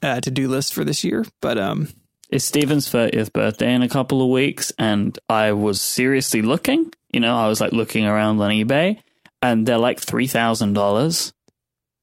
[0.02, 1.24] uh, to do list for this year.
[1.40, 1.88] But um,
[2.28, 6.92] it's Stephen's 30th birthday in a couple of weeks, and I was seriously looking.
[7.12, 9.00] You know, I was like looking around on eBay,
[9.42, 11.32] and they're like three thousand dollars,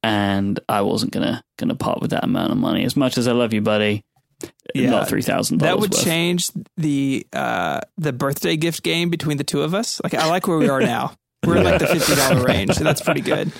[0.02, 2.84] and I wasn't gonna gonna part with that amount of money.
[2.84, 4.04] As much as I love you, buddy,
[4.74, 5.70] yeah, not three thousand dollars.
[5.70, 6.04] That would worth.
[6.04, 10.00] change the uh, the birthday gift game between the two of us.
[10.02, 11.14] Like, I like where we are now.
[11.44, 13.52] We're in like the fifty dollar range, so that's pretty good.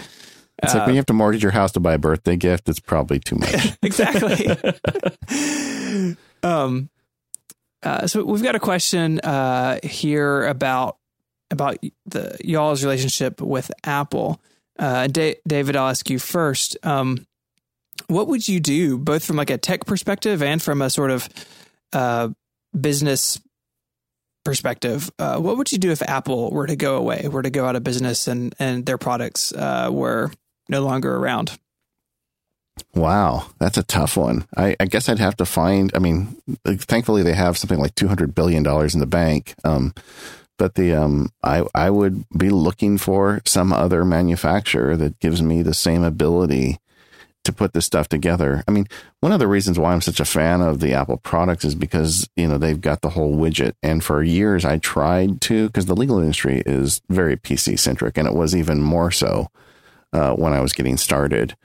[0.63, 2.69] It's uh, like when you have to mortgage your house to buy a birthday gift,
[2.69, 3.77] it's probably too much.
[3.83, 4.49] exactly.
[6.43, 6.91] um,
[7.83, 10.97] uh, so we've got a question uh, here about
[11.51, 14.41] about the y'all's relationship with Apple.
[14.79, 16.77] Uh, da- David, I'll ask you first.
[16.85, 17.27] Um,
[18.07, 21.29] what would you do, both from like a tech perspective and from a sort of
[21.93, 22.29] uh,
[22.79, 23.41] business
[24.45, 25.11] perspective?
[25.19, 27.77] Uh, what would you do if Apple were to go away, were to go out
[27.77, 30.31] of business, and and their products were
[30.69, 31.59] no longer around?
[32.95, 34.47] Wow, that's a tough one.
[34.57, 35.91] I, I, guess I'd have to find.
[35.95, 39.55] I mean, thankfully they have something like two hundred billion dollars in the bank.
[39.65, 39.95] Um,
[40.59, 45.63] but the um, I I would be looking for some other manufacturer that gives me
[45.63, 46.79] the same ability
[47.45, 48.63] to put this stuff together.
[48.69, 48.87] I mean,
[49.21, 52.29] one of the reasons why I'm such a fan of the Apple products is because
[52.37, 55.97] you know they've got the whole widget, and for years I tried to because the
[55.97, 59.49] legal industry is very PC centric, and it was even more so
[60.13, 61.57] uh, when I was getting started.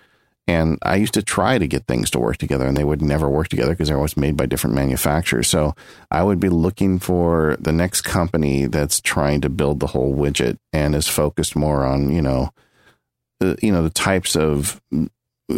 [0.46, 3.30] And I used to try to get things to work together, and they would never
[3.30, 5.48] work together because they're always made by different manufacturers.
[5.48, 5.74] So
[6.12, 10.58] I would be looking for the next company that's trying to build the whole widget
[10.74, 12.52] and is focused more on you know,
[13.40, 14.82] the, you know the types of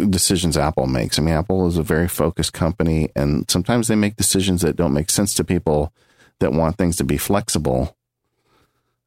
[0.09, 1.17] decisions Apple makes.
[1.17, 4.93] I mean, Apple is a very focused company, and sometimes they make decisions that don't
[4.93, 5.93] make sense to people
[6.39, 7.95] that want things to be flexible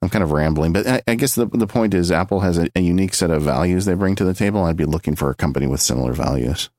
[0.00, 2.68] I'm kind of rambling, but I, I guess the the point is Apple has a,
[2.76, 4.62] a, unique set of values they bring to the table.
[4.62, 6.70] I'd be looking for a company with similar values.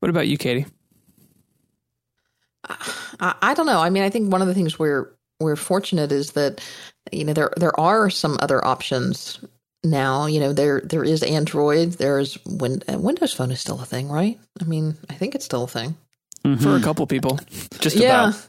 [0.00, 0.66] What about you, Katie?
[2.68, 3.80] I, I don't know.
[3.80, 6.60] I mean, I think one of the things we're we're fortunate is that
[7.10, 9.40] you know there there are some other options
[9.82, 10.26] now.
[10.26, 11.92] You know, there there is Android.
[11.92, 14.38] There's Win- Windows Phone is still a thing, right?
[14.60, 15.96] I mean, I think it's still a thing
[16.44, 16.62] mm-hmm.
[16.62, 17.38] for a couple people.
[17.78, 18.28] Just yeah.
[18.28, 18.48] about.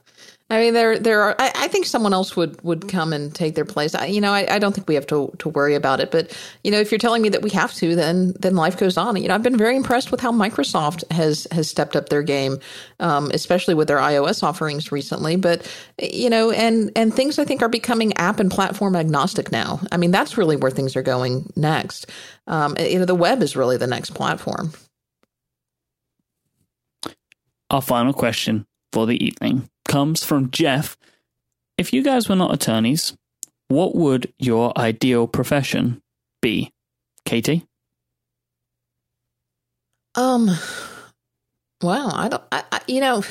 [0.49, 1.35] I mean, there there are.
[1.37, 3.93] I, I, think someone else would would come and take their place.
[3.93, 6.09] I, you know, I, I, don't think we have to to worry about it.
[6.09, 8.95] But you know, if you're telling me that we have to, then then life goes
[8.95, 9.17] on.
[9.17, 12.59] You know, I've been very impressed with how Microsoft has has stepped up their game,
[13.01, 15.35] um, especially with their iOS offerings recently.
[15.35, 15.69] But
[16.01, 19.81] you know, and and things I think are becoming app and platform agnostic now.
[19.91, 22.09] I mean, that's really where things are going next.
[22.47, 24.71] Um, you know, the web is really the next platform.
[27.69, 30.97] Our final question for the evening comes from Jeff.
[31.77, 33.15] If you guys were not attorneys,
[33.67, 36.01] what would your ideal profession
[36.41, 36.71] be?
[37.25, 37.65] Katie?
[40.15, 40.49] Um,
[41.81, 43.23] well, I don't, I, I you know,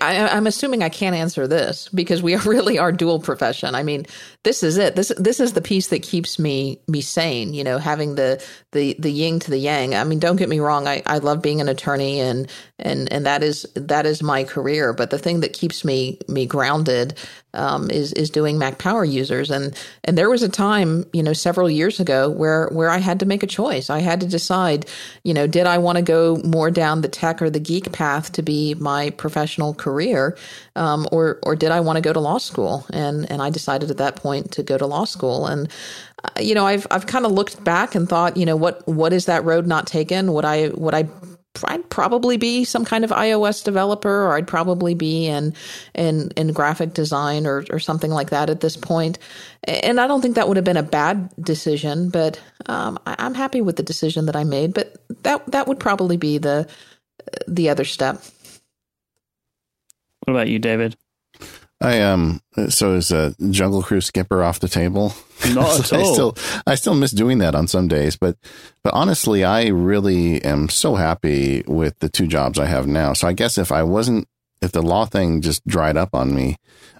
[0.00, 3.74] I, am assuming I can't answer this because we really are dual profession.
[3.74, 4.06] I mean,
[4.44, 4.94] this is it.
[4.94, 7.52] This this is the piece that keeps me me sane.
[7.52, 9.96] You know, having the the the yin to the yang.
[9.96, 10.86] I mean, don't get me wrong.
[10.86, 12.48] I, I love being an attorney and
[12.78, 14.92] and and that is that is my career.
[14.92, 17.18] But the thing that keeps me me grounded
[17.54, 21.32] um, is is doing Mac Power users, and and there was a time, you know,
[21.32, 23.90] several years ago where where I had to make a choice.
[23.90, 24.86] I had to decide,
[25.24, 28.32] you know, did I want to go more down the tech or the geek path
[28.32, 30.36] to be my professional career,
[30.76, 32.86] um, or or did I want to go to law school?
[32.92, 35.68] And and I decided at that point to go to law school, and
[36.24, 39.12] uh, you know, I've I've kind of looked back and thought, you know, what what
[39.12, 40.32] is that road not taken?
[40.32, 41.08] Would I would I
[41.64, 45.54] I'd probably be some kind of iOS developer, or I'd probably be in
[45.94, 49.18] in in graphic design or or something like that at this point.
[49.64, 53.34] And I don't think that would have been a bad decision, but um, I, I'm
[53.34, 54.74] happy with the decision that I made.
[54.74, 56.68] But that that would probably be the
[57.46, 58.22] the other step.
[60.24, 60.96] What about you, David?
[61.82, 65.14] I um so is a Jungle Cruise skipper off the table?
[65.52, 66.00] Not at all.
[66.00, 66.36] I still
[66.66, 68.36] I still miss doing that on some days, but
[68.84, 73.12] but honestly, I really am so happy with the two jobs I have now.
[73.14, 74.28] So I guess if I wasn't
[74.60, 76.56] if the law thing just dried up on me,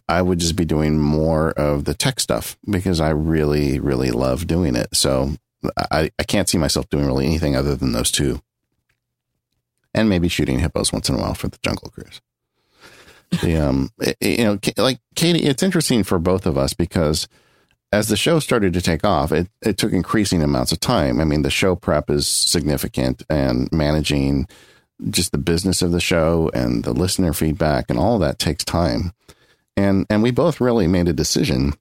[0.09, 4.49] I would just be doing more of the tech stuff because I really really love
[4.49, 4.89] doing it.
[4.97, 5.37] So
[5.93, 8.41] I I can't see myself doing really anything other than those two.
[9.95, 12.21] And maybe shooting hippos once in a while for the Jungle Cruise
[13.41, 13.91] the um
[14.21, 17.29] you know like katie it's interesting for both of us because
[17.93, 21.21] as the show started to take off it, it took increasing amounts of time.
[21.21, 24.49] I mean the show prep is significant and managing
[25.11, 29.13] just the business of the show and the listener feedback and all that takes time.
[29.77, 31.75] And and we both really made a decision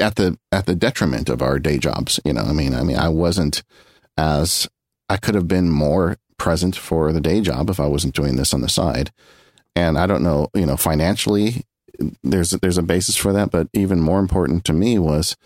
[0.00, 2.42] at the at the detriment of our day jobs you know?
[2.42, 3.62] I mean i mean i wasn't
[4.16, 4.66] as
[5.10, 8.54] i could have been more present for the day job if i wasn't doing this
[8.54, 9.12] on the side
[9.76, 11.64] and I don't know, you know, financially,
[12.22, 15.36] there's there's a basis for that, but even more important to me was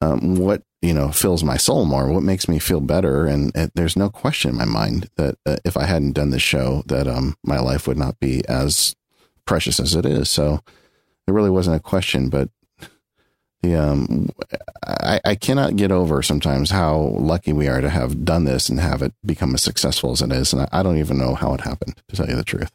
[0.00, 3.70] um, what you know fills my soul more, what makes me feel better, and, and
[3.74, 7.06] there's no question in my mind that uh, if I hadn't done this show, that
[7.06, 8.94] um, my life would not be as
[9.44, 10.30] precious as it is.
[10.30, 10.60] So
[11.26, 12.48] it really wasn't a question, but
[13.62, 14.30] the um,
[14.86, 18.78] I, I cannot get over sometimes how lucky we are to have done this and
[18.78, 21.54] have it become as successful as it is, and I, I don't even know how
[21.54, 22.70] it happened, to tell you the truth.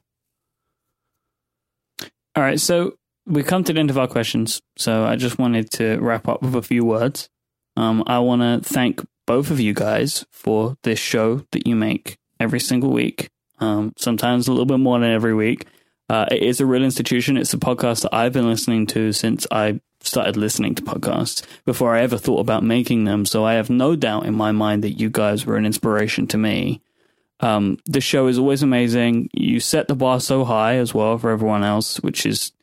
[2.36, 4.62] All right, so we come to the end of our questions.
[4.76, 7.30] So I just wanted to wrap up with a few words.
[7.78, 12.18] Um, I want to thank both of you guys for this show that you make
[12.40, 13.30] every single week.
[13.60, 15.66] Um, sometimes a little bit more than every week.
[16.10, 17.38] Uh, it is a real institution.
[17.38, 21.96] It's a podcast that I've been listening to since I started listening to podcasts before
[21.96, 23.26] I ever thought about making them.
[23.26, 26.38] So I have no doubt in my mind that you guys were an inspiration to
[26.38, 26.82] me.
[27.44, 29.30] Um, the show is always amazing.
[29.34, 32.53] You set the bar so high as well for everyone else, which is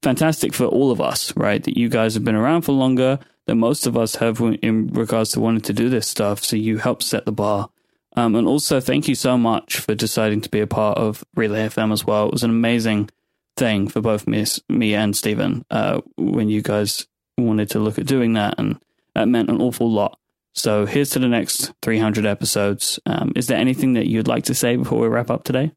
[0.00, 1.62] fantastic for all of us, right?
[1.62, 5.32] That you guys have been around for longer than most of us have in regards
[5.32, 6.44] to wanting to do this stuff.
[6.44, 7.68] So you help set the bar.
[8.16, 11.66] Um, and also, thank you so much for deciding to be a part of Relay
[11.66, 12.26] FM as well.
[12.26, 13.10] It was an amazing
[13.56, 18.06] thing for both me, me and Stephen uh, when you guys wanted to look at
[18.06, 18.80] doing that, and
[19.14, 20.18] that meant an awful lot.
[20.58, 22.98] So here's to the next 300 episodes.
[23.06, 25.72] Um, is there anything that you'd like to say before we wrap up today?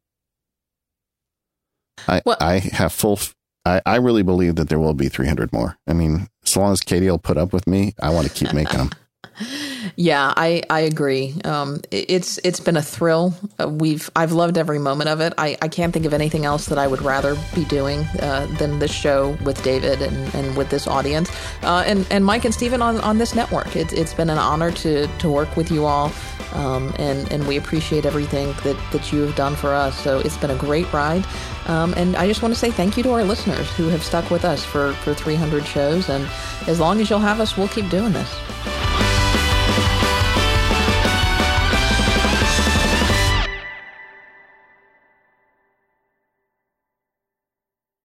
[2.08, 3.18] I, Well- I have full.
[3.64, 5.78] I, I really believe that there will be 300 more.
[5.86, 8.52] I mean, as long as Katie will put up with me, I want to keep
[8.52, 8.90] making them.
[9.96, 11.34] Yeah, I, I agree.
[11.44, 13.34] Um, it- it's it's been a thrill.
[13.58, 15.32] Uh, we've I've loved every moment of it.
[15.38, 18.78] I, I can't think of anything else that I would rather be doing uh, than
[18.78, 21.30] this show with David and, and with this audience,
[21.62, 23.74] uh, and and Myke and Stephen on, on this network.
[23.76, 26.12] It's it's been an honor to to work with you all,
[26.54, 29.98] um, and and we appreciate everything that that you have done for us.
[29.98, 31.24] So it's been a great ride,
[31.66, 34.30] um, and I just want to say thank you to our listeners who have stuck
[34.30, 36.28] with us for for 300 shows, and
[36.66, 38.91] as long as you'll have us, we'll keep doing this.